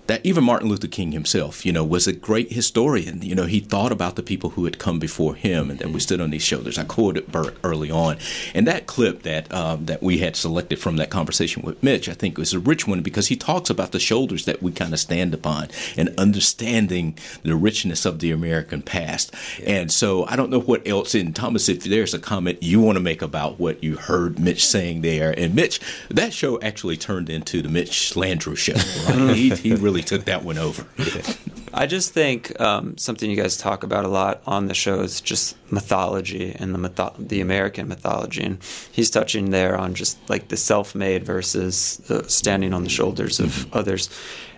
that 0.06 0.24
even 0.24 0.44
Martin 0.44 0.68
Luther 0.68 0.86
King 0.86 1.12
himself, 1.12 1.66
you 1.66 1.72
know, 1.72 1.84
was 1.84 2.06
a 2.06 2.12
great 2.12 2.52
historian. 2.52 3.22
You 3.22 3.34
know, 3.34 3.46
he 3.46 3.60
thought 3.60 3.92
about 3.92 4.16
the 4.16 4.22
people 4.22 4.50
who 4.50 4.64
had 4.64 4.78
come 4.78 4.98
before 4.98 5.34
him, 5.34 5.70
and 5.70 5.78
then 5.78 5.92
we 5.92 6.00
stood 6.00 6.20
on 6.20 6.30
these 6.30 6.42
shoulders. 6.42 6.78
I 6.78 6.84
quoted 6.84 7.30
Burke 7.30 7.56
early 7.64 7.90
on, 7.90 8.18
and 8.54 8.66
that 8.66 8.86
clip 8.86 9.22
that 9.22 9.52
um, 9.52 9.86
that 9.86 10.02
we 10.02 10.18
had 10.18 10.36
selected 10.36 10.78
from 10.78 10.96
that 10.96 11.10
conversation 11.10 11.62
with 11.62 11.82
Mitch, 11.82 12.08
I 12.08 12.14
think, 12.14 12.38
was 12.38 12.52
a 12.52 12.58
rich 12.58 12.86
one 12.86 13.02
because 13.02 13.28
he 13.28 13.36
talks 13.36 13.70
about 13.70 13.92
the 13.92 13.98
shoulders 13.98 14.44
that 14.44 14.62
we 14.62 14.72
kind 14.72 14.92
of 14.92 15.00
stand 15.00 15.34
upon 15.34 15.68
and 15.96 16.14
understanding 16.18 17.18
the 17.42 17.56
richness 17.56 18.04
of 18.04 18.20
the 18.20 18.30
American 18.30 18.82
past. 18.82 19.34
Yeah. 19.58 19.70
And 19.70 19.92
so, 19.92 20.24
I 20.26 20.36
don't 20.36 20.50
know 20.50 20.60
what 20.60 20.86
else. 20.86 21.14
In 21.14 21.32
Thomas, 21.32 21.68
if 21.68 21.84
there's 21.84 22.14
a 22.14 22.18
comment 22.18 22.62
you 22.62 22.80
want 22.80 22.96
to 22.96 23.02
make 23.02 23.22
about 23.22 23.58
what 23.58 23.82
you 23.82 23.96
heard 23.96 24.38
Mitch 24.38 24.64
saying 24.64 25.02
there, 25.02 25.34
and 25.36 25.54
Mitch, 25.54 25.80
that 26.10 26.32
show 26.32 26.60
actually 26.60 26.96
turned 26.96 27.28
into 27.28 27.62
the 27.62 27.68
Mitch 27.68 28.14
Landrieu 28.14 28.56
show. 28.56 28.74
Right? 29.08 29.36
he, 29.36 29.50
he 29.50 29.74
really 29.74 29.95
really 29.96 30.04
took 30.04 30.26
that 30.26 30.44
one 30.44 30.58
over. 30.58 30.86
I 31.74 31.86
just 31.86 32.12
think 32.12 32.58
um, 32.60 32.96
something 32.96 33.30
you 33.30 33.36
guys 33.36 33.56
talk 33.56 33.82
about 33.82 34.04
a 34.04 34.08
lot 34.08 34.42
on 34.46 34.66
the 34.66 34.74
show 34.74 35.00
is 35.00 35.20
just 35.20 35.56
mythology 35.70 36.54
and 36.58 36.74
the 36.74 36.78
mytho- 36.78 37.28
the 37.28 37.40
American 37.40 37.88
mythology, 37.88 38.42
and 38.42 38.58
he's 38.92 39.10
touching 39.10 39.50
there 39.50 39.76
on 39.76 39.94
just 39.94 40.18
like 40.28 40.48
the 40.48 40.56
self-made 40.56 41.24
versus 41.24 41.98
the 42.08 42.28
standing 42.28 42.72
on 42.72 42.84
the 42.84 42.90
shoulders 42.90 43.40
of 43.40 43.48
mm-hmm. 43.48 43.78
others. 43.78 44.10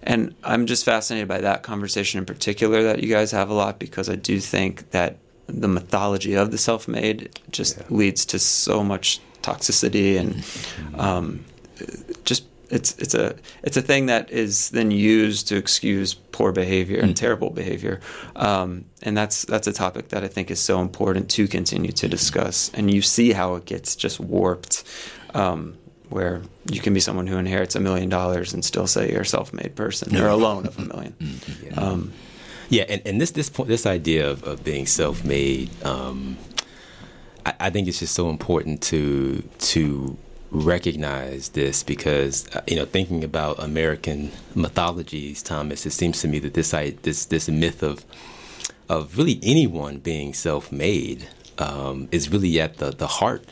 And 0.03 0.35
I'm 0.45 0.67
just 0.67 0.85
fascinated 0.85 1.29
by 1.29 1.41
that 1.41 1.63
conversation 1.63 2.19
in 2.19 2.25
particular 2.25 2.83
that 2.85 3.03
you 3.03 3.09
guys 3.09 3.31
have 3.33 3.51
a 3.51 3.55
lot 3.55 3.79
because 3.79 4.09
I 4.09 4.17
do 4.17 4.41
think 4.41 4.91
that 4.91 5.19
the 5.47 5.69
mythology 5.69 6.35
of 6.35 6.51
the 6.51 6.59
self-made 6.59 7.41
just 7.51 7.79
yeah. 7.79 7.85
leads 7.91 8.25
to 8.27 8.39
so 8.39 8.85
much 8.85 9.21
toxicity 9.43 10.19
and 10.19 10.35
mm-hmm. 10.35 11.01
um, 11.01 11.45
just 12.25 12.45
it's 12.71 12.97
it's 12.99 13.15
a 13.15 13.37
it's 13.63 13.77
a 13.77 13.83
thing 13.83 14.07
that 14.07 14.31
is 14.31 14.71
then 14.71 14.91
used 14.91 15.49
to 15.49 15.57
excuse 15.57 16.15
poor 16.15 16.53
behavior 16.53 17.01
and 17.01 17.13
mm. 17.13 17.17
terrible 17.17 17.51
behavior, 17.51 18.01
um, 18.37 18.85
and 19.03 19.17
that's 19.17 19.45
that's 19.45 19.67
a 19.67 19.73
topic 19.73 20.09
that 20.09 20.25
I 20.25 20.29
think 20.29 20.51
is 20.51 20.61
so 20.61 20.81
important 20.81 21.31
to 21.31 21.49
continue 21.49 21.93
to 21.93 22.09
discuss. 22.09 22.71
And 22.75 22.93
you 22.93 23.03
see 23.03 23.33
how 23.33 23.55
it 23.55 23.65
gets 23.65 23.97
just 23.97 24.21
warped, 24.21 24.85
um, 25.35 25.79
where 26.11 26.43
you 26.71 26.81
can 26.81 26.93
be 26.93 27.01
someone 27.01 27.27
who 27.27 27.39
inherits 27.39 27.75
a 27.75 27.81
million 27.81 28.09
dollars 28.09 28.53
and 28.53 28.65
still 28.65 28.87
say 28.87 29.11
you're 29.11 29.23
a 29.23 29.27
self-made 29.27 29.75
person 29.75 30.17
or 30.17 30.29
a 30.29 30.37
loan 30.37 30.67
of 30.67 30.79
a 30.79 30.83
million. 30.83 31.15
yeah. 31.65 31.75
Um, 31.75 32.13
yeah, 32.69 32.85
and, 32.89 33.03
and 33.07 33.21
this 33.21 33.31
this 33.31 33.49
point, 33.49 33.69
this 33.69 33.87
idea 33.87 34.29
of, 34.29 34.45
of 34.45 34.63
being 34.63 34.85
self-made, 34.85 35.71
um, 35.85 36.37
I, 37.47 37.55
I 37.61 37.71
think 37.71 37.89
it's 37.89 38.01
just 38.01 38.15
so 38.15 38.29
important 38.29 38.83
to 38.85 39.43
to 39.59 40.19
recognize 40.51 41.51
this 41.51 41.83
because 41.83 42.49
uh, 42.55 42.61
you 42.67 42.77
know 42.77 42.85
thinking 42.85 43.23
about 43.25 43.59
American 43.59 44.31
mythologies, 44.55 45.43
Thomas, 45.43 45.87
it 45.87 45.91
seems 45.91 46.21
to 46.23 46.29
me 46.29 46.39
that 46.41 46.55
this 46.55 46.71
this 47.03 47.27
this 47.27 47.49
myth 47.49 47.83
of 47.83 48.05
of 48.89 49.19
really 49.19 49.39
anyone 49.43 49.99
being 49.99 50.33
self-made 50.33 51.29
um, 51.59 52.09
is 52.11 52.31
really 52.31 52.59
at 52.61 52.79
the, 52.79 52.91
the 52.91 53.07
heart 53.07 53.45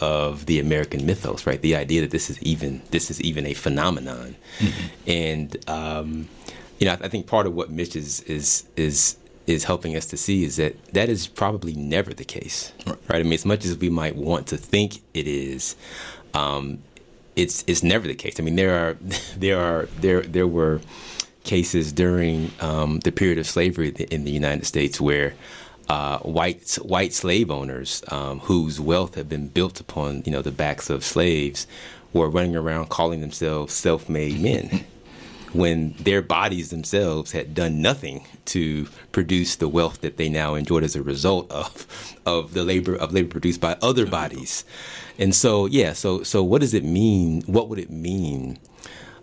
of 0.00 0.46
the 0.46 0.60
American 0.60 1.04
mythos, 1.04 1.46
right? 1.46 1.60
The 1.60 1.74
idea 1.76 2.02
that 2.02 2.10
this 2.10 2.30
is 2.30 2.40
even 2.42 2.82
this 2.90 3.10
is 3.10 3.20
even 3.20 3.46
a 3.46 3.54
phenomenon, 3.54 4.36
mm-hmm. 4.58 4.86
and 5.06 5.68
um, 5.68 6.28
you 6.78 6.86
know 6.86 6.92
I, 6.92 7.06
I, 7.06 7.08
think 7.08 7.26
part 7.26 7.46
of 7.46 7.54
what 7.54 7.70
Mitch 7.70 7.96
is 7.96 8.20
is 8.22 8.68
is 8.76 9.16
is 9.46 9.64
helping 9.64 9.96
us 9.96 10.06
to 10.06 10.16
see 10.16 10.44
is 10.44 10.56
that 10.56 10.82
that 10.92 11.08
is 11.08 11.26
probably 11.26 11.74
never 11.74 12.14
the 12.14 12.24
case, 12.24 12.72
right? 12.86 12.96
right? 13.08 13.20
I 13.20 13.22
mean, 13.22 13.32
as 13.32 13.44
much 13.44 13.64
as 13.64 13.76
we 13.76 13.90
might 13.90 14.14
want 14.14 14.46
to 14.48 14.56
think 14.56 15.02
it 15.14 15.26
is, 15.26 15.74
um, 16.34 16.78
it's 17.36 17.64
it's 17.66 17.82
never 17.82 18.06
the 18.06 18.14
case. 18.14 18.38
I 18.38 18.42
mean, 18.42 18.56
there 18.56 18.74
are 18.74 18.96
there 19.36 19.60
are 19.60 19.86
there 20.00 20.22
there 20.22 20.46
were 20.46 20.80
cases 21.44 21.92
during 21.92 22.50
um, 22.60 23.00
the 23.00 23.12
period 23.12 23.38
of 23.38 23.46
slavery 23.46 23.88
in 24.10 24.24
the 24.24 24.30
United 24.30 24.66
States 24.66 25.00
where 25.00 25.34
uh, 25.88 26.18
white 26.18 26.74
white 26.82 27.14
slave 27.14 27.50
owners 27.50 28.02
um, 28.08 28.40
whose 28.40 28.78
wealth 28.78 29.14
had 29.14 29.28
been 29.28 29.48
built 29.48 29.80
upon 29.80 30.22
you 30.26 30.32
know 30.32 30.42
the 30.42 30.52
backs 30.52 30.90
of 30.90 31.04
slaves 31.04 31.66
were 32.12 32.28
running 32.28 32.56
around 32.56 32.88
calling 32.88 33.20
themselves 33.20 33.72
self-made 33.72 34.40
men 34.40 34.84
when 35.52 35.94
their 35.98 36.22
bodies 36.22 36.70
themselves 36.70 37.32
had 37.32 37.54
done 37.54 37.82
nothing 37.82 38.26
to 38.46 38.86
produce 39.12 39.56
the 39.56 39.68
wealth 39.68 40.00
that 40.00 40.16
they 40.16 40.28
now 40.28 40.54
enjoyed 40.54 40.84
as 40.84 40.96
a 40.96 41.02
result 41.02 41.50
of 41.50 41.86
of 42.26 42.54
the 42.54 42.64
labor 42.64 42.94
of 42.94 43.12
labor 43.12 43.28
produced 43.28 43.60
by 43.60 43.76
other 43.82 44.06
bodies. 44.06 44.64
And 45.18 45.34
so 45.34 45.66
yeah, 45.66 45.92
so 45.92 46.22
so 46.22 46.42
what 46.42 46.60
does 46.60 46.74
it 46.74 46.84
mean? 46.84 47.42
What 47.42 47.68
would 47.68 47.78
it 47.78 47.90
mean 47.90 48.58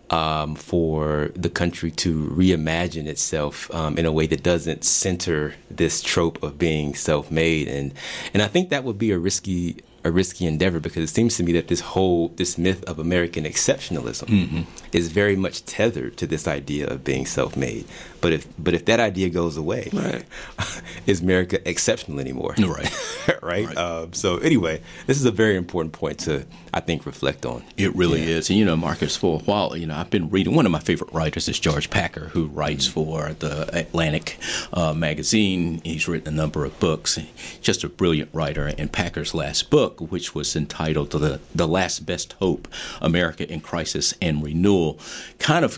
um, 0.09 0.55
for 0.55 1.31
the 1.35 1.49
country 1.49 1.91
to 1.91 2.29
reimagine 2.29 3.07
itself 3.07 3.73
um, 3.73 3.97
in 3.97 4.05
a 4.05 4.11
way 4.11 4.27
that 4.27 4.43
doesn't 4.43 4.83
center 4.83 5.55
this 5.69 6.01
trope 6.01 6.41
of 6.43 6.57
being 6.57 6.93
self-made, 6.93 7.67
and 7.67 7.93
and 8.33 8.43
I 8.43 8.47
think 8.47 8.69
that 8.69 8.83
would 8.83 8.97
be 8.97 9.11
a 9.11 9.19
risky 9.19 9.77
a 10.05 10.11
risky 10.11 10.45
endeavor 10.45 10.79
because 10.79 11.03
it 11.03 11.13
seems 11.13 11.35
to 11.35 11.43
me 11.43 11.51
that 11.51 11.67
this 11.67 11.79
whole 11.81 12.29
this 12.35 12.57
myth 12.59 12.83
of 12.83 12.99
American 12.99 13.43
exceptionalism 13.43 14.27
mm-hmm. 14.27 14.61
is 14.93 15.11
very 15.11 15.35
much 15.35 15.65
tethered 15.65 16.15
to 16.15 16.27
this 16.27 16.47
idea 16.47 16.87
of 16.87 17.03
being 17.03 17.25
self-made. 17.25 17.85
But 18.25 18.33
if 18.33 18.47
but 18.57 18.73
if 18.73 18.85
that 18.85 18.99
idea 18.99 19.29
goes 19.29 19.55
away, 19.55 19.87
right. 19.93 20.25
is 21.05 21.21
America 21.21 21.59
exceptional 21.69 22.19
anymore? 22.19 22.55
Right, 22.57 22.91
right. 23.43 23.67
right. 23.67 23.77
Um, 23.77 24.13
so 24.13 24.37
anyway, 24.37 24.81
this 25.05 25.19
is 25.19 25.25
a 25.25 25.31
very 25.31 25.55
important 25.55 25.93
point 25.93 26.21
to 26.21 26.43
I 26.73 26.79
think 26.79 27.05
reflect 27.05 27.45
on. 27.45 27.63
It 27.77 27.95
really 27.95 28.23
yeah. 28.23 28.37
is, 28.37 28.49
and 28.49 28.57
you 28.57 28.65
know, 28.65 28.75
Marcus, 28.75 29.15
for 29.15 29.39
a 29.39 29.43
while, 29.43 29.77
you 29.77 29.85
know, 29.85 29.95
I've 29.95 30.09
been 30.09 30.31
reading. 30.31 30.55
One 30.55 30.65
of 30.65 30.71
my 30.71 30.79
favorite 30.79 31.13
writers 31.13 31.47
is 31.47 31.59
George 31.59 31.91
Packer, 31.91 32.29
who 32.29 32.47
writes 32.47 32.87
mm-hmm. 32.87 32.93
for 32.93 33.33
the 33.33 33.69
Atlantic 33.77 34.39
uh, 34.73 34.95
magazine. 34.95 35.81
He's 35.83 36.07
written 36.07 36.33
a 36.33 36.35
number 36.35 36.65
of 36.65 36.79
books. 36.79 37.19
Just 37.61 37.83
a 37.83 37.89
brilliant 37.89 38.31
writer. 38.33 38.73
And 38.75 38.91
Packer's 38.91 39.35
last 39.35 39.69
book, 39.69 39.99
which 39.99 40.33
was 40.33 40.55
entitled 40.55 41.11
"The 41.11 41.41
The 41.53 41.67
Last 41.67 42.07
Best 42.07 42.33
Hope: 42.39 42.67
America 43.01 43.47
in 43.47 43.61
Crisis 43.61 44.15
and 44.19 44.43
Renewal," 44.43 44.97
kind 45.37 45.63
of 45.63 45.77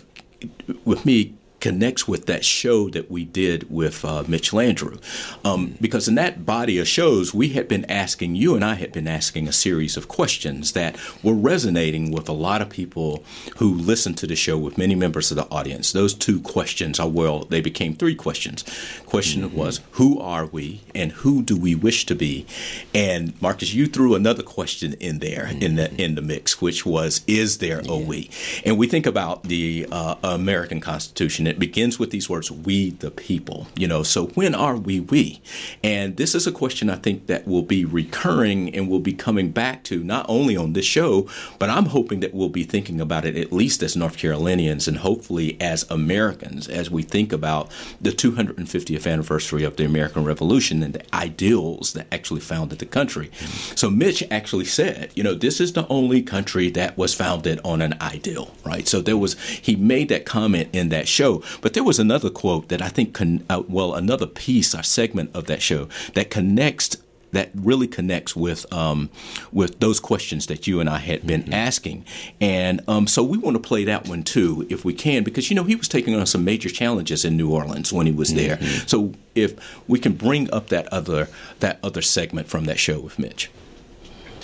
with 0.86 1.04
me 1.04 1.34
connects 1.60 2.06
with 2.06 2.26
that 2.26 2.44
show 2.44 2.88
that 2.90 3.10
we 3.10 3.24
did 3.24 3.70
with 3.70 4.04
uh, 4.04 4.24
Mitch 4.28 4.52
Landrieu. 4.52 5.00
Um, 5.44 5.74
because 5.80 6.08
in 6.08 6.14
that 6.14 6.46
body 6.46 6.78
of 6.78 6.86
shows, 6.86 7.34
we 7.34 7.50
had 7.50 7.68
been 7.68 7.84
asking, 7.90 8.36
you 8.36 8.54
and 8.54 8.64
I 8.64 8.74
had 8.74 8.92
been 8.92 9.08
asking 9.08 9.48
a 9.48 9.52
series 9.52 9.96
of 9.96 10.08
questions 10.08 10.72
that 10.72 10.96
were 11.22 11.34
resonating 11.34 12.12
with 12.12 12.28
a 12.28 12.32
lot 12.32 12.62
of 12.62 12.70
people 12.70 13.24
who 13.56 13.74
listened 13.74 14.18
to 14.18 14.26
the 14.26 14.36
show, 14.36 14.56
with 14.58 14.78
many 14.78 14.94
members 14.94 15.30
of 15.30 15.36
the 15.36 15.48
audience. 15.50 15.92
Those 15.92 16.14
two 16.14 16.40
questions 16.40 17.00
are, 17.00 17.08
well, 17.08 17.40
they 17.40 17.60
became 17.60 17.94
three 17.94 18.14
questions. 18.14 18.64
Question 19.06 19.42
mm-hmm. 19.42 19.56
was, 19.56 19.80
who 19.92 20.20
are 20.20 20.46
we 20.46 20.82
and 20.94 21.12
who 21.12 21.42
do 21.42 21.56
we 21.56 21.74
wish 21.74 22.06
to 22.06 22.14
be? 22.14 22.46
And 22.94 23.40
Marcus, 23.42 23.74
you 23.74 23.86
threw 23.86 24.14
another 24.14 24.42
question 24.42 24.94
in 24.94 25.18
there 25.18 25.46
mm-hmm. 25.46 25.62
in 25.62 25.74
the 25.76 26.02
in 26.02 26.14
the 26.14 26.22
mix, 26.22 26.60
which 26.60 26.86
was, 26.86 27.22
is 27.26 27.58
there 27.58 27.82
yeah. 27.82 27.92
a 27.92 27.96
we? 27.96 28.30
And 28.64 28.78
we 28.78 28.86
think 28.86 29.06
about 29.06 29.44
the 29.44 29.86
uh, 29.90 30.14
American 30.22 30.80
Constitution 30.80 31.47
it 31.48 31.58
begins 31.58 31.98
with 31.98 32.10
these 32.10 32.28
words, 32.28 32.50
we 32.50 32.90
the 32.90 33.10
people. 33.10 33.66
You 33.76 33.88
know, 33.88 34.02
so 34.02 34.26
when 34.28 34.54
are 34.54 34.76
we 34.76 35.00
we? 35.00 35.40
And 35.82 36.16
this 36.16 36.34
is 36.34 36.46
a 36.46 36.52
question 36.52 36.90
I 36.90 36.96
think 36.96 37.26
that 37.26 37.46
will 37.46 37.62
be 37.62 37.84
recurring 37.84 38.74
and 38.74 38.88
we'll 38.88 39.00
be 39.00 39.12
coming 39.12 39.50
back 39.50 39.84
to 39.84 40.02
not 40.02 40.26
only 40.28 40.56
on 40.56 40.72
this 40.72 40.84
show, 40.84 41.28
but 41.58 41.70
I'm 41.70 41.86
hoping 41.86 42.20
that 42.20 42.34
we'll 42.34 42.48
be 42.48 42.64
thinking 42.64 43.00
about 43.00 43.24
it 43.24 43.36
at 43.36 43.52
least 43.52 43.82
as 43.82 43.96
North 43.96 44.18
Carolinians 44.18 44.88
and 44.88 44.98
hopefully 44.98 45.56
as 45.60 45.88
Americans 45.90 46.68
as 46.68 46.90
we 46.90 47.02
think 47.02 47.32
about 47.32 47.70
the 48.00 48.10
250th 48.10 49.10
anniversary 49.10 49.64
of 49.64 49.76
the 49.76 49.84
American 49.84 50.24
Revolution 50.24 50.82
and 50.82 50.94
the 50.94 51.14
ideals 51.14 51.92
that 51.92 52.06
actually 52.12 52.40
founded 52.40 52.78
the 52.78 52.86
country. 52.86 53.30
So 53.74 53.90
Mitch 53.90 54.22
actually 54.30 54.64
said, 54.64 55.10
you 55.14 55.22
know, 55.22 55.34
this 55.34 55.60
is 55.60 55.72
the 55.72 55.86
only 55.88 56.22
country 56.22 56.70
that 56.70 56.96
was 56.96 57.14
founded 57.14 57.60
on 57.64 57.82
an 57.82 57.94
ideal, 58.00 58.54
right? 58.64 58.86
So 58.86 59.00
there 59.00 59.16
was 59.16 59.38
he 59.40 59.76
made 59.76 60.08
that 60.08 60.24
comment 60.24 60.68
in 60.72 60.88
that 60.90 61.08
show 61.08 61.37
but 61.60 61.74
there 61.74 61.84
was 61.84 61.98
another 61.98 62.30
quote 62.30 62.68
that 62.68 62.82
I 62.82 62.88
think, 62.88 63.14
con- 63.14 63.44
uh, 63.48 63.62
well, 63.68 63.94
another 63.94 64.26
piece 64.26 64.74
or 64.74 64.82
segment 64.82 65.30
of 65.34 65.46
that 65.46 65.62
show 65.62 65.88
that 66.14 66.30
connects 66.30 66.96
that 67.32 67.50
really 67.54 67.86
connects 67.86 68.34
with 68.34 68.70
um, 68.72 69.10
with 69.52 69.80
those 69.80 70.00
questions 70.00 70.46
that 70.46 70.66
you 70.66 70.80
and 70.80 70.88
I 70.88 70.98
had 70.98 71.26
been 71.26 71.42
mm-hmm. 71.42 71.54
asking, 71.54 72.04
and 72.40 72.80
um, 72.88 73.06
so 73.06 73.22
we 73.22 73.38
want 73.38 73.54
to 73.56 73.60
play 73.60 73.84
that 73.84 74.08
one 74.08 74.22
too, 74.22 74.66
if 74.70 74.84
we 74.84 74.94
can, 74.94 75.24
because 75.24 75.50
you 75.50 75.56
know 75.56 75.64
he 75.64 75.76
was 75.76 75.88
taking 75.88 76.14
on 76.14 76.26
some 76.26 76.44
major 76.44 76.68
challenges 76.68 77.24
in 77.24 77.36
New 77.36 77.50
Orleans 77.52 77.92
when 77.92 78.06
he 78.06 78.12
was 78.12 78.34
there. 78.34 78.56
Mm-hmm. 78.56 78.86
So 78.86 79.12
if 79.34 79.54
we 79.88 79.98
can 79.98 80.14
bring 80.14 80.52
up 80.52 80.68
that 80.68 80.86
other 80.92 81.28
that 81.60 81.78
other 81.82 82.02
segment 82.02 82.48
from 82.48 82.64
that 82.64 82.78
show 82.78 83.00
with 83.00 83.18
Mitch, 83.18 83.50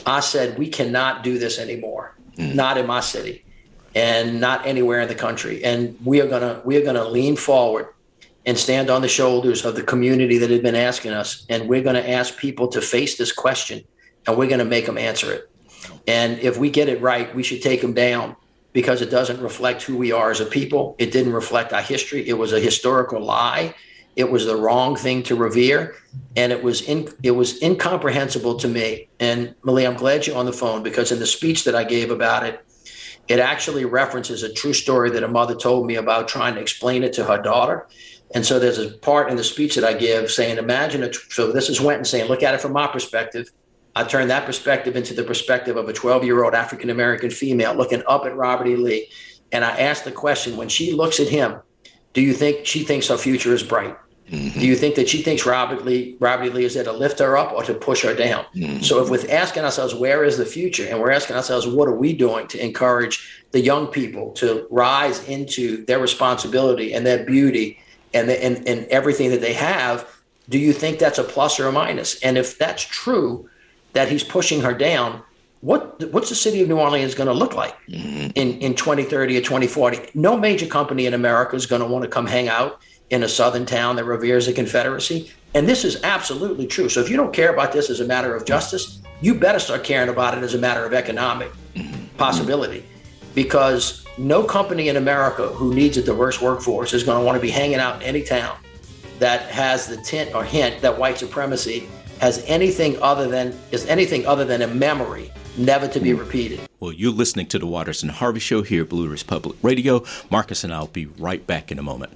I 0.06 0.20
said 0.20 0.58
we 0.58 0.68
cannot 0.68 1.22
do 1.22 1.38
this 1.38 1.58
anymore, 1.58 2.14
mm-hmm. 2.36 2.54
not 2.54 2.76
in 2.78 2.86
my 2.86 3.00
city 3.00 3.43
and 3.94 4.40
not 4.40 4.66
anywhere 4.66 5.00
in 5.00 5.08
the 5.08 5.14
country. 5.14 5.64
And 5.64 5.96
we 6.04 6.20
are 6.20 6.26
gonna 6.26 6.60
we 6.64 6.76
are 6.76 6.84
gonna 6.84 7.04
lean 7.04 7.36
forward 7.36 7.88
and 8.46 8.58
stand 8.58 8.90
on 8.90 9.00
the 9.00 9.08
shoulders 9.08 9.64
of 9.64 9.74
the 9.74 9.82
community 9.82 10.38
that 10.38 10.50
had 10.50 10.62
been 10.62 10.74
asking 10.74 11.12
us, 11.12 11.46
and 11.48 11.68
we're 11.68 11.82
gonna 11.82 12.00
ask 12.00 12.36
people 12.36 12.68
to 12.68 12.80
face 12.80 13.16
this 13.16 13.32
question, 13.32 13.82
and 14.26 14.36
we're 14.36 14.48
gonna 14.48 14.64
make 14.64 14.86
them 14.86 14.98
answer 14.98 15.32
it. 15.32 15.50
And 16.06 16.38
if 16.40 16.58
we 16.58 16.70
get 16.70 16.88
it 16.88 17.00
right, 17.00 17.34
we 17.34 17.42
should 17.42 17.62
take 17.62 17.80
them 17.80 17.94
down 17.94 18.36
because 18.72 19.00
it 19.00 19.10
doesn't 19.10 19.40
reflect 19.40 19.82
who 19.82 19.96
we 19.96 20.12
are 20.12 20.30
as 20.30 20.40
a 20.40 20.46
people. 20.46 20.96
It 20.98 21.12
didn't 21.12 21.32
reflect 21.32 21.72
our 21.72 21.82
history. 21.82 22.28
It 22.28 22.34
was 22.34 22.52
a 22.52 22.60
historical 22.60 23.20
lie. 23.20 23.74
It 24.16 24.30
was 24.30 24.46
the 24.46 24.56
wrong 24.56 24.94
thing 24.96 25.22
to 25.24 25.34
revere, 25.34 25.96
and 26.36 26.52
it 26.52 26.62
was 26.62 26.82
in, 26.82 27.08
it 27.22 27.32
was 27.32 27.60
incomprehensible 27.62 28.56
to 28.58 28.68
me. 28.68 29.08
And 29.18 29.54
Malia, 29.62 29.90
I'm 29.90 29.96
glad 29.96 30.26
you're 30.26 30.36
on 30.36 30.46
the 30.46 30.52
phone 30.52 30.82
because 30.82 31.10
in 31.10 31.18
the 31.18 31.26
speech 31.26 31.64
that 31.64 31.74
I 31.74 31.82
gave 31.82 32.10
about 32.10 32.44
it, 32.44 32.64
it 33.28 33.38
actually 33.38 33.84
references 33.84 34.42
a 34.42 34.52
true 34.52 34.74
story 34.74 35.10
that 35.10 35.22
a 35.22 35.28
mother 35.28 35.54
told 35.54 35.86
me 35.86 35.96
about 35.96 36.28
trying 36.28 36.54
to 36.54 36.60
explain 36.60 37.02
it 37.02 37.12
to 37.14 37.24
her 37.24 37.40
daughter. 37.40 37.86
And 38.34 38.44
so 38.44 38.58
there's 38.58 38.78
a 38.78 38.90
part 38.98 39.30
in 39.30 39.36
the 39.36 39.44
speech 39.44 39.76
that 39.76 39.84
I 39.84 39.94
give 39.94 40.30
saying, 40.30 40.58
imagine 40.58 41.02
a, 41.04 41.12
so 41.12 41.52
this 41.52 41.68
is 41.68 41.80
Wynton 41.80 42.04
saying, 42.04 42.28
look 42.28 42.42
at 42.42 42.54
it 42.54 42.60
from 42.60 42.72
my 42.72 42.86
perspective. 42.86 43.50
I 43.96 44.04
turn 44.04 44.28
that 44.28 44.44
perspective 44.44 44.96
into 44.96 45.14
the 45.14 45.22
perspective 45.22 45.76
of 45.76 45.88
a 45.88 45.92
12 45.92 46.24
year 46.24 46.42
old 46.44 46.54
African 46.54 46.90
American 46.90 47.30
female 47.30 47.74
looking 47.74 48.02
up 48.08 48.26
at 48.26 48.36
Robert 48.36 48.66
E. 48.66 48.76
Lee. 48.76 49.08
And 49.52 49.64
I 49.64 49.70
ask 49.78 50.02
the 50.04 50.12
question 50.12 50.56
when 50.56 50.68
she 50.68 50.92
looks 50.92 51.20
at 51.20 51.28
him, 51.28 51.60
do 52.12 52.20
you 52.20 52.34
think 52.34 52.66
she 52.66 52.82
thinks 52.82 53.08
her 53.08 53.16
future 53.16 53.54
is 53.54 53.62
bright? 53.62 53.96
Mm-hmm. 54.30 54.58
Do 54.58 54.66
you 54.66 54.74
think 54.74 54.94
that 54.94 55.08
she 55.08 55.22
thinks 55.22 55.44
Robert 55.44 55.84
Lee, 55.84 56.16
Robert. 56.18 56.54
Lee 56.54 56.64
is 56.64 56.74
there 56.74 56.84
to 56.84 56.92
lift 56.92 57.18
her 57.18 57.36
up 57.36 57.52
or 57.52 57.62
to 57.64 57.74
push 57.74 58.02
her 58.02 58.14
down? 58.14 58.46
Mm-hmm. 58.54 58.82
So 58.82 59.02
if 59.02 59.10
we're 59.10 59.30
asking 59.30 59.64
ourselves, 59.64 59.94
where 59.94 60.24
is 60.24 60.38
the 60.38 60.46
future? 60.46 60.86
And 60.88 60.98
we're 60.98 61.10
asking 61.10 61.36
ourselves, 61.36 61.66
what 61.66 61.88
are 61.88 61.94
we 61.94 62.14
doing 62.14 62.46
to 62.48 62.64
encourage 62.64 63.44
the 63.50 63.60
young 63.60 63.86
people 63.86 64.32
to 64.32 64.66
rise 64.70 65.22
into 65.28 65.84
their 65.84 65.98
responsibility 65.98 66.94
and 66.94 67.04
their 67.04 67.24
beauty 67.24 67.78
and, 68.14 68.28
the, 68.28 68.42
and, 68.42 68.66
and 68.66 68.86
everything 68.86 69.30
that 69.30 69.42
they 69.42 69.52
have? 69.52 70.08
Do 70.48 70.58
you 70.58 70.72
think 70.72 70.98
that's 70.98 71.18
a 71.18 71.24
plus 71.24 71.60
or 71.60 71.68
a 71.68 71.72
minus? 71.72 72.20
And 72.22 72.38
if 72.38 72.58
that's 72.58 72.82
true, 72.82 73.48
that 73.92 74.08
he's 74.08 74.24
pushing 74.24 74.60
her 74.62 74.74
down, 74.74 75.22
what 75.60 76.12
what's 76.12 76.28
the 76.28 76.34
city 76.34 76.60
of 76.60 76.68
New 76.68 76.78
Orleans 76.78 77.14
going 77.14 77.26
to 77.26 77.32
look 77.32 77.54
like 77.54 77.74
mm-hmm. 77.86 78.30
in, 78.34 78.58
in 78.58 78.74
2030 78.74 79.38
or 79.38 79.40
2040? 79.40 80.10
No 80.14 80.36
major 80.36 80.66
company 80.66 81.06
in 81.06 81.14
America 81.14 81.56
is 81.56 81.64
going 81.64 81.80
to 81.80 81.86
want 81.88 82.04
to 82.04 82.10
come 82.10 82.26
hang 82.26 82.48
out 82.48 82.80
in 83.10 83.22
a 83.22 83.28
southern 83.28 83.66
town 83.66 83.96
that 83.96 84.04
reveres 84.04 84.46
the 84.46 84.52
Confederacy. 84.52 85.30
And 85.54 85.68
this 85.68 85.84
is 85.84 86.02
absolutely 86.02 86.66
true. 86.66 86.88
So 86.88 87.00
if 87.00 87.08
you 87.08 87.16
don't 87.16 87.32
care 87.32 87.52
about 87.52 87.72
this 87.72 87.90
as 87.90 88.00
a 88.00 88.04
matter 88.04 88.34
of 88.34 88.44
justice, 88.44 89.00
you 89.20 89.34
better 89.34 89.58
start 89.58 89.84
caring 89.84 90.08
about 90.08 90.36
it 90.36 90.42
as 90.42 90.54
a 90.54 90.58
matter 90.58 90.84
of 90.84 90.92
economic 90.92 91.50
possibility. 92.16 92.84
Because 93.34 94.04
no 94.18 94.44
company 94.44 94.88
in 94.88 94.96
America 94.96 95.48
who 95.48 95.74
needs 95.74 95.96
a 95.96 96.02
diverse 96.02 96.40
workforce 96.40 96.92
is 96.92 97.02
going 97.02 97.18
to 97.18 97.24
want 97.24 97.36
to 97.36 97.42
be 97.42 97.50
hanging 97.50 97.78
out 97.78 97.96
in 97.96 98.02
any 98.02 98.22
town 98.22 98.56
that 99.18 99.42
has 99.42 99.86
the 99.86 99.96
tint 99.98 100.34
or 100.34 100.44
hint 100.44 100.80
that 100.82 100.98
white 100.98 101.18
supremacy 101.18 101.88
has 102.20 102.44
anything 102.46 103.00
other 103.02 103.28
than 103.28 103.56
is 103.70 103.86
anything 103.86 104.26
other 104.26 104.44
than 104.44 104.62
a 104.62 104.66
memory 104.66 105.32
never 105.56 105.88
to 105.88 106.00
be 106.00 106.12
hmm. 106.12 106.18
repeated. 106.18 106.60
Well, 106.80 106.92
you're 106.92 107.12
listening 107.12 107.46
to 107.46 107.58
the 107.58 107.66
Waters 107.66 108.02
and 108.02 108.12
Harvey 108.12 108.40
Show 108.40 108.62
here 108.62 108.82
at 108.82 108.88
Blue 108.88 109.08
Ridge 109.08 109.26
Public 109.26 109.56
Radio. 109.62 110.04
Marcus 110.30 110.64
and 110.64 110.74
I'll 110.74 110.86
be 110.86 111.06
right 111.06 111.46
back 111.46 111.72
in 111.72 111.78
a 111.78 111.82
moment. 111.82 112.12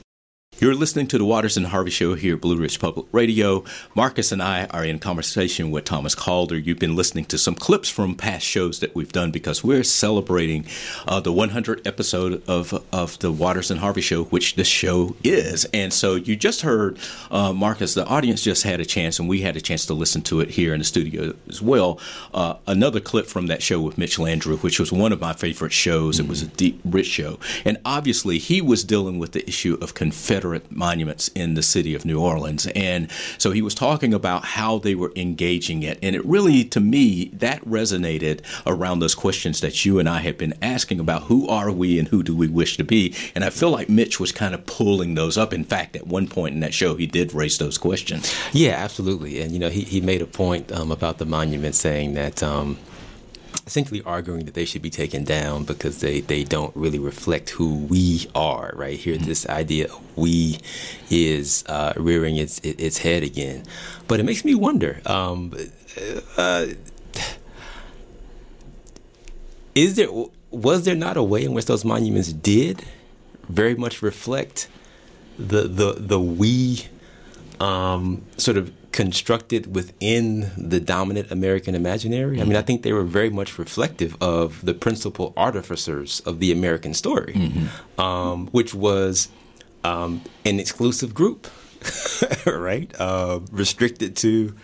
You're 0.61 0.75
listening 0.75 1.07
to 1.09 1.19
the 1.19 1.25
Waters 1.25 1.57
and 1.57 1.67
Harvey 1.67 1.93
Show 1.93 2.17
here 2.17 2.35
at 2.35 2.41
Blue 2.41 2.57
Ridge 2.57 2.81
Public 2.81 3.07
Radio. 3.13 3.63
Marcus 3.95 4.33
and 4.33 4.43
I 4.43 4.65
are 4.67 4.85
in 4.85 4.99
conversation 4.99 5.71
with 5.71 5.85
Thomas 5.85 6.17
Calder. 6.17 6.59
You've 6.59 6.81
been 6.81 6.97
listening 6.97 7.27
to 7.27 7.39
some 7.39 7.55
clips 7.55 7.89
from 7.89 8.17
past 8.17 8.45
shows 8.45 8.81
that 8.81 8.93
we've 8.93 9.13
done 9.13 9.31
because 9.31 9.63
we're 9.63 9.85
celebrating 9.85 10.67
uh, 11.07 11.21
the 11.21 11.33
100th 11.33 11.87
episode 11.87 12.43
of 12.49 12.85
of 12.93 13.21
the 13.21 13.31
Waters 13.31 13.71
and 13.71 13.79
Harvey 13.79 14.01
Show, 14.01 14.25
which 14.25 14.57
this 14.57 14.67
show 14.67 15.15
is. 15.23 15.65
And 15.67 15.93
so 15.93 16.17
you 16.17 16.35
just 16.35 16.63
heard 16.63 16.99
uh, 17.31 17.53
Marcus. 17.53 17.95
The 17.95 18.05
audience 18.07 18.43
just 18.43 18.65
had 18.65 18.81
a 18.81 18.85
chance, 18.85 19.21
and 19.21 19.29
we 19.29 19.43
had 19.43 19.57
a 19.57 19.61
chance 19.61 19.87
to 19.87 19.95
listen 19.95 20.23
to 20.23 20.41
it 20.41 20.51
here 20.51 20.73
in 20.73 20.81
the 20.81 20.85
studio 20.85 21.35
as 21.49 21.63
well. 21.63 22.01
Uh, 22.35 22.55
another 22.67 22.99
clip 22.99 23.29
from 23.29 23.47
that 23.47 23.63
show 23.63 23.81
with 23.81 23.97
Mitch 23.97 24.17
Landrieu, 24.17 24.61
which 24.65 24.81
was 24.81 24.91
one 24.91 25.13
of 25.13 25.21
my 25.21 25.35
favorite 25.35 25.73
shows. 25.73 26.17
Mm-hmm. 26.17 26.27
It 26.27 26.29
was 26.29 26.43
a 26.43 26.49
deep, 26.49 26.81
rich 26.85 27.07
show, 27.07 27.39
and 27.65 27.79
obviously 27.85 28.39
he 28.39 28.61
was 28.61 28.83
dealing 28.83 29.21
with 29.21 29.31
the 29.31 29.47
issue 29.49 29.79
of 29.81 29.95
Confederate 29.95 30.48
Confederate 30.49 30.75
monuments 30.75 31.29
in 31.35 31.55
the 31.55 31.63
city 31.63 31.95
of 31.95 32.05
New 32.05 32.21
Orleans. 32.21 32.67
And 32.75 33.11
so 33.37 33.51
he 33.51 33.61
was 33.61 33.75
talking 33.75 34.15
about 34.15 34.45
how 34.45 34.79
they 34.79 34.95
were 34.95 35.13
engaging 35.15 35.83
it. 35.83 35.99
And 36.03 36.17
it 36.17 36.25
really, 36.25 36.65
to 36.65 36.81
me, 36.81 37.27
that 37.35 37.63
resonated 37.65 38.41
around 38.67 39.01
those 39.01 39.15
questions 39.15 39.61
that 39.61 39.85
you 39.85 39.99
and 39.99 40.09
I 40.09 40.21
have 40.21 40.39
been 40.39 40.55
asking 40.63 41.01
about 41.01 41.25
who 41.25 41.47
are 41.49 41.71
we 41.71 41.99
and 41.99 42.09
who 42.09 42.23
do 42.23 42.35
we 42.35 42.49
wish 42.49 42.77
to 42.79 42.85
be. 42.85 43.15
And 43.35 43.45
I 43.45 43.51
feel 43.51 43.71
like 43.71 43.89
Mitch 43.89 44.19
was 44.19 44.33
kind 44.33 44.55
of 44.55 44.65
pulling 44.65 45.15
those 45.15 45.37
up. 45.37 45.53
In 45.53 45.65
fact, 45.65 45.97
at 45.97 46.07
one 46.07 46.29
point 46.29 46.55
in 46.55 46.61
that 46.61 46.75
show, 46.75 46.97
he 46.97 47.07
did 47.07 47.35
raise 47.35 47.59
those 47.59 47.77
questions. 47.77 48.35
Yeah, 48.53 48.73
absolutely. 48.73 49.41
And, 49.41 49.53
you 49.53 49.59
know, 49.59 49.71
he, 49.71 49.83
he 49.83 50.01
made 50.01 50.23
a 50.23 50.27
point 50.27 50.73
um, 50.73 50.91
about 50.91 51.19
the 51.19 51.27
monument 51.27 51.75
saying 51.75 52.15
that. 52.15 52.43
Um, 52.43 52.79
essentially 53.69 54.03
arguing 54.07 54.47
that 54.47 54.55
they 54.55 54.65
should 54.65 54.81
be 54.81 54.89
taken 54.89 55.25
down 55.25 55.63
because 55.63 56.01
they, 56.01 56.21
they 56.23 56.43
don't 56.43 56.75
really 56.75 56.99
reflect 56.99 57.51
who 57.51 57.77
we 57.85 58.27
are, 58.35 58.73
right? 58.75 58.99
Here, 58.99 59.17
mm-hmm. 59.17 59.27
this 59.27 59.47
idea 59.47 59.89
of 59.93 60.17
we 60.17 60.59
is 61.11 61.65
uh, 61.69 61.93
rearing 61.99 62.39
its, 62.39 62.61
its 62.61 62.97
head 62.97 63.23
again. 63.23 63.65
But 64.09 64.21
it 64.21 64.23
makes 64.23 64.43
me 64.43 64.55
wonder 64.55 65.03
um, 65.05 65.53
uh, 66.39 66.69
is 69.75 69.97
there, 69.97 70.09
was 70.51 70.87
there 70.87 70.97
not 70.97 71.19
a 71.19 71.23
way 71.23 71.45
in 71.45 71.53
which 71.53 71.67
those 71.67 71.85
monuments 71.85 72.33
did 72.33 72.83
very 73.51 73.75
much 73.75 74.01
reflect 74.01 74.67
the, 75.39 75.69
the, 75.69 75.93
the 75.93 76.19
we 76.19 76.87
um, 77.61 78.25
sort 78.39 78.57
of 78.57 78.73
constructed 78.93 79.75
within 79.75 80.51
the 80.57 80.81
dominant 80.81 81.31
American 81.31 81.75
imaginary. 81.75 82.41
I 82.41 82.45
mean, 82.45 82.57
I 82.57 82.63
think 82.63 82.83
they 82.83 82.93
were 82.93 83.05
very 83.05 83.31
much 83.31 83.59
reflective 83.59 84.17
of 84.21 84.65
the 84.65 84.75
principal 84.75 85.33
artificers 85.37 86.21
of 86.21 86.41
the 86.41 86.51
American 86.51 86.95
story, 86.95 87.35
mm-hmm. 87.35 88.01
um, 88.01 88.47
which 88.49 88.75
was 88.75 89.29
um, 89.85 90.23
an 90.45 90.59
exclusive 90.59 91.15
group, 91.15 91.49
right? 92.47 92.93
Uh, 92.99 93.41
restricted 93.53 94.17
to, 94.17 94.55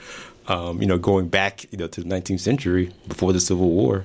um, 0.49 0.81
you 0.81 0.87
know, 0.87 0.99
going 0.99 1.29
back, 1.29 1.71
you 1.71 1.79
know, 1.79 1.87
to 1.87 2.03
the 2.03 2.09
19th 2.09 2.41
century 2.41 2.93
before 3.07 3.33
the 3.33 3.41
Civil 3.41 3.71
War 3.71 4.05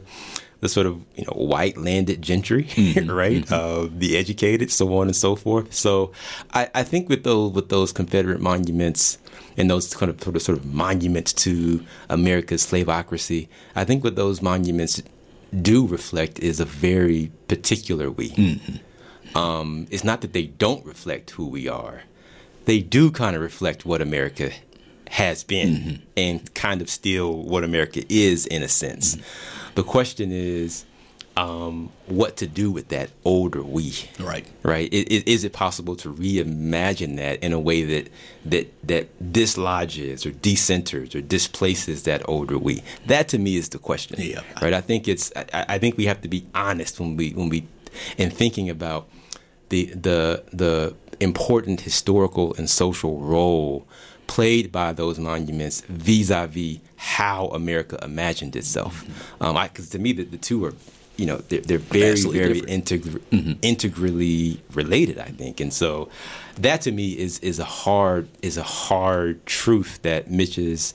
the 0.61 0.67
sort 0.67 0.85
of 0.85 1.01
you 1.15 1.23
know 1.23 1.31
white 1.33 1.77
landed 1.77 2.21
gentry, 2.21 2.65
mm-hmm. 2.65 3.09
right? 3.23 3.45
Mm-hmm. 3.45 3.53
Uh, 3.53 3.97
the 3.97 4.17
educated, 4.17 4.71
so 4.71 4.97
on 4.97 5.07
and 5.07 5.15
so 5.15 5.35
forth. 5.35 5.73
So 5.73 6.11
I, 6.53 6.69
I, 6.75 6.83
think 6.83 7.07
with 7.07 7.23
those 7.23 7.53
with 7.53 7.69
those 7.69 7.91
Confederate 7.91 8.41
monuments, 8.41 9.17
and 9.57 9.69
those 9.69 9.93
kind 9.93 10.09
of 10.09 10.21
sort 10.21 10.35
of, 10.35 10.41
sort 10.41 10.57
of 10.57 10.65
monuments 10.65 11.33
to 11.33 11.85
America's 12.09 12.65
slavocracy. 12.65 13.47
I 13.75 13.83
think 13.83 14.03
what 14.03 14.15
those 14.15 14.41
monuments 14.41 15.01
do 15.61 15.87
reflect 15.87 16.39
is 16.39 16.59
a 16.59 16.65
very 16.65 17.31
particular 17.47 18.11
we. 18.11 18.29
Mm-hmm. 18.31 19.37
Um, 19.37 19.87
it's 19.91 20.03
not 20.03 20.21
that 20.21 20.33
they 20.33 20.47
don't 20.47 20.85
reflect 20.85 21.31
who 21.31 21.47
we 21.47 21.67
are; 21.67 22.03
they 22.65 22.79
do 22.79 23.11
kind 23.11 23.35
of 23.35 23.41
reflect 23.41 23.85
what 23.85 24.01
America 24.01 24.51
has 25.09 25.43
been 25.43 25.75
mm-hmm. 25.75 26.03
and 26.17 26.53
kind 26.53 26.81
of 26.81 26.89
still 26.89 27.43
what 27.43 27.63
America 27.63 28.03
is 28.09 28.45
in 28.45 28.61
a 28.63 28.67
sense. 28.67 29.15
Mm-hmm. 29.15 29.75
The 29.75 29.83
question 29.83 30.31
is 30.31 30.85
um, 31.39 31.89
what 32.07 32.35
to 32.37 32.47
do 32.47 32.69
with 32.69 32.89
that 32.89 33.11
older 33.23 33.63
we. 33.63 33.93
Right. 34.19 34.45
Right. 34.61 34.91
Is, 34.91 35.23
is, 35.23 35.43
it 35.45 35.53
possible 35.53 35.95
to 35.97 36.13
reimagine 36.13 37.15
that 37.15 37.41
in 37.41 37.53
a 37.53 37.59
way 37.59 37.83
that 37.83 38.11
that 38.45 38.87
that 38.87 39.31
dislodges 39.31 40.25
or 40.25 40.31
decenters 40.31 41.15
or 41.15 41.21
displaces 41.21 42.03
that 42.03 42.27
older 42.27 42.57
we? 42.57 42.83
That 43.05 43.29
to 43.29 43.39
me 43.39 43.55
is 43.55 43.69
the 43.69 43.79
question. 43.79 44.17
Yeah. 44.19 44.41
Right. 44.61 44.73
I 44.73 44.81
think 44.81 45.07
it's. 45.07 45.31
I, 45.35 45.65
I 45.69 45.77
think 45.77 45.95
we 45.95 46.07
have 46.07 46.21
to 46.21 46.27
be 46.27 46.45
honest 46.53 46.99
when 46.99 47.15
we 47.15 47.31
when 47.31 47.47
we 47.47 47.65
in 48.17 48.31
thinking 48.31 48.69
about 48.69 49.07
the 49.69 49.85
the 49.85 50.43
the 50.51 50.93
important 51.21 51.81
historical 51.81 52.53
and 52.55 52.69
social 52.69 53.21
role 53.21 53.87
played 54.27 54.71
by 54.71 54.93
those 54.93 55.17
monuments 55.17 55.81
vis-a-vis 55.87 56.79
how 56.97 57.47
America 57.47 57.97
imagined 58.03 58.55
itself. 58.55 59.03
Because 59.39 59.55
mm-hmm. 59.55 59.57
um, 59.57 59.87
to 59.89 59.99
me, 59.99 60.11
the, 60.11 60.23
the 60.23 60.37
two 60.37 60.63
are 60.65 60.73
you 61.19 61.25
know 61.25 61.37
they're, 61.49 61.61
they're 61.61 61.77
very 61.77 62.21
very 62.21 62.61
integr- 62.61 63.21
mm-hmm. 63.31 63.53
integrally 63.61 64.61
related 64.73 65.19
i 65.19 65.25
think 65.25 65.59
and 65.59 65.73
so 65.73 66.09
that 66.55 66.81
to 66.81 66.91
me 66.91 67.11
is 67.17 67.39
is 67.39 67.59
a 67.59 67.65
hard 67.65 68.27
is 68.41 68.57
a 68.57 68.63
hard 68.63 69.45
truth 69.45 69.99
that 70.03 70.31
mitch's 70.31 70.93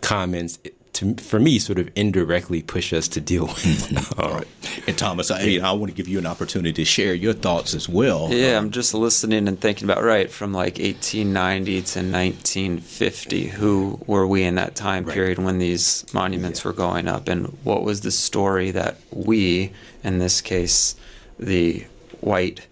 comments 0.00 0.58
to, 0.98 1.14
for 1.14 1.38
me, 1.38 1.58
sort 1.58 1.78
of 1.78 1.90
indirectly 1.94 2.62
push 2.62 2.92
us 2.92 3.06
to 3.08 3.20
deal 3.20 3.46
with. 3.46 4.18
All 4.18 4.34
right. 4.34 4.48
And 4.86 4.98
Thomas, 4.98 5.30
I, 5.30 5.58
I 5.62 5.72
want 5.72 5.90
to 5.90 5.96
give 5.96 6.08
you 6.08 6.18
an 6.18 6.26
opportunity 6.26 6.72
to 6.72 6.84
share 6.84 7.14
your 7.14 7.32
thoughts 7.32 7.74
as 7.74 7.88
well. 7.88 8.28
Yeah, 8.30 8.56
um, 8.56 8.66
I'm 8.66 8.70
just 8.70 8.94
listening 8.94 9.46
and 9.46 9.60
thinking 9.60 9.88
about, 9.88 10.02
right, 10.02 10.30
from 10.30 10.52
like 10.52 10.78
1890 10.78 11.72
to 11.72 11.98
1950, 12.00 13.46
who 13.46 14.00
were 14.06 14.26
we 14.26 14.42
in 14.42 14.56
that 14.56 14.74
time 14.74 15.04
right. 15.04 15.14
period 15.14 15.38
when 15.38 15.58
these 15.58 16.04
monuments 16.12 16.60
yeah. 16.60 16.68
were 16.68 16.74
going 16.74 17.06
up? 17.06 17.28
And 17.28 17.46
what 17.62 17.84
was 17.84 18.00
the 18.00 18.10
story 18.10 18.72
that 18.72 18.98
we, 19.12 19.72
in 20.02 20.18
this 20.18 20.40
case, 20.40 20.96
the 21.38 21.86
white 22.20 22.66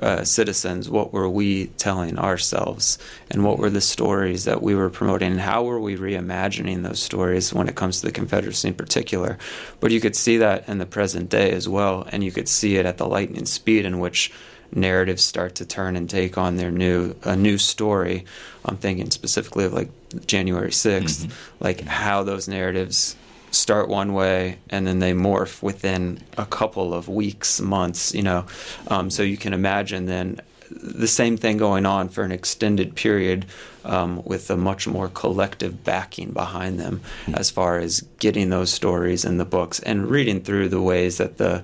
uh, 0.00 0.24
citizens, 0.24 0.88
what 0.88 1.12
were 1.12 1.28
we 1.28 1.66
telling 1.76 2.18
ourselves, 2.18 2.98
and 3.30 3.44
what 3.44 3.58
were 3.58 3.70
the 3.70 3.80
stories 3.80 4.44
that 4.44 4.62
we 4.62 4.74
were 4.74 4.90
promoting, 4.90 5.32
and 5.32 5.40
how 5.40 5.62
were 5.62 5.80
we 5.80 5.96
reimagining 5.96 6.82
those 6.82 7.02
stories 7.02 7.52
when 7.52 7.68
it 7.68 7.76
comes 7.76 8.00
to 8.00 8.06
the 8.06 8.12
Confederacy 8.12 8.68
in 8.68 8.74
particular. 8.74 9.38
But 9.78 9.90
you 9.90 10.00
could 10.00 10.16
see 10.16 10.38
that 10.38 10.68
in 10.68 10.78
the 10.78 10.86
present 10.86 11.28
day 11.28 11.50
as 11.50 11.68
well, 11.68 12.06
and 12.10 12.24
you 12.24 12.32
could 12.32 12.48
see 12.48 12.76
it 12.76 12.86
at 12.86 12.98
the 12.98 13.06
lightning 13.06 13.46
speed 13.46 13.84
in 13.84 13.98
which 13.98 14.32
narratives 14.72 15.24
start 15.24 15.56
to 15.56 15.66
turn 15.66 15.96
and 15.96 16.08
take 16.08 16.38
on 16.38 16.56
their 16.56 16.70
new 16.70 17.14
a 17.24 17.36
new 17.36 17.58
story. 17.58 18.24
I'm 18.64 18.76
thinking 18.76 19.10
specifically 19.10 19.64
of 19.64 19.72
like 19.72 19.90
January 20.26 20.70
6th, 20.70 21.26
mm-hmm. 21.26 21.64
like 21.64 21.80
how 21.82 22.22
those 22.22 22.48
narratives 22.48 23.16
start 23.50 23.88
one 23.88 24.12
way 24.12 24.58
and 24.68 24.86
then 24.86 24.98
they 24.98 25.12
morph 25.12 25.62
within 25.62 26.20
a 26.38 26.46
couple 26.46 26.94
of 26.94 27.08
weeks, 27.08 27.60
months, 27.60 28.14
you 28.14 28.22
know. 28.22 28.46
Um, 28.88 29.10
so 29.10 29.22
you 29.22 29.36
can 29.36 29.52
imagine 29.52 30.06
then 30.06 30.40
the 30.70 31.08
same 31.08 31.36
thing 31.36 31.56
going 31.56 31.84
on 31.84 32.08
for 32.08 32.22
an 32.22 32.32
extended 32.32 32.94
period 32.94 33.44
um, 33.84 34.22
with 34.24 34.50
a 34.50 34.56
much 34.56 34.86
more 34.86 35.08
collective 35.08 35.82
backing 35.84 36.30
behind 36.30 36.78
them 36.78 37.00
mm-hmm. 37.22 37.34
as 37.34 37.50
far 37.50 37.78
as 37.78 38.02
getting 38.18 38.50
those 38.50 38.70
stories 38.70 39.24
in 39.24 39.38
the 39.38 39.44
books 39.44 39.80
and 39.80 40.08
reading 40.08 40.40
through 40.40 40.68
the 40.68 40.80
ways 40.80 41.18
that 41.18 41.38
the 41.38 41.62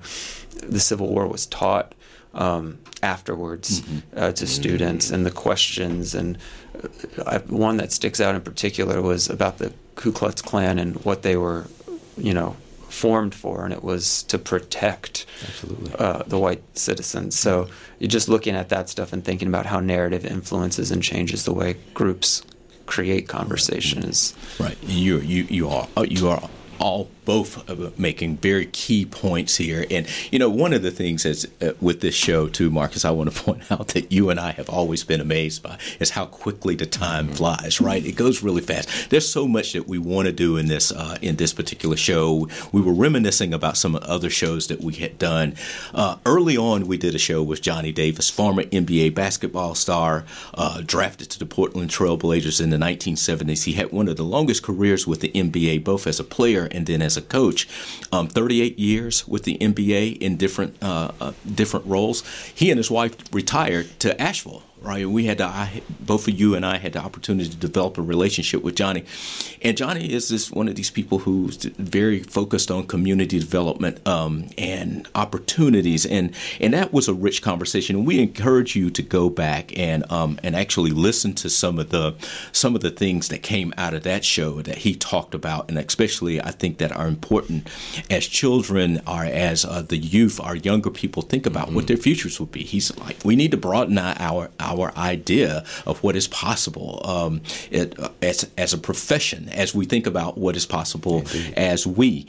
the 0.63 0.79
Civil 0.79 1.07
War 1.07 1.27
was 1.27 1.45
taught 1.45 1.93
um, 2.33 2.79
afterwards 3.01 3.81
mm-hmm. 3.81 4.19
uh, 4.19 4.31
to 4.33 4.47
students 4.47 5.11
and 5.11 5.25
the 5.25 5.31
questions 5.31 6.13
and 6.13 6.37
uh, 7.25 7.39
one 7.47 7.77
that 7.77 7.91
sticks 7.91 8.19
out 8.19 8.35
in 8.35 8.41
particular 8.41 9.01
was 9.01 9.29
about 9.29 9.59
the 9.59 9.71
Ku 9.95 10.11
Klux 10.11 10.41
Klan 10.41 10.79
and 10.79 11.03
what 11.05 11.21
they 11.21 11.37
were 11.37 11.67
you 12.17 12.33
know, 12.33 12.55
formed 12.89 13.35
for, 13.35 13.63
and 13.63 13.73
it 13.73 13.83
was 13.83 14.23
to 14.23 14.37
protect 14.37 15.25
uh, 15.99 16.23
the 16.27 16.39
white 16.39 16.63
citizens. 16.77 17.37
So 17.37 17.67
you're 17.99 18.07
just 18.07 18.29
looking 18.29 18.55
at 18.55 18.69
that 18.69 18.89
stuff 18.89 19.13
and 19.13 19.23
thinking 19.23 19.47
about 19.47 19.65
how 19.65 19.79
narrative 19.79 20.25
influences 20.25 20.91
and 20.91 21.03
changes 21.03 21.45
the 21.45 21.53
way 21.53 21.75
groups 21.93 22.43
create 22.85 23.27
conversation 23.27 24.03
is 24.03 24.33
right. 24.59 24.77
You 24.83 25.19
you 25.19 25.43
you 25.49 25.69
are 25.69 25.87
you 26.05 26.29
are 26.29 26.49
all 26.79 27.09
both 27.27 27.99
making 27.99 28.37
very 28.37 28.67
key 28.67 29.05
points 29.05 29.57
here. 29.57 29.85
And, 29.91 30.07
you 30.31 30.39
know, 30.39 30.49
one 30.49 30.71
of 30.71 30.81
the 30.81 30.91
things 30.91 31.25
is 31.25 31.45
uh, 31.61 31.73
with 31.81 31.99
this 31.99 32.15
show, 32.15 32.47
too, 32.47 32.69
Marcus, 32.69 33.03
I 33.03 33.11
want 33.11 33.29
to 33.29 33.43
point 33.43 33.69
out 33.69 33.89
that 33.89 34.13
you 34.13 34.29
and 34.29 34.39
I 34.39 34.51
have 34.51 34.69
always 34.69 35.03
been 35.03 35.19
amazed 35.19 35.61
by 35.61 35.77
is 35.99 36.11
how 36.11 36.25
quickly 36.25 36.75
the 36.75 36.85
time 36.85 37.25
mm-hmm. 37.25 37.35
flies, 37.35 37.81
right? 37.81 38.03
It 38.05 38.13
goes 38.13 38.41
really 38.41 38.61
fast. 38.61 39.09
There's 39.09 39.27
so 39.27 39.45
much 39.45 39.73
that 39.73 39.89
we 39.89 39.97
want 39.97 40.27
to 40.27 40.31
do 40.31 40.55
in 40.55 40.67
this, 40.67 40.89
uh, 40.89 41.17
in 41.21 41.35
this 41.35 41.51
particular 41.51 41.97
show. 41.97 42.47
We 42.71 42.81
were 42.81 42.93
reminiscing 42.93 43.53
about 43.53 43.75
some 43.75 43.99
other 44.01 44.29
shows 44.29 44.67
that 44.67 44.79
we 44.79 44.93
had 44.93 45.19
done. 45.19 45.55
Uh, 45.93 46.15
early 46.25 46.55
on, 46.55 46.87
we 46.87 46.97
did 46.97 47.13
a 47.13 47.19
show 47.19 47.43
with 47.43 47.61
Johnny 47.61 47.91
Davis, 47.91 48.29
former 48.29 48.63
NBA 48.63 49.13
basketball 49.13 49.75
star, 49.75 50.23
uh, 50.53 50.81
drafted 50.85 51.29
to 51.31 51.39
the 51.39 51.45
Portland 51.45 51.89
Trailblazers 51.89 52.61
in 52.61 52.69
the 52.69 52.77
1970s. 52.77 53.65
He 53.65 53.73
had 53.73 53.91
one 53.91 54.07
of 54.07 54.15
the 54.15 54.23
longest 54.23 54.63
careers 54.63 55.05
with 55.05 55.19
the 55.19 55.31
NBA, 55.31 55.83
both 55.83 56.07
as 56.07 56.21
a 56.21 56.23
player 56.23 56.67
and 56.77 56.85
then 56.85 57.01
as 57.01 57.17
a 57.17 57.21
coach, 57.21 57.67
um, 58.13 58.27
38 58.27 58.79
years 58.79 59.27
with 59.27 59.43
the 59.43 59.57
NBA 59.57 60.17
in 60.19 60.37
different 60.37 60.77
uh, 60.81 61.11
uh, 61.19 61.33
different 61.53 61.85
roles. 61.87 62.23
He 62.53 62.69
and 62.71 62.77
his 62.77 62.89
wife 62.89 63.15
retired 63.33 63.99
to 63.99 64.19
Asheville 64.21 64.63
right? 64.81 65.07
We 65.09 65.25
had 65.25 65.39
to, 65.39 65.45
I, 65.45 65.81
both 65.99 66.27
of 66.27 66.39
you 66.39 66.55
and 66.55 66.65
I 66.65 66.77
had 66.77 66.93
the 66.93 66.99
opportunity 66.99 67.49
to 67.49 67.57
develop 67.57 67.97
a 67.97 68.01
relationship 68.01 68.63
with 68.63 68.75
Johnny, 68.75 69.03
and 69.61 69.75
Johnny 69.75 70.11
is 70.11 70.29
this 70.29 70.51
one 70.51 70.67
of 70.67 70.75
these 70.75 70.91
people 70.91 71.19
who's 71.19 71.57
very 71.57 72.21
focused 72.23 72.71
on 72.71 72.87
community 72.87 73.39
development 73.39 74.05
um, 74.07 74.47
and 74.57 75.07
opportunities, 75.15 76.05
and 76.05 76.33
and 76.59 76.73
that 76.73 76.93
was 76.93 77.07
a 77.07 77.13
rich 77.13 77.41
conversation. 77.41 77.95
And 77.95 78.07
we 78.07 78.19
encourage 78.19 78.75
you 78.75 78.89
to 78.91 79.01
go 79.01 79.29
back 79.29 79.77
and 79.77 80.09
um, 80.11 80.39
and 80.43 80.55
actually 80.55 80.91
listen 80.91 81.33
to 81.35 81.49
some 81.49 81.79
of 81.79 81.89
the 81.89 82.15
some 82.51 82.75
of 82.75 82.81
the 82.81 82.91
things 82.91 83.29
that 83.29 83.43
came 83.43 83.73
out 83.77 83.93
of 83.93 84.03
that 84.03 84.23
show 84.23 84.61
that 84.61 84.79
he 84.79 84.95
talked 84.95 85.33
about, 85.33 85.69
and 85.69 85.77
especially 85.77 86.41
I 86.41 86.51
think 86.51 86.77
that 86.77 86.91
are 86.91 87.07
important 87.07 87.67
as 88.09 88.27
children 88.27 89.01
or 89.07 89.23
as 89.23 89.65
uh, 89.65 89.81
the 89.81 89.97
youth, 89.97 90.39
our 90.39 90.55
younger 90.55 90.91
people 90.91 91.23
think 91.23 91.45
about 91.45 91.67
mm-hmm. 91.67 91.75
what 91.75 91.87
their 91.87 91.97
futures 91.97 92.39
will 92.39 92.47
be. 92.47 92.63
He's 92.63 92.95
like, 92.97 93.17
we 93.25 93.35
need 93.35 93.51
to 93.51 93.57
broaden 93.57 93.97
our 93.97 94.49
our 94.59 94.66
idea 94.97 95.63
of 95.85 96.03
what 96.03 96.15
is 96.15 96.27
possible 96.27 97.01
um, 97.05 97.41
it, 97.71 97.99
uh, 97.99 98.09
as 98.21 98.49
as 98.57 98.73
a 98.73 98.77
profession, 98.77 99.49
as 99.49 99.73
we 99.73 99.85
think 99.85 100.07
about 100.07 100.37
what 100.37 100.55
is 100.55 100.65
possible 100.65 101.19
Indeed. 101.19 101.53
as 101.55 101.87
we. 101.87 102.27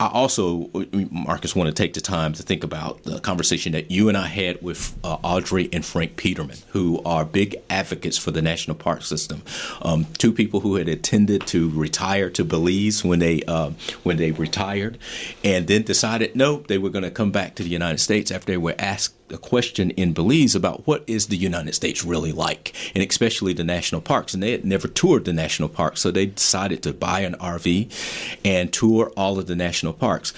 I 0.00 0.08
also, 0.08 0.70
Marcus, 1.10 1.54
want 1.54 1.66
to 1.66 1.74
take 1.74 1.92
the 1.92 2.00
time 2.00 2.32
to 2.32 2.42
think 2.42 2.64
about 2.64 3.02
the 3.02 3.20
conversation 3.20 3.72
that 3.72 3.90
you 3.90 4.08
and 4.08 4.16
I 4.16 4.28
had 4.28 4.62
with 4.62 4.98
uh, 5.04 5.18
Audrey 5.22 5.68
and 5.74 5.84
Frank 5.84 6.16
Peterman, 6.16 6.56
who 6.68 7.02
are 7.04 7.22
big 7.22 7.56
advocates 7.68 8.16
for 8.16 8.30
the 8.30 8.40
national 8.40 8.78
park 8.78 9.02
system. 9.02 9.42
Um, 9.82 10.06
two 10.16 10.32
people 10.32 10.60
who 10.60 10.76
had 10.76 10.88
intended 10.88 11.46
to 11.48 11.68
retire 11.68 12.30
to 12.30 12.44
Belize 12.44 13.04
when 13.04 13.18
they 13.18 13.42
uh, 13.42 13.72
when 14.02 14.16
they 14.16 14.30
retired, 14.30 14.96
and 15.44 15.66
then 15.66 15.82
decided 15.82 16.34
no, 16.34 16.60
they 16.60 16.78
were 16.78 16.88
going 16.88 17.04
to 17.04 17.10
come 17.10 17.30
back 17.30 17.54
to 17.56 17.62
the 17.62 17.68
United 17.68 17.98
States 17.98 18.30
after 18.30 18.52
they 18.52 18.56
were 18.56 18.74
asked 18.78 19.14
a 19.32 19.38
question 19.38 19.90
in 19.90 20.12
Belize 20.12 20.54
about 20.54 20.86
what 20.86 21.04
is 21.06 21.26
the 21.26 21.36
United 21.36 21.74
States 21.74 22.04
really 22.04 22.32
like, 22.32 22.74
and 22.94 23.08
especially 23.08 23.52
the 23.52 23.64
national 23.64 24.00
parks. 24.00 24.34
And 24.34 24.42
they 24.42 24.52
had 24.52 24.64
never 24.64 24.88
toured 24.88 25.24
the 25.24 25.32
national 25.32 25.68
parks, 25.68 26.00
so 26.00 26.10
they 26.10 26.26
decided 26.26 26.82
to 26.82 26.92
buy 26.92 27.20
an 27.20 27.34
RV 27.34 28.38
and 28.44 28.72
tour 28.72 29.12
all 29.16 29.38
of 29.38 29.46
the 29.46 29.56
national 29.56 29.92
parks. 29.92 30.32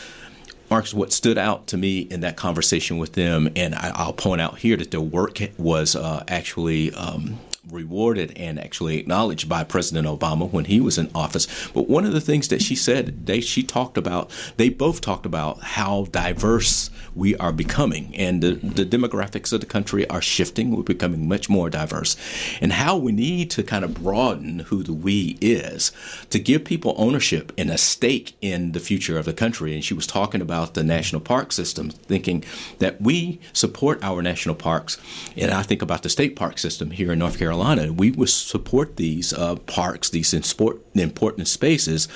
Marcus, 0.70 0.94
what 0.94 1.12
stood 1.12 1.36
out 1.36 1.66
to 1.66 1.76
me 1.76 2.00
in 2.00 2.20
that 2.20 2.36
conversation 2.36 2.96
with 2.96 3.12
them, 3.12 3.50
and 3.54 3.74
I, 3.74 4.06
will 4.06 4.14
point 4.14 4.40
out 4.40 4.58
here 4.58 4.76
that 4.78 4.90
their 4.90 5.02
work 5.02 5.38
was 5.58 5.94
uh, 5.94 6.24
actually 6.28 6.94
um, 6.94 7.38
rewarded 7.70 8.36
and 8.36 8.58
actually 8.58 8.98
acknowledged 8.98 9.48
by 9.48 9.62
President 9.62 10.06
Obama 10.06 10.50
when 10.50 10.64
he 10.64 10.80
was 10.80 10.98
in 10.98 11.08
office. 11.14 11.46
But 11.72 11.88
one 11.88 12.04
of 12.04 12.12
the 12.12 12.20
things 12.20 12.48
that 12.48 12.60
she 12.60 12.74
said, 12.74 13.26
they 13.26 13.40
she 13.40 13.62
talked 13.62 13.96
about, 13.96 14.30
they 14.56 14.68
both 14.68 15.00
talked 15.00 15.26
about 15.26 15.60
how 15.60 16.06
diverse 16.10 16.90
we 17.14 17.36
are 17.36 17.52
becoming, 17.52 18.14
and 18.16 18.42
the, 18.42 18.54
the 18.54 18.84
demographics 18.84 19.52
of 19.52 19.60
the 19.60 19.66
country 19.66 20.08
are 20.08 20.20
shifting. 20.20 20.74
We're 20.74 20.82
becoming 20.82 21.28
much 21.28 21.48
more 21.48 21.70
diverse, 21.70 22.16
and 22.60 22.72
how 22.72 22.96
we 22.96 23.12
need 23.12 23.50
to 23.52 23.62
kind 23.62 23.84
of 23.84 23.94
broaden 23.94 24.60
who 24.60 24.82
the 24.82 24.92
we 24.92 25.38
is 25.40 25.92
to 26.30 26.40
give 26.40 26.64
people 26.64 26.94
ownership 26.96 27.52
and 27.56 27.70
a 27.70 27.78
stake 27.78 28.34
in 28.40 28.72
the 28.72 28.80
future 28.80 29.18
of 29.18 29.24
the 29.24 29.32
country. 29.32 29.74
And 29.74 29.84
she 29.84 29.94
was 29.94 30.06
talking 30.06 30.40
about 30.40 30.74
the 30.74 30.82
national 30.82 31.20
park 31.20 31.52
system, 31.52 31.90
thinking 31.90 32.44
that 32.78 33.00
we 33.00 33.38
support 33.52 34.02
our 34.02 34.20
national 34.20 34.56
parks, 34.56 34.98
and 35.36 35.52
I 35.52 35.62
think 35.62 35.80
about 35.80 36.02
the 36.02 36.08
state 36.08 36.34
park 36.34 36.58
system 36.58 36.90
here 36.90 37.12
in 37.12 37.20
North 37.20 37.38
Carolina 37.38 37.51
Carolina, 37.52 37.92
we 37.92 38.10
would 38.10 38.30
support 38.30 38.96
these 38.96 39.34
uh, 39.34 39.56
parks, 39.56 40.08
these 40.08 40.32
important 40.32 41.48
spaces, 41.48 42.06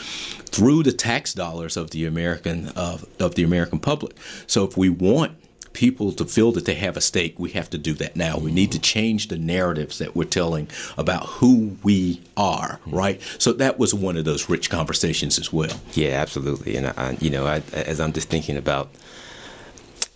through 0.47 0.83
the 0.83 0.93
tax 0.93 1.35
dollars 1.35 1.77
of 1.77 1.91
the 1.91 2.07
American 2.07 2.69
of 2.69 3.35
the 3.35 3.43
American 3.43 3.79
public. 3.79 4.17
So 4.47 4.65
if 4.65 4.79
we 4.79 4.89
want 4.89 5.37
people 5.75 6.11
to 6.13 6.25
feel 6.25 6.53
that 6.53 6.65
they 6.65 6.77
have 6.77 6.97
a 6.97 7.03
stake, 7.03 7.39
we 7.39 7.51
have 7.51 7.69
to 7.69 7.77
do 7.77 7.93
that 7.93 8.17
now. 8.17 8.39
We 8.39 8.51
need 8.51 8.73
to 8.73 8.79
change 8.79 9.29
the 9.29 9.37
narratives 9.37 9.99
that 9.99 10.17
we're 10.17 10.25
telling 10.25 10.69
about 10.97 11.27
who 11.27 11.77
we 11.83 12.23
are, 12.35 12.81
right? 12.87 13.21
So 13.39 13.53
that 13.53 13.79
was 13.79 13.93
one 13.93 14.17
of 14.17 14.25
those 14.25 14.49
rich 14.49 14.71
conversations 14.71 15.39
as 15.39 15.53
well. 15.53 15.79
Yeah, 15.93 16.13
absolutely. 16.13 16.77
And 16.77 16.87
I, 16.87 17.19
you 17.21 17.29
know, 17.29 17.47
I, 17.47 17.61
as 17.75 18.01
I'm 18.01 18.15
just 18.15 18.31
thinking 18.31 18.57
about 18.57 18.89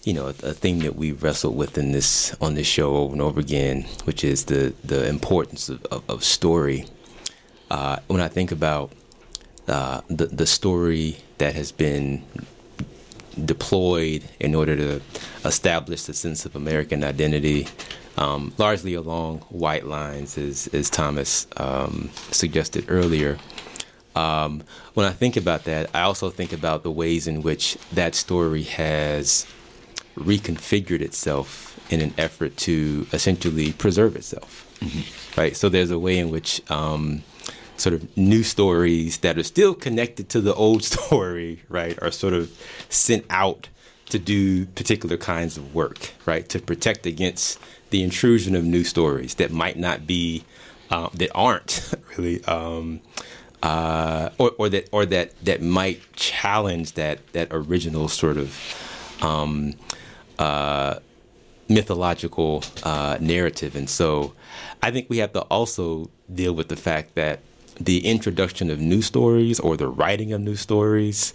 you 0.04 0.14
know, 0.14 0.26
a, 0.26 0.30
a, 0.30 0.54
thing 0.54 0.80
that 0.80 0.96
we 0.96 1.12
wrestled 1.12 1.56
with 1.56 1.76
in 1.76 1.92
this 1.92 2.34
on 2.40 2.54
this 2.54 2.66
show 2.66 2.96
over 2.96 3.12
and 3.12 3.22
over 3.22 3.40
again, 3.40 3.82
which 4.04 4.24
is 4.24 4.46
the 4.46 4.74
the 4.82 5.06
importance 5.06 5.68
of, 5.68 5.84
of, 5.86 6.08
of 6.08 6.24
story. 6.24 6.86
Uh, 7.70 7.98
when 8.08 8.20
I 8.20 8.28
think 8.28 8.50
about 8.50 8.92
uh, 9.68 10.00
the 10.08 10.26
the 10.26 10.46
story 10.46 11.18
that 11.38 11.54
has 11.54 11.70
been 11.70 12.22
deployed 13.44 14.24
in 14.40 14.54
order 14.54 14.76
to 14.76 15.00
establish 15.44 16.04
the 16.04 16.14
sense 16.14 16.44
of 16.44 16.56
American 16.56 17.04
identity, 17.04 17.68
um, 18.16 18.52
largely 18.58 18.94
along 18.94 19.38
white 19.50 19.86
lines, 19.86 20.38
as 20.38 20.66
as 20.68 20.88
Thomas 20.88 21.46
um, 21.58 22.10
suggested 22.30 22.86
earlier. 22.88 23.38
Um, 24.16 24.64
when 24.94 25.06
I 25.06 25.12
think 25.12 25.36
about 25.36 25.64
that, 25.64 25.88
I 25.94 26.00
also 26.00 26.30
think 26.30 26.52
about 26.52 26.82
the 26.82 26.90
ways 26.90 27.28
in 27.28 27.42
which 27.42 27.78
that 27.92 28.16
story 28.16 28.64
has 28.64 29.46
reconfigured 30.16 31.00
itself 31.00 31.78
in 31.90 32.00
an 32.00 32.14
effort 32.18 32.56
to 32.56 33.06
essentially 33.12 33.72
preserve 33.72 34.16
itself. 34.16 34.66
Mm-hmm. 34.80 35.40
Right. 35.40 35.56
So 35.56 35.68
there's 35.68 35.90
a 35.90 35.98
way 35.98 36.18
in 36.18 36.30
which 36.30 36.62
um, 36.70 37.22
sort 37.76 37.94
of 37.94 38.16
new 38.16 38.42
stories 38.42 39.18
that 39.18 39.38
are 39.38 39.42
still 39.42 39.74
connected 39.74 40.28
to 40.30 40.40
the 40.40 40.54
old 40.54 40.84
story, 40.92 41.62
right, 41.68 42.00
are 42.02 42.10
sort 42.10 42.34
of 42.34 42.50
sent 42.88 43.24
out 43.30 43.68
to 44.10 44.18
do 44.18 44.66
particular 44.66 45.16
kinds 45.16 45.56
of 45.56 45.74
work, 45.74 46.12
right, 46.26 46.48
to 46.48 46.58
protect 46.58 47.06
against 47.06 47.58
the 47.90 48.02
intrusion 48.02 48.54
of 48.54 48.64
new 48.64 48.84
stories 48.84 49.34
that 49.36 49.50
might 49.50 49.78
not 49.78 50.06
be, 50.06 50.44
uh, 50.90 51.08
that 51.14 51.30
aren't 51.34 51.94
really. 52.16 52.44
Um, 52.44 53.00
uh, 53.62 54.30
or, 54.38 54.52
or 54.56 54.68
that 54.70 54.88
or 54.90 55.04
that 55.04 55.38
that 55.44 55.60
might 55.60 56.00
challenge 56.14 56.94
that 56.94 57.18
that 57.34 57.48
original 57.50 58.08
sort 58.08 58.38
of 58.38 58.56
um, 59.22 59.74
uh, 60.38 60.96
mythological 61.68 62.64
uh, 62.82 63.16
narrative. 63.20 63.76
And 63.76 63.88
so 63.88 64.34
I 64.82 64.90
think 64.90 65.08
we 65.08 65.18
have 65.18 65.32
to 65.34 65.42
also 65.42 66.10
deal 66.32 66.52
with 66.52 66.68
the 66.68 66.76
fact 66.76 67.14
that 67.14 67.40
the 67.78 68.06
introduction 68.06 68.70
of 68.70 68.78
new 68.78 69.00
stories 69.00 69.58
or 69.58 69.76
the 69.76 69.88
writing 69.88 70.32
of 70.32 70.40
new 70.40 70.56
stories 70.56 71.32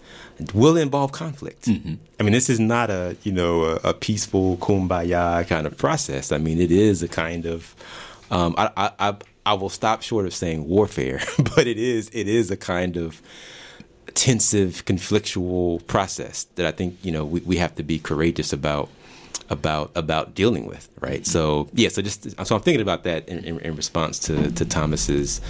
will 0.53 0.77
involve 0.77 1.11
conflict. 1.11 1.63
Mm-hmm. 1.63 1.95
I 2.19 2.23
mean, 2.23 2.33
this 2.33 2.49
is 2.49 2.59
not 2.59 2.91
a 2.91 3.17
you 3.23 3.31
know 3.31 3.63
a, 3.63 3.75
a, 3.77 3.93
peaceful 3.93 4.57
kumbaya 4.57 5.47
kind 5.47 5.65
of 5.65 5.75
process. 5.75 6.31
I 6.31 6.37
mean, 6.37 6.59
it 6.59 6.71
is 6.71 7.01
a 7.01 7.07
kind 7.07 7.47
of 7.47 7.75
um, 8.29 8.53
I, 8.57 8.91
I 8.99 9.15
I 9.45 9.53
will 9.53 9.69
stop 9.69 10.03
short 10.03 10.25
of 10.25 10.35
saying 10.35 10.67
warfare, 10.67 11.21
but 11.55 11.65
it 11.65 11.79
is 11.79 12.09
it 12.13 12.27
is 12.27 12.51
a 12.51 12.57
kind 12.57 12.95
of 12.95 13.21
tensive, 14.15 14.83
conflictual 14.85 15.85
process 15.87 16.45
that 16.55 16.65
I 16.65 16.71
think 16.71 16.97
you 17.03 17.11
know 17.11 17.23
we, 17.23 17.41
we 17.41 17.57
have 17.57 17.75
to 17.75 17.83
be 17.83 17.99
courageous 17.99 18.51
about 18.51 18.89
about 19.49 19.91
about 19.95 20.33
dealing 20.33 20.65
with, 20.65 20.89
right? 20.99 21.21
Mm-hmm. 21.21 21.31
So 21.31 21.69
yeah, 21.73 21.89
so 21.89 22.01
just 22.01 22.31
so 22.45 22.55
I'm 22.55 22.61
thinking 22.61 22.81
about 22.81 23.03
that 23.03 23.27
in, 23.29 23.43
in, 23.43 23.59
in 23.59 23.75
response 23.75 24.17
to 24.19 24.51
to 24.51 24.65
Thomas's 24.65 25.41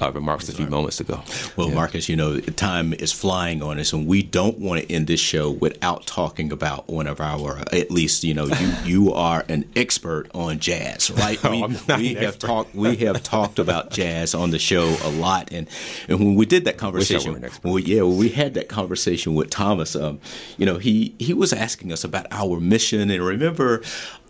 uh, 0.00 0.10
remarks 0.12 0.48
a 0.48 0.52
few 0.52 0.66
moments 0.66 1.00
ago. 1.00 1.22
Well, 1.56 1.68
yeah. 1.68 1.74
Marcus, 1.74 2.08
you 2.08 2.16
know, 2.16 2.40
time 2.40 2.92
is 2.94 3.12
flying 3.12 3.62
on 3.62 3.78
us, 3.78 3.92
and 3.92 4.06
we 4.06 4.22
don't 4.22 4.58
want 4.58 4.82
to 4.82 4.92
end 4.92 5.06
this 5.06 5.20
show 5.20 5.50
without 5.50 6.06
talking 6.06 6.52
about 6.52 6.88
one 6.88 7.06
of 7.06 7.20
our, 7.20 7.58
at 7.72 7.90
least, 7.90 8.24
you 8.24 8.34
know, 8.34 8.46
you 8.46 8.74
you 8.84 9.12
are 9.12 9.44
an 9.48 9.68
expert 9.76 10.28
on 10.34 10.58
jazz, 10.58 11.10
right? 11.10 11.42
no, 11.44 11.68
we, 11.96 11.96
we 11.96 12.14
have 12.14 12.38
talked 12.38 12.74
we 12.74 12.96
have 12.96 13.22
talked 13.22 13.58
about 13.58 13.90
jazz 13.90 14.34
on 14.34 14.50
the 14.50 14.58
show 14.58 14.96
a 15.02 15.10
lot, 15.10 15.52
and 15.52 15.68
and 16.08 16.18
when 16.18 16.34
we 16.34 16.46
did 16.46 16.64
that 16.64 16.76
conversation, 16.76 17.44
well, 17.62 17.78
yeah, 17.78 18.02
when 18.02 18.16
we 18.16 18.30
had 18.30 18.54
that 18.54 18.68
conversation 18.68 19.34
with 19.34 19.50
Thomas, 19.50 19.94
um, 19.94 20.20
you 20.56 20.66
know, 20.66 20.78
he 20.78 21.14
he 21.18 21.34
was 21.34 21.52
asking 21.52 21.92
us 21.92 22.04
about 22.04 22.26
our 22.30 22.60
mission, 22.60 23.10
and 23.10 23.24
remember. 23.24 23.82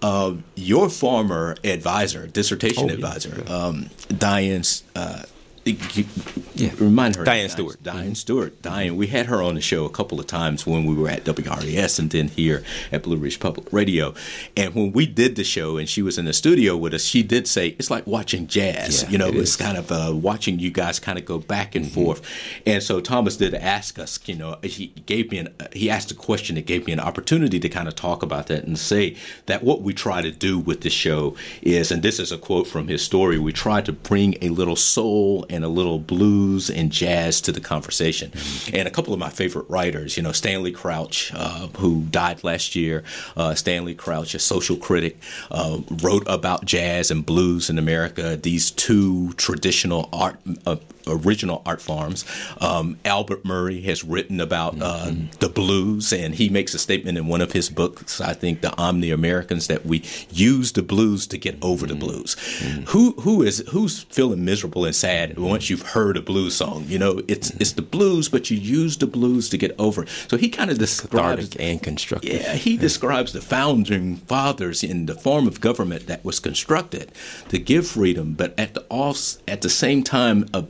Uh, 0.03 0.35
your 0.55 0.91
former 0.91 1.57
advisor, 1.65 2.27
dissertation 2.27 2.91
oh, 2.91 2.93
advisor, 2.93 3.43
yeah. 3.47 3.55
um, 3.55 3.89
Diane 4.19 4.63
uh, 4.95 5.23
yeah. 5.65 6.71
remind 6.79 7.17
her 7.17 7.25
Diane 7.25 7.49
Stewart. 7.49 7.83
Diane 7.83 8.05
mm-hmm. 8.05 8.15
Stewart. 8.15 8.63
Diane. 8.63 8.97
We 8.97 9.07
had 9.09 9.27
her 9.27 9.43
on 9.43 9.55
the 9.55 9.61
show 9.61 9.85
a 9.85 9.91
couple 9.91 10.21
of 10.21 10.27
times 10.27 10.67
when 10.67 10.85
we 10.85 10.95
were 10.95 11.09
at 11.09 11.25
WRAS 11.25 11.99
and 11.99 12.11
then 12.11 12.29
here 12.29 12.63
at 12.93 13.03
Blue 13.03 13.17
Ridge 13.17 13.41
Public 13.41 13.73
Radio. 13.73 14.15
And 14.57 14.75
when 14.75 14.93
we 14.93 15.07
did 15.07 15.37
the 15.37 15.45
show 15.45 15.77
and 15.77 15.89
she 15.89 16.03
was 16.03 16.19
in 16.19 16.25
the 16.25 16.33
studio 16.33 16.77
with 16.77 16.95
us, 16.95 17.05
she 17.05 17.23
did 17.23 17.47
say 17.47 17.69
it's 17.79 17.91
like 17.91 18.07
watching 18.07 18.47
jazz. 18.47 19.03
Yeah, 19.03 19.11
you 19.11 19.19
know, 19.19 19.29
it 19.29 19.37
it's 19.37 19.51
is. 19.53 19.57
kind 19.57 19.79
of 19.79 19.91
uh, 19.91 20.13
watching 20.15 20.59
you 20.59 20.71
guys 20.71 20.99
kind 20.99 21.19
of 21.19 21.25
go 21.25 21.39
back 21.39 21.75
and 21.75 21.87
mm-hmm. 21.87 21.95
forth. 21.95 22.23
And 22.67 22.83
so 22.83 23.01
Thomas 23.01 23.37
did 23.37 23.55
ask 23.55 23.99
us. 23.99 24.19
You 24.27 24.37
know, 24.37 24.59
he 24.63 24.89
gave 25.07 25.31
me 25.31 25.39
an 25.39 25.55
he 25.73 25.91
asked 25.91 26.11
a 26.11 26.15
question 26.15 26.57
that 26.57 26.67
gave 26.67 26.87
me 26.87 26.93
an 26.93 27.01
opportunity 27.01 27.59
to 27.61 27.69
kind 27.69 27.89
of 27.89 27.95
talk 27.95 28.23
about 28.23 28.47
that 28.49 28.65
and 28.65 28.79
say 28.79 29.17
that 29.47 29.63
what 29.63 29.83
we 29.83 29.93
try 29.93 30.23
to 30.23 30.31
do 30.31 30.59
with 30.59 30.83
the 30.83 30.91
show 30.91 31.37
is, 31.63 31.91
and 31.91 32.03
this 32.03 32.19
is 32.19 32.33
a 32.33 32.39
quote 32.39 32.67
from 32.67 32.89
his 32.89 33.03
story, 33.03 33.39
we 33.39 33.53
try 33.53 33.81
to 33.81 33.93
bring 33.93 34.37
a 34.43 34.49
little 34.49 34.77
soul 34.77 35.47
and 35.54 35.54
a 35.63 35.69
little 35.69 35.99
blues 35.99 36.71
and 36.71 36.91
jazz 36.91 37.41
to 37.43 37.53
the 37.53 37.61
conversation. 37.61 38.33
And 38.73 38.89
a 38.89 38.91
couple 38.91 39.13
of 39.13 39.21
my 39.21 39.31
favorite 39.31 39.69
writers, 39.69 40.17
you 40.17 40.23
know, 40.23 40.33
Stanley 40.33 40.73
Crouch, 40.73 41.33
uh, 41.35 41.69
who 41.77 42.03
died 42.05 42.43
last 42.43 42.75
year. 42.75 43.05
Uh, 43.37 43.55
Stanley 43.55 43.95
Crouch, 43.95 44.35
a 44.35 44.39
social 44.39 44.77
critic, 44.77 45.19
uh, 45.51 45.79
wrote 46.03 46.25
about 46.27 46.65
jazz 46.65 47.11
and 47.11 47.25
blues 47.25 47.71
in 47.71 47.79
America. 47.79 48.37
These 48.37 48.71
two 48.71 49.33
traditional 49.35 50.09
art 50.13 50.39
uh, 50.67 50.77
original 51.07 51.63
art 51.67 51.81
forms. 51.81 52.25
Um, 52.61 52.99
Albert 53.05 53.45
Murray 53.45 53.81
has 53.83 54.05
written 54.05 54.41
about 54.41 54.81
uh, 54.81 55.07
mm-hmm. 55.07 55.27
the 55.39 55.49
blues, 55.49 56.13
and 56.13 56.35
he 56.35 56.49
makes 56.49 56.75
a 56.75 56.79
statement 56.79 57.19
in 57.19 57.27
one 57.27 57.41
of 57.41 57.53
his 57.53 57.71
books, 57.71 58.21
I 58.21 58.33
think, 58.33 58.61
The 58.61 58.75
Omni 58.77 59.11
Americans, 59.11 59.67
that 59.69 59.85
we 59.85 60.03
use 60.31 60.73
the 60.73 60.83
blues 60.83 61.27
to 61.29 61.39
get 61.39 61.57
over 61.63 61.87
the 61.87 61.95
blues. 61.95 62.37
Mm-hmm. 62.37 62.85
Who 62.85 63.13
who 63.21 63.43
is 63.43 63.65
who's 63.71 64.05
feeling 64.05 64.45
miserable 64.45 64.85
and 64.85 64.95
sad 64.95 65.39
once 65.45 65.71
you've 65.71 65.83
heard 65.83 66.17
a 66.17 66.23
blues 66.23 66.57
song? 66.57 66.85
You 66.89 66.99
know, 66.99 67.23
it's 67.29 67.51
it's 67.51 67.73
the 67.73 67.83
blues, 67.83 68.29
but 68.29 68.51
you 68.51 68.57
use 68.57 68.97
the 68.99 69.07
blues 69.07 69.49
to 69.51 69.59
get 69.59 69.75
over. 69.79 70.07
So 70.29 70.37
he 70.37 70.49
kind 70.49 70.71
of 70.71 70.79
describes 70.79 71.49
Cathartic 71.49 71.61
and 71.61 71.83
constructive. 71.83 72.33
Yeah, 72.33 72.55
he 72.55 72.75
yeah. 72.75 72.81
describes 72.81 73.33
the 73.33 73.41
founding 73.41 74.17
fathers 74.17 74.83
in 74.83 75.07
the 75.07 75.15
form 75.15 75.47
of 75.47 75.61
government 75.61 76.07
that 76.07 76.25
was 76.25 76.41
constructed 76.41 77.13
to 77.49 77.59
give 77.59 77.87
freedom, 77.87 78.35
but 78.35 78.59
at 78.59 78.75
the 78.75 78.81
all 78.91 79.17
at 79.47 79.63
the 79.63 79.71
same 79.71 80.03
time, 80.03 80.47
a 80.53 80.65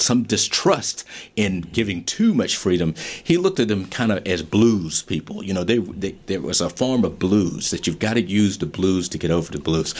some 0.00 0.24
distrust 0.24 1.04
in 1.36 1.60
giving 1.60 2.04
too 2.04 2.34
much 2.34 2.56
freedom. 2.56 2.94
He 3.22 3.36
looked 3.36 3.60
at 3.60 3.68
them 3.68 3.86
kind 3.86 4.12
of 4.12 4.26
as 4.26 4.42
blues 4.42 5.02
people. 5.02 5.44
You 5.44 5.54
know, 5.54 5.64
they, 5.64 5.78
they, 5.78 6.12
there 6.26 6.40
was 6.40 6.60
a 6.60 6.70
form 6.70 7.04
of 7.04 7.18
blues 7.18 7.70
that 7.70 7.86
you've 7.86 7.98
got 7.98 8.14
to 8.14 8.22
use 8.22 8.58
the 8.58 8.66
blues 8.66 9.08
to 9.10 9.18
get 9.18 9.30
over 9.30 9.52
the 9.52 9.58
blues 9.58 9.94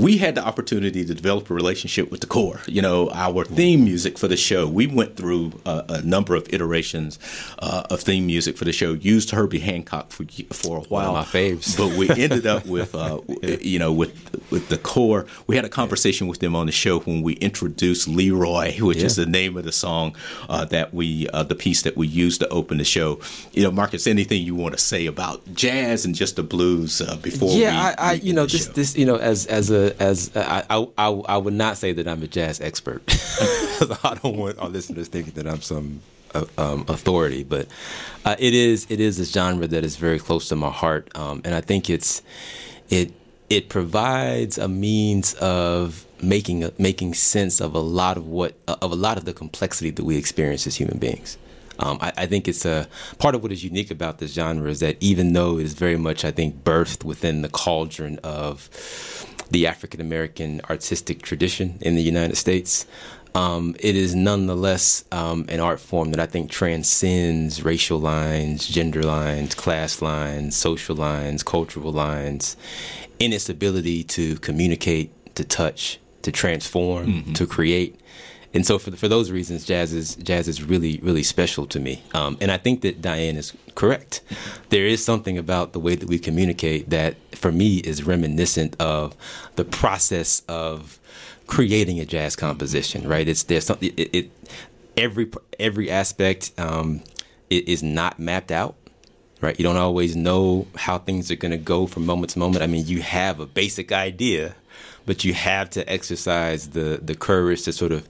we 0.00 0.16
had 0.16 0.34
the 0.34 0.44
opportunity 0.44 1.04
to 1.04 1.14
develop 1.14 1.50
a 1.50 1.54
relationship 1.54 2.10
with 2.10 2.20
the 2.20 2.26
core. 2.26 2.60
You 2.66 2.80
know, 2.80 3.10
our 3.10 3.44
theme 3.44 3.84
music 3.84 4.18
for 4.18 4.28
the 4.28 4.36
show, 4.36 4.66
we 4.66 4.86
went 4.86 5.16
through 5.16 5.52
a, 5.66 5.84
a 5.88 6.02
number 6.02 6.34
of 6.34 6.52
iterations 6.52 7.18
uh, 7.58 7.84
of 7.90 8.00
theme 8.00 8.26
music 8.26 8.56
for 8.56 8.64
the 8.64 8.72
show. 8.72 8.94
Used 8.94 9.30
Herbie 9.30 9.58
Hancock 9.58 10.10
for 10.10 10.24
for 10.52 10.78
a 10.78 10.80
while, 10.82 11.12
my 11.12 11.24
faves. 11.24 11.76
but 11.76 11.96
we 11.98 12.08
ended 12.22 12.46
up 12.46 12.66
with, 12.66 12.94
uh, 12.94 13.20
you 13.42 13.78
know, 13.78 13.92
with 13.92 14.14
with 14.50 14.68
the 14.68 14.78
core. 14.78 15.26
We 15.46 15.56
had 15.56 15.64
a 15.64 15.68
conversation 15.68 16.26
with 16.26 16.40
them 16.40 16.56
on 16.56 16.66
the 16.66 16.72
show 16.72 17.00
when 17.00 17.22
we 17.22 17.34
introduced 17.34 18.08
Leroy, 18.08 18.78
which 18.80 18.98
yeah. 18.98 19.06
is 19.06 19.16
the 19.16 19.26
name 19.26 19.56
of 19.56 19.64
the 19.64 19.72
song 19.72 20.16
uh, 20.48 20.64
that 20.66 20.94
we, 20.94 21.28
uh, 21.28 21.42
the 21.42 21.54
piece 21.54 21.82
that 21.82 21.96
we 21.96 22.06
used 22.06 22.40
to 22.40 22.48
open 22.48 22.78
the 22.78 22.84
show. 22.84 23.20
You 23.52 23.64
know, 23.64 23.70
Marcus, 23.70 24.06
anything 24.06 24.42
you 24.42 24.54
want 24.54 24.74
to 24.74 24.80
say 24.80 25.06
about 25.06 25.54
jazz 25.54 26.04
and 26.04 26.14
just 26.14 26.36
the 26.36 26.42
blues 26.42 27.00
uh, 27.00 27.16
before? 27.16 27.52
Yeah, 27.52 27.94
I, 27.98 28.10
I 28.10 28.12
you 28.14 28.32
know, 28.32 28.46
this, 28.46 28.68
this, 28.68 28.96
you 28.96 29.04
know, 29.04 29.16
as 29.16 29.46
as 29.46 29.70
a 29.70 29.89
as 29.98 30.34
I, 30.36 30.64
I, 30.70 31.08
I, 31.08 31.36
would 31.36 31.54
not 31.54 31.76
say 31.76 31.92
that 31.92 32.06
I'm 32.06 32.22
a 32.22 32.26
jazz 32.26 32.60
expert. 32.60 33.02
I 34.04 34.18
don't 34.22 34.36
want 34.36 34.58
our 34.58 34.68
listeners 34.68 35.08
thinking 35.08 35.34
that 35.34 35.46
I'm 35.46 35.62
some 35.62 36.00
uh, 36.34 36.44
um, 36.58 36.84
authority, 36.88 37.44
but 37.44 37.66
uh, 38.24 38.36
it 38.38 38.54
is 38.54 38.86
it 38.88 39.00
is 39.00 39.18
a 39.18 39.24
genre 39.24 39.66
that 39.66 39.84
is 39.84 39.96
very 39.96 40.18
close 40.18 40.48
to 40.48 40.56
my 40.56 40.70
heart, 40.70 41.10
um, 41.16 41.42
and 41.44 41.54
I 41.54 41.60
think 41.60 41.90
it's 41.90 42.22
it 42.88 43.12
it 43.48 43.68
provides 43.68 44.58
a 44.58 44.68
means 44.68 45.34
of 45.34 46.06
making 46.22 46.70
making 46.78 47.14
sense 47.14 47.60
of 47.60 47.74
a 47.74 47.80
lot 47.80 48.16
of 48.16 48.26
what 48.26 48.54
of 48.68 48.92
a 48.92 48.96
lot 48.96 49.18
of 49.18 49.24
the 49.24 49.32
complexity 49.32 49.90
that 49.90 50.04
we 50.04 50.16
experience 50.16 50.66
as 50.66 50.76
human 50.76 50.98
beings. 50.98 51.36
Um, 51.80 51.98
I, 52.00 52.12
I, 52.18 52.26
think 52.26 52.46
it's 52.46 52.66
a 52.66 52.86
part 53.18 53.34
of 53.34 53.42
what 53.42 53.52
is 53.52 53.64
unique 53.64 53.90
about 53.90 54.18
this 54.18 54.34
genre 54.34 54.70
is 54.70 54.80
that 54.80 54.98
even 55.00 55.32
though 55.32 55.58
it 55.58 55.64
is 55.64 55.72
very 55.72 55.96
much, 55.96 56.26
I 56.26 56.30
think, 56.30 56.62
birthed 56.62 57.04
within 57.04 57.40
the 57.40 57.48
cauldron 57.48 58.18
of 58.22 58.68
the 59.50 59.66
African 59.66 60.00
American 60.00 60.60
artistic 60.70 61.22
tradition 61.22 61.78
in 61.80 61.94
the 61.94 62.02
United 62.02 62.36
States. 62.36 62.86
Um, 63.34 63.76
it 63.78 63.94
is 63.94 64.14
nonetheless 64.14 65.04
um, 65.12 65.46
an 65.48 65.60
art 65.60 65.78
form 65.78 66.10
that 66.10 66.20
I 66.20 66.26
think 66.26 66.50
transcends 66.50 67.64
racial 67.64 67.98
lines, 68.00 68.66
gender 68.66 69.02
lines, 69.02 69.54
class 69.54 70.02
lines, 70.02 70.56
social 70.56 70.96
lines, 70.96 71.42
cultural 71.44 71.92
lines, 71.92 72.56
in 73.20 73.32
its 73.32 73.48
ability 73.48 74.02
to 74.04 74.36
communicate, 74.36 75.12
to 75.36 75.44
touch, 75.44 76.00
to 76.22 76.32
transform, 76.32 77.06
mm-hmm. 77.06 77.32
to 77.34 77.46
create 77.46 78.00
and 78.52 78.66
so 78.66 78.78
for 78.78 78.90
for 78.92 79.06
those 79.06 79.30
reasons, 79.30 79.64
jazz 79.64 79.92
is 79.92 80.16
jazz 80.16 80.48
is 80.48 80.62
really 80.62 80.98
really 81.02 81.22
special 81.22 81.66
to 81.66 81.78
me. 81.78 82.02
Um, 82.14 82.36
and 82.40 82.50
I 82.50 82.56
think 82.56 82.80
that 82.80 83.00
Diane 83.00 83.36
is 83.36 83.52
correct. 83.76 84.22
There 84.70 84.86
is 84.86 85.04
something 85.04 85.38
about 85.38 85.72
the 85.72 85.78
way 85.78 85.94
that 85.94 86.08
we 86.08 86.18
communicate 86.18 86.90
that, 86.90 87.14
for 87.32 87.52
me, 87.52 87.78
is 87.78 88.02
reminiscent 88.02 88.74
of 88.80 89.16
the 89.54 89.64
process 89.64 90.42
of 90.48 90.98
creating 91.46 92.00
a 92.00 92.04
jazz 92.04 92.34
composition. 92.34 93.06
Right? 93.06 93.28
It's 93.28 93.44
there's 93.44 93.66
something 93.66 93.92
it, 93.96 94.10
it 94.12 94.30
every 94.96 95.30
every 95.60 95.88
aspect 95.88 96.50
um, 96.58 97.02
is 97.50 97.82
not 97.82 98.18
mapped 98.18 98.50
out 98.50 98.74
right? 99.40 99.58
You 99.58 99.62
don't 99.62 99.78
always 99.78 100.16
know 100.16 100.66
how 100.76 100.98
things 100.98 101.30
are 101.30 101.36
going 101.36 101.52
to 101.52 101.56
go 101.56 101.86
from 101.86 102.04
moment 102.04 102.32
to 102.32 102.38
moment. 102.38 102.62
I 102.62 102.66
mean, 102.66 102.86
you 102.86 103.00
have 103.00 103.40
a 103.40 103.46
basic 103.46 103.90
idea, 103.90 104.54
but 105.06 105.24
you 105.24 105.32
have 105.32 105.70
to 105.70 105.90
exercise 105.90 106.70
the 106.70 107.00
the 107.02 107.14
courage 107.14 107.62
to 107.62 107.72
sort 107.72 107.92
of 107.92 108.06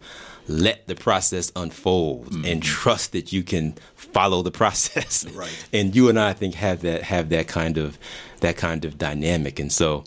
let 0.51 0.87
the 0.87 0.95
process 0.95 1.53
unfold 1.55 2.27
mm-hmm. 2.27 2.45
and 2.45 2.63
trust 2.63 3.13
that 3.13 3.33
you 3.33 3.43
can 3.43 3.75
follow 3.95 4.43
the 4.43 4.51
process. 4.63 5.25
Right. 5.33 5.67
and 5.73 5.95
you 5.95 6.09
and 6.09 6.19
I, 6.19 6.31
I 6.31 6.33
think 6.33 6.55
have 6.57 6.83
that 6.83 7.03
have 7.05 7.29
that 7.31 7.49
kind 7.49 7.79
of 7.79 7.99
that 8.41 8.57
kind 8.57 8.85
of 8.85 8.99
dynamic. 8.99 9.59
And 9.59 9.73
so 9.73 10.05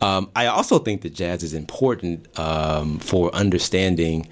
um, 0.00 0.30
I 0.36 0.46
also 0.46 0.78
think 0.78 1.02
that 1.02 1.14
jazz 1.14 1.42
is 1.42 1.54
important 1.54 2.26
um, 2.38 2.98
for 2.98 3.34
understanding 3.34 4.28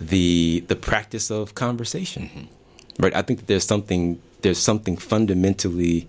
the 0.00 0.64
the 0.68 0.76
practice 0.76 1.30
of 1.30 1.54
conversation. 1.54 2.24
Mm-hmm. 2.24 3.02
Right. 3.02 3.14
I 3.14 3.22
think 3.22 3.40
that 3.40 3.46
there's 3.46 3.66
something 3.66 4.20
there's 4.42 4.58
something 4.58 4.96
fundamentally 4.96 6.08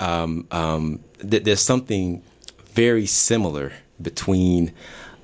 um, 0.00 0.46
um 0.50 1.00
that 1.18 1.44
there's 1.44 1.60
something 1.60 2.22
very 2.72 3.06
similar 3.06 3.72
between 4.00 4.72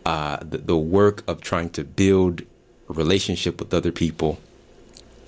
uh, 0.07 0.39
the, 0.41 0.59
the 0.59 0.77
work 0.77 1.25
of 1.27 1.41
trying 1.41 1.69
to 1.69 1.83
build 1.83 2.43
a 2.89 2.93
relationship 2.93 3.59
with 3.59 3.75
other 3.75 3.91
people 3.91 4.39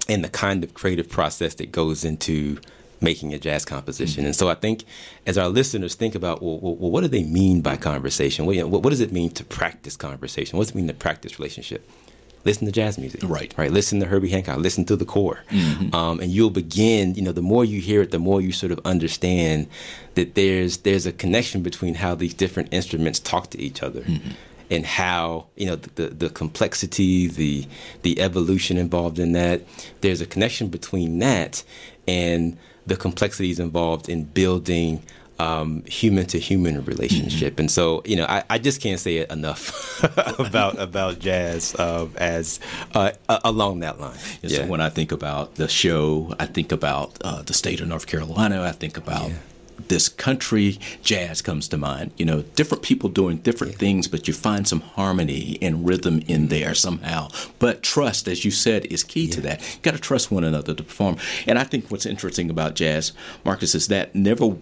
and 0.09 0.23
the 0.23 0.29
kind 0.29 0.63
of 0.63 0.73
creative 0.73 1.11
process 1.11 1.55
that 1.55 1.73
goes 1.73 2.05
into 2.05 2.59
making 3.01 3.35
a 3.35 3.41
jazz 3.41 3.65
composition. 3.65 4.21
Mm-hmm. 4.21 4.27
And 4.27 4.37
so 4.37 4.49
I 4.49 4.55
think 4.55 4.85
as 5.27 5.37
our 5.37 5.49
listeners 5.49 5.97
think 5.97 6.15
about, 6.15 6.41
well, 6.43 6.61
well, 6.61 6.93
what 6.93 7.01
do 7.01 7.09
they 7.09 7.25
mean 7.25 7.61
by 7.61 7.77
conversation? 7.77 8.47
What, 8.47 8.55
you 8.55 8.63
know, 8.63 8.69
what, 8.69 8.85
what, 8.85 8.91
does 8.91 9.01
it 9.01 9.11
mean 9.11 9.31
to 9.31 9.45
practice 9.45 9.97
conversation? 9.97 10.57
What 10.57 10.67
does 10.67 10.71
it 10.71 10.77
mean 10.77 10.87
to 10.87 10.95
practice 10.95 11.41
relationship? 11.41 11.89
Listen 12.45 12.65
to 12.67 12.73
jazz 12.73 12.99
music. 12.99 13.21
Right. 13.25 13.53
Right. 13.59 13.73
Listen 13.73 13.99
to 13.99 14.07
Herbie 14.07 14.31
Hancock. 14.31 14.59
Listen 14.59 14.85
to 14.85 14.95
the 14.95 15.05
core. 15.05 15.41
Mm-hmm. 15.51 15.93
Um, 15.93 16.21
and 16.21 16.31
you'll 16.31 16.51
begin, 16.51 17.17
you 17.17 17.23
know, 17.23 17.33
the 17.33 17.43
more 17.43 17.65
you 17.65 17.81
hear 17.81 18.03
it, 18.03 18.13
the 18.13 18.21
more 18.21 18.41
you 18.41 18.53
sort 18.53 18.71
of 18.71 18.79
understand 18.85 19.67
that 20.15 20.37
there's 20.37 20.79
there's 20.79 21.05
a 21.05 21.11
connection 21.13 21.63
between 21.65 21.97
how 21.97 22.15
these 22.15 22.33
different 22.33 22.73
instruments 22.73 23.19
talk 23.19 23.51
to 23.51 23.61
each 23.61 23.83
other. 23.83 24.03
Mm-hmm 24.03 24.31
and 24.71 24.85
how 24.85 25.47
you 25.57 25.67
know 25.67 25.77
the, 25.77 26.09
the 26.09 26.31
complexity, 26.31 27.27
the 27.27 27.67
the 28.03 28.21
evolution 28.21 28.77
involved 28.77 29.19
in 29.19 29.33
that. 29.33 29.63
There's 30.01 30.21
a 30.21 30.27
connection 30.27 30.69
between 30.69 31.19
that 31.21 31.63
and 32.07 32.57
the 32.87 32.97
complexities 32.97 33.61
involved 33.61 34.09
in 34.09 34.25
building 34.25 35.03
um, 35.39 35.85
human 35.85 36.27
to 36.27 36.39
human 36.39 36.85
relationship. 36.85 37.55
Mm-hmm. 37.55 37.61
And 37.61 37.71
so, 37.71 38.03
you 38.05 38.17
know, 38.17 38.25
I, 38.25 38.43
I, 38.51 38.59
just 38.59 38.81
can't 38.81 38.99
say 38.99 39.19
it 39.19 39.31
enough 39.31 40.03
about 40.41 40.81
about 40.81 41.21
jazz 41.21 41.77
uh, 41.77 42.09
as 42.17 42.59
uh, 42.95 43.13
along 43.29 43.81
that 43.81 44.01
line. 44.01 44.19
Yeah, 44.43 44.59
so 44.59 44.67
when 44.67 44.81
I 44.81 44.89
think 44.89 45.13
about 45.13 45.55
the 45.55 45.69
show, 45.69 46.35
I 46.41 46.47
think 46.47 46.73
about 46.73 47.19
uh, 47.23 47.43
the 47.43 47.55
state 47.55 47.81
of 47.81 47.87
North 47.87 48.07
Carolina. 48.07 48.63
I 48.63 48.73
think 48.73 48.97
about 48.97 49.31
yeah 49.31 49.37
this 49.89 50.09
country 50.09 50.79
jazz 51.03 51.43
comes 51.43 51.69
to 51.69 51.77
mind. 51.77 52.13
You 52.17 52.27
know, 52.27 52.43
different 52.43 52.83
people 52.83 53.09
doing 53.09 53.39
different 53.39 53.75
yeah. 53.75 53.79
things, 53.79 54.09
but 54.09 54.29
you 54.29 54.35
find 54.35 54.67
some 54.67 54.81
harmony 54.81 55.59
and 55.61 55.87
rhythm 55.87 56.23
in 56.27 56.49
there 56.49 56.75
somehow. 56.75 57.29
But 57.59 57.83
trust, 57.83 58.29
as 58.29 58.45
you 58.45 58.51
said, 58.51 58.87
is 58.87 59.05
key 59.05 59.27
yeah. 59.27 59.35
to 59.35 59.41
that. 59.43 59.61
You 59.61 59.81
got 59.83 59.95
to 59.95 60.01
trust 60.01 60.31
one 60.31 60.45
another 60.45 60.75
to 60.75 60.83
perform. 60.83 61.17
And 61.47 61.59
I 61.59 61.65
think 61.65 61.91
what's 61.91 62.07
interesting 62.07 62.51
about 62.51 62.75
jazz, 62.75 63.13
Marcus, 63.45 63.75
is 63.75 63.89
that 63.89 64.15
never 64.15 64.57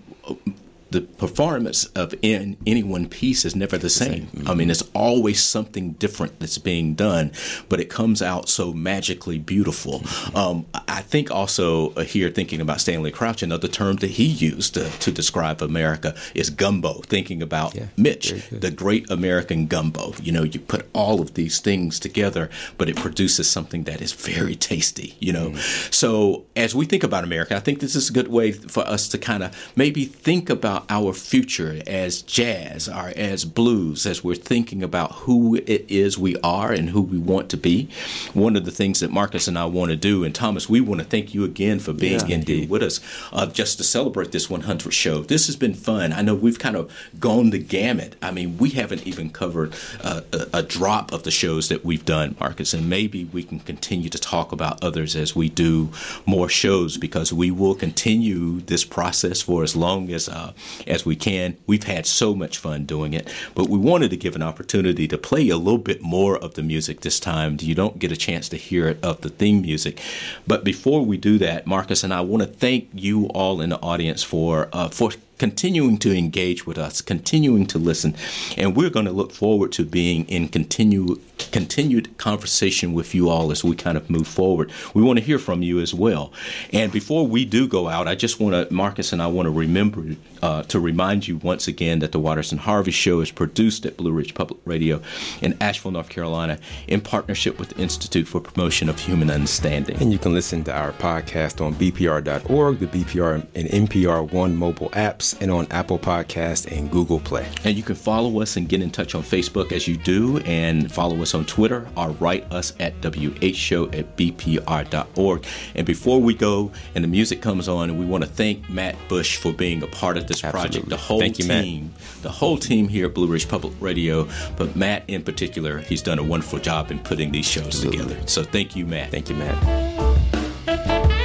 the 0.90 1.00
performance 1.00 1.86
of 1.86 2.14
in 2.22 2.56
any 2.64 2.82
one 2.82 3.08
piece 3.08 3.44
is 3.44 3.56
never 3.56 3.76
the 3.76 3.90
same. 3.90 4.26
Mm-hmm. 4.26 4.48
I 4.48 4.54
mean, 4.54 4.70
it's 4.70 4.84
always 4.94 5.42
something 5.42 5.92
different 5.92 6.38
that's 6.38 6.58
being 6.58 6.94
done, 6.94 7.32
but 7.68 7.80
it 7.80 7.90
comes 7.90 8.22
out 8.22 8.48
so 8.48 8.72
magically 8.72 9.38
beautiful. 9.38 10.00
Mm-hmm. 10.00 10.36
Um, 10.36 10.66
I 10.86 11.02
think 11.02 11.30
also 11.30 11.90
uh, 11.94 12.04
here, 12.04 12.30
thinking 12.30 12.60
about 12.60 12.80
Stanley 12.80 13.10
Crouch, 13.10 13.42
another 13.42 13.66
term 13.66 13.96
that 13.96 14.10
he 14.10 14.26
used 14.26 14.74
to, 14.74 14.88
to 14.88 15.10
describe 15.10 15.60
America 15.60 16.14
is 16.34 16.50
gumbo. 16.50 17.00
Thinking 17.02 17.42
about 17.42 17.74
yeah, 17.74 17.86
Mitch, 17.96 18.48
the 18.50 18.70
great 18.70 19.10
American 19.10 19.66
gumbo. 19.66 20.14
You 20.22 20.32
know, 20.32 20.44
you 20.44 20.60
put 20.60 20.88
all 20.92 21.20
of 21.20 21.34
these 21.34 21.58
things 21.58 21.98
together, 21.98 22.48
but 22.78 22.88
it 22.88 22.96
produces 22.96 23.50
something 23.50 23.84
that 23.84 24.00
is 24.00 24.12
very 24.12 24.54
tasty. 24.54 25.16
You 25.18 25.32
know, 25.32 25.50
mm-hmm. 25.50 25.90
so 25.90 26.44
as 26.54 26.74
we 26.76 26.86
think 26.86 27.02
about 27.02 27.24
America, 27.24 27.56
I 27.56 27.60
think 27.60 27.80
this 27.80 27.96
is 27.96 28.10
a 28.10 28.12
good 28.12 28.28
way 28.28 28.52
for 28.52 28.86
us 28.86 29.08
to 29.08 29.18
kind 29.18 29.42
of 29.42 29.72
maybe 29.74 30.04
think 30.04 30.48
about 30.48 30.75
about 30.76 30.86
our 30.90 31.12
future 31.12 31.80
as 31.86 32.22
jazz 32.22 32.88
or 32.88 33.12
as 33.16 33.44
blues, 33.44 34.06
as 34.06 34.22
we're 34.22 34.34
thinking 34.34 34.82
about 34.82 35.12
who 35.12 35.56
it 35.56 35.84
is 35.88 36.18
we 36.18 36.36
are 36.42 36.72
and 36.72 36.90
who 36.90 37.00
we 37.00 37.18
want 37.18 37.48
to 37.50 37.56
be, 37.56 37.88
one 38.34 38.56
of 38.56 38.64
the 38.64 38.70
things 38.70 39.00
that 39.00 39.10
Marcus 39.10 39.48
and 39.48 39.58
I 39.58 39.64
want 39.66 39.90
to 39.90 39.96
do, 39.96 40.24
and 40.24 40.34
Thomas, 40.34 40.68
we 40.68 40.80
want 40.80 41.00
to 41.00 41.06
thank 41.06 41.34
you 41.34 41.44
again 41.44 41.78
for 41.78 41.92
being 41.92 42.20
yeah, 42.20 42.26
in 42.26 42.40
indeed. 42.40 42.60
here 42.60 42.68
with 42.68 42.82
us 42.82 43.00
uh, 43.32 43.46
just 43.46 43.78
to 43.78 43.84
celebrate 43.84 44.32
this 44.32 44.48
100th 44.48 44.92
show. 44.92 45.22
This 45.22 45.46
has 45.46 45.56
been 45.56 45.74
fun. 45.74 46.12
I 46.12 46.22
know 46.22 46.34
we've 46.34 46.58
kind 46.58 46.76
of 46.76 46.92
gone 47.18 47.50
the 47.50 47.58
gamut. 47.58 48.16
I 48.20 48.30
mean, 48.30 48.58
we 48.58 48.70
haven't 48.70 49.06
even 49.06 49.30
covered 49.30 49.74
uh, 50.02 50.22
a, 50.32 50.58
a 50.58 50.62
drop 50.62 51.12
of 51.12 51.22
the 51.22 51.30
shows 51.30 51.68
that 51.68 51.84
we've 51.84 52.04
done, 52.04 52.36
Marcus, 52.38 52.74
and 52.74 52.88
maybe 52.88 53.24
we 53.24 53.42
can 53.42 53.60
continue 53.60 54.10
to 54.10 54.18
talk 54.18 54.52
about 54.52 54.82
others 54.82 55.16
as 55.16 55.34
we 55.34 55.48
do 55.48 55.90
more 56.26 56.48
shows 56.48 56.98
because 56.98 57.32
we 57.32 57.50
will 57.50 57.74
continue 57.74 58.60
this 58.62 58.84
process 58.84 59.40
for 59.40 59.62
as 59.62 59.74
long 59.74 60.10
as 60.10 60.28
uh, 60.28 60.52
as 60.86 61.04
we 61.04 61.16
can. 61.16 61.56
We've 61.66 61.84
had 61.84 62.06
so 62.06 62.34
much 62.34 62.58
fun 62.58 62.84
doing 62.84 63.12
it, 63.12 63.32
but 63.54 63.68
we 63.68 63.78
wanted 63.78 64.10
to 64.10 64.16
give 64.16 64.36
an 64.36 64.42
opportunity 64.42 65.08
to 65.08 65.18
play 65.18 65.48
a 65.48 65.56
little 65.56 65.78
bit 65.78 66.02
more 66.02 66.36
of 66.38 66.54
the 66.54 66.62
music 66.62 67.00
this 67.00 67.20
time. 67.20 67.58
You 67.60 67.74
don't 67.74 67.98
get 67.98 68.12
a 68.12 68.16
chance 68.16 68.48
to 68.50 68.56
hear 68.56 68.88
it 68.88 69.04
of 69.04 69.20
the 69.20 69.28
theme 69.28 69.62
music, 69.62 70.00
but 70.46 70.64
before 70.64 71.04
we 71.04 71.16
do 71.16 71.38
that, 71.38 71.66
Marcus 71.66 72.04
and 72.04 72.12
I 72.12 72.20
want 72.20 72.42
to 72.42 72.48
thank 72.48 72.88
you 72.92 73.26
all 73.26 73.60
in 73.60 73.70
the 73.70 73.80
audience 73.80 74.22
for 74.22 74.68
uh, 74.72 74.88
for 74.88 75.12
continuing 75.38 75.98
to 75.98 76.16
engage 76.16 76.66
with 76.66 76.78
us, 76.78 77.00
continuing 77.00 77.66
to 77.66 77.78
listen, 77.78 78.14
and 78.56 78.76
we're 78.76 78.90
going 78.90 79.06
to 79.06 79.12
look 79.12 79.32
forward 79.32 79.72
to 79.72 79.84
being 79.84 80.26
in 80.28 80.48
continue, 80.48 81.20
continued 81.52 82.16
conversation 82.18 82.92
with 82.92 83.14
you 83.14 83.28
all 83.28 83.50
as 83.50 83.62
we 83.62 83.76
kind 83.76 83.96
of 83.96 84.08
move 84.08 84.26
forward. 84.26 84.70
We 84.94 85.02
want 85.02 85.18
to 85.18 85.24
hear 85.24 85.38
from 85.38 85.62
you 85.62 85.80
as 85.80 85.92
well. 85.92 86.32
And 86.72 86.90
before 86.90 87.26
we 87.26 87.44
do 87.44 87.68
go 87.68 87.88
out, 87.88 88.08
I 88.08 88.14
just 88.14 88.40
want 88.40 88.68
to, 88.68 88.72
Marcus 88.72 89.12
and 89.12 89.20
I 89.20 89.26
want 89.26 89.46
to 89.46 89.50
remember 89.50 90.16
uh, 90.42 90.62
to 90.64 90.80
remind 90.80 91.28
you 91.28 91.36
once 91.38 91.68
again 91.68 91.98
that 92.00 92.12
the 92.12 92.20
Waters 92.20 92.52
and 92.52 92.60
Harvey 92.60 92.90
Show 92.90 93.20
is 93.20 93.30
produced 93.30 93.86
at 93.86 93.96
Blue 93.96 94.12
Ridge 94.12 94.34
Public 94.34 94.60
Radio 94.64 95.00
in 95.42 95.56
Asheville, 95.60 95.92
North 95.92 96.08
Carolina, 96.08 96.58
in 96.88 97.00
partnership 97.00 97.58
with 97.58 97.70
the 97.70 97.82
Institute 97.82 98.26
for 98.28 98.40
Promotion 98.40 98.88
of 98.88 98.98
Human 98.98 99.30
Understanding. 99.30 99.96
And 100.00 100.12
you 100.12 100.18
can 100.18 100.32
listen 100.32 100.64
to 100.64 100.72
our 100.72 100.92
podcast 100.92 101.64
on 101.64 101.74
BPR.org, 101.74 102.78
the 102.78 102.86
BPR 102.86 103.46
and 103.54 103.68
NPR 103.68 104.30
One 104.32 104.56
mobile 104.56 104.90
apps 104.90 105.25
apps 105.26 105.40
and 105.40 105.50
on 105.50 105.66
Apple 105.70 105.98
Podcast 105.98 106.70
and 106.76 106.90
Google 106.90 107.20
Play. 107.20 107.46
And 107.64 107.76
you 107.76 107.82
can 107.82 107.94
follow 107.94 108.40
us 108.40 108.56
and 108.56 108.68
get 108.68 108.82
in 108.82 108.90
touch 108.90 109.14
on 109.14 109.22
Facebook 109.22 109.72
as 109.72 109.86
you 109.88 109.96
do, 109.96 110.38
and 110.38 110.92
follow 110.92 111.20
us 111.22 111.34
on 111.34 111.44
Twitter 111.44 111.88
or 111.96 112.10
write 112.10 112.50
us 112.52 112.72
at 112.80 113.00
whshow 113.00 113.94
at 113.98 114.16
bpr.org. 114.16 115.44
And 115.74 115.86
before 115.86 116.20
we 116.20 116.34
go 116.34 116.70
and 116.94 117.02
the 117.04 117.08
music 117.08 117.42
comes 117.42 117.68
on, 117.68 117.98
we 117.98 118.04
want 118.04 118.24
to 118.24 118.30
thank 118.30 118.68
Matt 118.68 118.96
Bush 119.08 119.36
for 119.36 119.52
being 119.52 119.82
a 119.82 119.86
part 119.86 120.16
of 120.16 120.26
this 120.26 120.44
Absolutely. 120.44 120.80
project. 120.80 120.88
The 120.88 120.96
whole 120.96 121.20
thank 121.20 121.36
team, 121.36 121.84
you, 121.84 121.90
the 122.22 122.30
whole 122.30 122.58
team 122.58 122.88
here 122.88 123.06
at 123.06 123.14
Blue 123.14 123.26
Ridge 123.26 123.48
Public 123.48 123.72
Radio, 123.80 124.28
but 124.56 124.76
Matt 124.76 125.04
in 125.08 125.22
particular, 125.22 125.78
he's 125.78 126.02
done 126.02 126.18
a 126.18 126.24
wonderful 126.24 126.58
job 126.58 126.90
in 126.90 126.98
putting 127.00 127.32
these 127.32 127.46
shows 127.46 127.66
Absolutely. 127.66 127.98
together. 127.98 128.26
So 128.26 128.44
thank 128.44 128.76
you, 128.76 128.86
Matt. 128.86 129.10
Thank 129.10 129.28
you, 129.28 129.36
Matt. 129.36 131.15